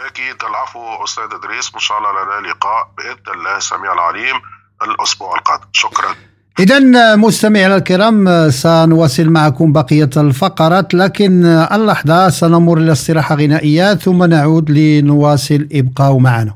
أكيد. 0.01 0.45
العفو 0.45 1.05
أستاذ 1.05 1.25
إدريس. 1.33 1.71
إن 1.75 1.81
شاء 1.81 1.99
الله 1.99 2.11
لنا 2.13 2.49
لقاء 2.49 2.91
بإذن 2.99 3.35
الله 3.35 3.57
السميع 3.57 3.93
العليم. 3.93 4.37
الأسبوع 4.83 5.39
القادم. 5.39 5.67
شكرا. 5.73 6.15
إذا 6.59 7.17
مستمعينا 7.17 7.77
الكرام 7.77 8.51
سنواصل 8.51 9.31
معكم 9.31 9.73
بقية 9.73 10.11
الفقرات 10.17 10.95
لكن 10.95 11.45
اللحظة 11.47 12.29
سنمر 12.29 12.79
إلى 12.79 12.93
استراحة 12.93 13.35
غنائية 13.35 13.95
ثم 13.95 14.25
نعود 14.25 14.71
لنواصل. 14.71 15.69
ابقاء 15.73 16.19
معنا. 16.19 16.55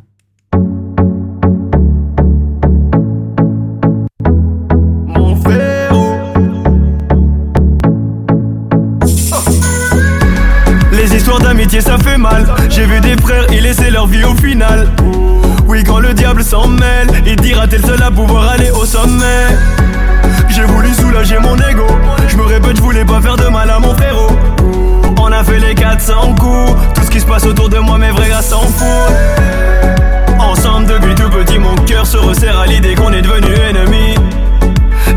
Les 10.92 11.14
histoires 11.16 11.40
d'amitié 11.40 11.80
ça 11.80 11.96
fait 11.98 12.18
mal. 12.18 12.42
J'ai 12.74 12.86
vu 12.86 13.00
des 13.00 13.16
frères 13.24 13.46
y 13.56 13.60
laisser 13.60 13.90
leur 13.90 14.06
vie 14.06 14.24
au 14.24 14.34
final. 14.34 14.78
Oui 15.72 15.82
quand 15.84 16.00
le 16.00 16.12
diable 16.12 16.44
s'en 16.44 16.68
mêle 16.68 17.08
Il 17.24 17.36
dira 17.36 17.66
t'es 17.66 17.78
le 17.78 17.84
seul 17.84 18.02
à 18.02 18.10
pouvoir 18.10 18.50
aller 18.50 18.70
au 18.72 18.84
sommet? 18.84 19.46
J'ai 20.50 20.64
voulu 20.64 20.92
soulager 20.92 21.38
mon 21.38 21.56
ego. 21.56 21.86
Je 22.28 22.36
me 22.36 22.42
répète, 22.42 22.76
je 22.76 22.82
voulais 22.82 23.06
pas 23.06 23.22
faire 23.22 23.36
de 23.36 23.46
mal 23.46 23.70
à 23.70 23.78
mon 23.78 23.94
frérot. 23.94 24.36
On 25.18 25.32
a 25.32 25.42
fait 25.42 25.58
les 25.58 25.74
400 25.74 26.34
coups. 26.38 26.72
Tout 26.94 27.04
ce 27.04 27.10
qui 27.10 27.20
se 27.20 27.24
passe 27.24 27.46
autour 27.46 27.70
de 27.70 27.78
moi, 27.78 27.96
mes 27.96 28.10
vrais 28.10 28.28
gars 28.28 28.42
s'en 28.42 28.60
foutent. 28.60 30.38
Ensemble 30.38 30.88
depuis 30.88 31.14
tout 31.14 31.30
petit, 31.30 31.58
mon 31.58 31.74
cœur 31.86 32.06
se 32.06 32.18
resserre 32.18 32.58
à 32.58 32.66
l'idée 32.66 32.94
qu'on 32.94 33.10
est 33.10 33.22
devenu 33.22 33.54
ennemis. 33.54 34.14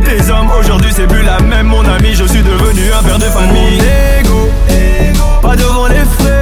Les 0.07 0.29
hommes 0.31 0.51
aujourd'hui, 0.57 0.93
c'est 0.95 1.07
plus 1.07 1.23
la 1.23 1.37
même, 1.41 1.67
mon 1.67 1.83
ami. 1.85 2.15
Je 2.15 2.23
suis 2.23 2.43
devenu 2.43 2.93
un 2.97 3.03
père 3.03 3.19
de 3.19 3.25
famille. 3.25 3.81
Ego, 4.21 4.49
pas 5.41 5.57
devant 5.57 5.87
les 5.87 6.05
frérots. 6.17 6.34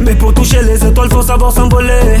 Mais 0.00 0.14
pour 0.14 0.32
toucher 0.34 0.62
les 0.62 0.84
étoiles, 0.84 1.10
faut 1.10 1.22
savoir 1.22 1.52
s'envoler. 1.52 2.18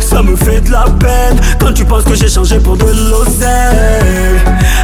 Ça 0.00 0.22
me 0.22 0.36
fait 0.36 0.60
de 0.60 0.70
la 0.70 0.84
peine 0.84 1.38
quand 1.60 1.72
tu 1.72 1.84
penses 1.84 2.04
que 2.04 2.14
j'ai 2.14 2.28
changé 2.28 2.58
pour 2.58 2.76
de 2.76 2.84
l'oseille. 2.84 4.40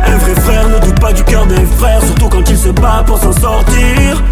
Un 0.07 0.17
vrai 0.19 0.35
frère 0.41 0.69
ne 0.69 0.79
doute 0.85 1.01
pas 1.01 1.13
du 1.13 1.23
cœur 1.25 1.47
des 1.47 1.65
frères, 1.79 2.03
surtout 2.03 2.29
quand 2.29 2.49
il 2.49 2.57
se 2.57 2.69
bat 2.69 3.03
pour 3.07 3.19
s'en 3.19 3.33
sortir. 3.33 4.23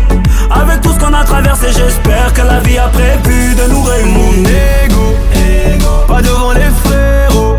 Avec 0.50 0.80
tout 0.82 0.92
ce 0.92 0.98
qu'on 0.98 1.12
a 1.12 1.24
traversé, 1.24 1.66
j'espère 1.76 2.32
que 2.32 2.42
la 2.42 2.60
vie 2.60 2.78
a 2.78 2.88
prévu 2.88 3.54
de 3.54 3.70
nous 3.70 3.82
réunir. 3.82 4.16
Mon 4.16 4.32
ego, 4.44 6.04
pas 6.06 6.22
devant 6.22 6.52
les 6.52 6.70
frérots. 6.84 7.56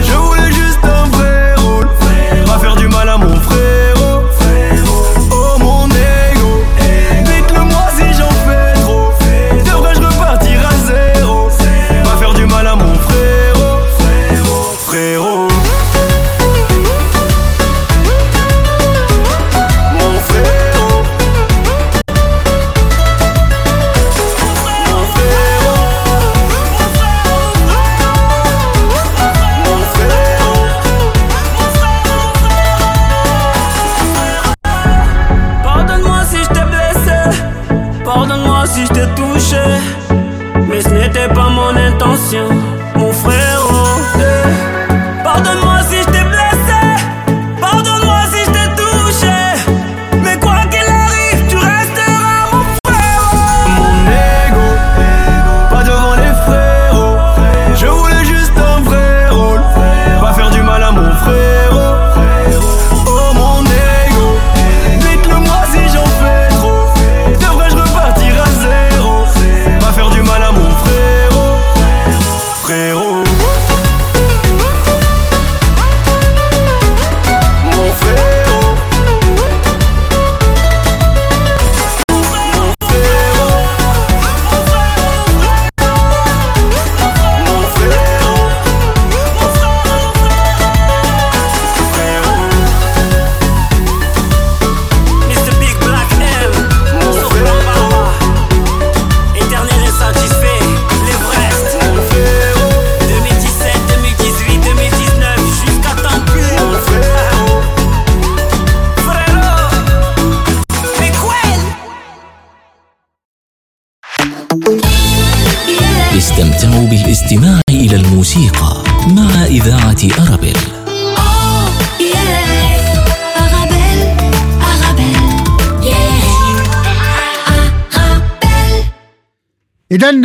Je 0.00 0.12
voulais 0.12 0.52
juste 0.52 0.80
un 0.82 1.08
vrai 1.16 1.54
rôle, 1.56 1.88
pas 2.46 2.58
faire 2.58 2.76
du 2.76 2.88
mal 2.88 3.08
à 3.08 3.16
mon 3.18 3.33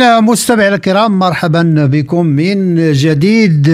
إذا 0.00 0.20
مستمعينا 0.20 0.74
الكرام 0.74 1.18
مرحبا 1.18 1.62
بكم 1.86 2.26
من 2.26 2.92
جديد. 2.92 3.68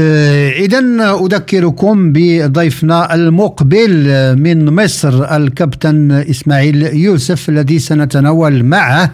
إذا 0.65 0.79
أذكركم 1.25 2.13
بضيفنا 2.13 3.15
المقبل 3.15 3.91
من 4.39 4.75
مصر 4.75 5.37
الكابتن 5.37 6.13
إسماعيل 6.13 6.83
يوسف 6.83 7.49
الذي 7.49 7.79
سنتناول 7.79 8.65
معه 8.65 9.11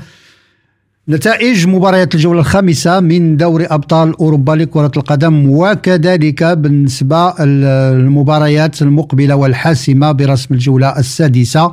نتائج 1.09 1.67
مباريات 1.67 2.15
الجولة 2.15 2.41
الخامسة 2.41 3.01
من 3.01 3.37
دوري 3.37 3.67
أبطال 3.67 4.15
أوروبا 4.21 4.53
لكرة 4.53 4.93
القدم 4.97 5.51
وكذلك 5.51 6.45
بالنسبة 6.45 7.35
المباريات 7.41 8.83
المقبلة 8.83 9.37
والحاسمة 9.37 10.13
برسم 10.13 10.55
الجولة 10.55 10.99
السادسة. 10.99 11.73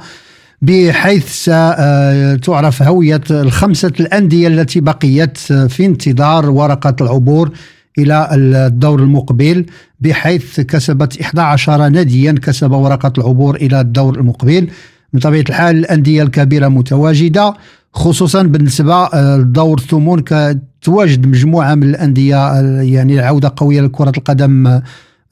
بحيث 0.61 1.27
ستعرف 1.29 2.83
هوية 2.83 3.21
الخمسة 3.31 3.91
الأندية 3.99 4.47
التي 4.47 4.79
بقيت 4.79 5.37
في 5.37 5.85
انتظار 5.85 6.49
ورقة 6.49 6.95
العبور 7.01 7.51
إلى 7.97 8.29
الدور 8.33 8.99
المقبل 8.99 9.65
بحيث 9.99 10.59
كسبت 10.59 11.21
11 11.21 11.87
ناديا 11.89 12.31
كسب 12.31 12.71
ورقة 12.71 13.13
العبور 13.17 13.55
إلى 13.55 13.81
الدور 13.81 14.15
المقبل. 14.19 14.69
من 15.13 15.19
طبيعة 15.19 15.43
الحال 15.49 15.75
الأندية 15.77 16.23
الكبيرة 16.23 16.67
متواجدة 16.67 17.53
خصوصا 17.93 18.43
بالنسبة 18.43 19.09
لدور 19.15 19.77
الثمون 19.77 20.19
كتواجد 20.25 21.27
مجموعة 21.27 21.75
من 21.75 21.83
الأندية 21.89 22.61
يعني 22.81 23.19
عودة 23.19 23.53
قوية 23.57 23.81
لكرة 23.81 24.11
القدم 24.17 24.81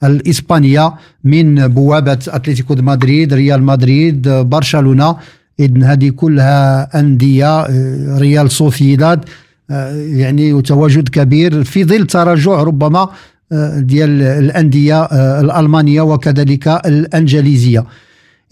الإسبانية 0.04 0.94
من 1.24 1.68
بوابة 1.68 2.18
أتلتيكو 2.28 2.74
مدريد 2.74 3.34
ريال 3.34 3.62
مدريد 3.62 4.28
برشلونة. 4.28 5.16
إذن 5.60 5.84
هذه 5.84 6.08
كلها 6.08 7.00
أندية 7.00 7.66
ريال 8.18 8.50
صوفيداد 8.50 9.24
يعني 9.94 10.62
تواجد 10.62 11.08
كبير 11.08 11.64
في 11.64 11.84
ظل 11.84 12.06
تراجع 12.06 12.62
ربما 12.62 13.08
ديال 13.76 14.22
الأندية 14.22 15.04
الألمانية 15.40 16.00
وكذلك 16.00 16.68
الأنجليزية. 16.68 17.84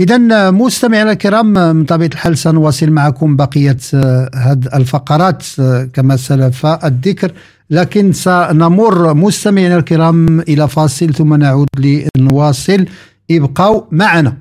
إذا 0.01 0.51
مستمعينا 0.51 1.13
الكرام 1.13 1.77
من 1.77 1.85
طبيعة 1.85 2.09
الحال 2.09 2.39
سنواصل 2.39 2.91
معكم 2.91 3.37
بقية 3.37 3.77
هذه 4.35 4.69
الفقرات 4.75 5.45
كما 5.93 6.17
سلف 6.17 6.67
الذكر. 6.67 7.33
لكن 7.70 8.14
سنمر 8.14 9.14
مستمعينا 9.14 9.78
الكرام 9.78 10.40
إلى 10.40 10.68
فاصل 10.68 11.14
ثم 11.14 11.34
نعود 11.34 11.68
لنواصل 11.78 12.86
ابقوا 13.32 13.82
معنا 13.92 14.38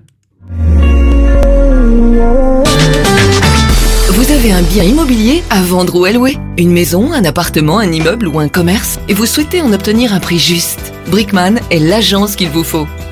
Vous 4.16 4.30
avez 4.32 4.52
un 4.52 4.62
bien 4.62 4.84
immobilier 4.84 5.42
à 5.50 5.62
vendre 5.62 5.94
ou 5.98 6.04
à 6.04 6.12
louer 6.12 6.36
Une 6.58 6.72
maison, 6.72 7.12
un 7.12 7.24
appartement, 7.24 7.78
un 7.78 7.90
immeuble 7.90 8.26
ou 8.26 8.38
un 8.38 8.48
commerce 8.48 8.98
Et 9.08 9.14
vous 9.14 9.24
souhaitez 9.24 9.62
en 9.62 9.72
obtenir 9.72 10.12
un 10.12 10.20
prix 10.20 10.38
juste 10.38 10.92
Brickman 11.10 11.54
est 11.70 11.78
l'agence 11.78 12.36
qu'il 12.36 12.50
vous 12.50 12.64
faut. 12.64 12.86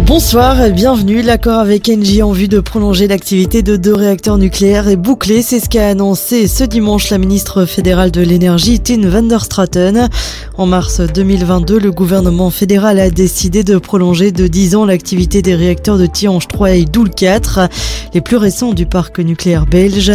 Bonsoir 0.00 0.70
bienvenue. 0.70 1.20
L'accord 1.20 1.58
avec 1.58 1.90
Engie 1.90 2.22
en 2.22 2.32
vue 2.32 2.48
de 2.48 2.60
prolonger 2.60 3.06
l'activité 3.08 3.62
de 3.62 3.76
deux 3.76 3.94
réacteurs 3.94 4.38
nucléaires 4.38 4.88
est 4.88 4.96
bouclé. 4.96 5.42
C'est 5.42 5.60
ce 5.60 5.68
qu'a 5.68 5.88
annoncé 5.88 6.48
ce 6.48 6.64
dimanche 6.64 7.10
la 7.10 7.18
ministre 7.18 7.66
fédérale 7.66 8.10
de 8.10 8.22
l'énergie, 8.22 8.80
Tine 8.80 9.06
van 9.06 9.22
der 9.22 9.44
Straten. 9.44 10.08
En 10.56 10.64
mars 10.64 11.00
2022, 11.00 11.78
le 11.78 11.90
gouvernement 11.90 12.48
fédéral 12.48 12.98
a 13.00 13.10
décidé 13.10 13.64
de 13.64 13.76
prolonger 13.76 14.32
de 14.32 14.46
10 14.46 14.76
ans 14.76 14.86
l'activité 14.86 15.42
des 15.42 15.54
réacteurs 15.54 15.98
de 15.98 16.06
Tihange 16.06 16.48
3 16.48 16.70
et 16.70 16.84
Doul 16.86 17.10
4, 17.10 17.68
les 18.14 18.22
plus 18.22 18.36
récents 18.36 18.72
du 18.72 18.86
parc 18.86 19.18
nucléaire 19.18 19.66
belge. 19.66 20.12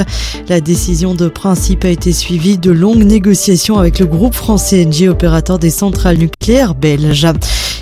La 0.49 0.59
décision 0.59 1.13
de 1.13 1.27
principe 1.27 1.85
a 1.85 1.89
été 1.89 2.13
suivie 2.13 2.57
de 2.57 2.71
longues 2.71 3.05
négociations 3.05 3.77
avec 3.77 3.99
le 3.99 4.07
groupe 4.07 4.33
français 4.33 4.83
Engie, 4.87 5.07
opérateur 5.07 5.59
des 5.59 5.69
centrales 5.69 6.17
nucléaires 6.17 6.73
belges. 6.73 7.27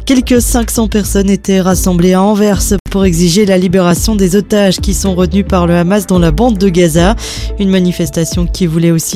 Quelques 0.06 0.40
500 0.40 0.88
personnes 0.88 1.32
étaient 1.32 1.62
rassemblées 1.62 2.14
à 2.14 2.22
Anvers 2.22 2.62
pour 2.92 3.06
exiger 3.06 3.48
la 3.48 3.58
libération 3.58 4.16
des 4.16 4.36
otages 4.36 4.80
qui 4.80 4.94
sont 4.94 5.16
retenus 5.16 5.46
par 5.48 5.66
le 5.66 5.76
Hamas 5.76 6.06
dans 6.06 6.20
la 6.20 6.30
bande 6.30 6.60
de 6.60 6.70
Gaza. 6.70 7.16
Une 7.60 7.72
manifestation 7.72 8.46
qui 8.46 8.68
voulait 8.68 8.92
aussi 8.92 9.14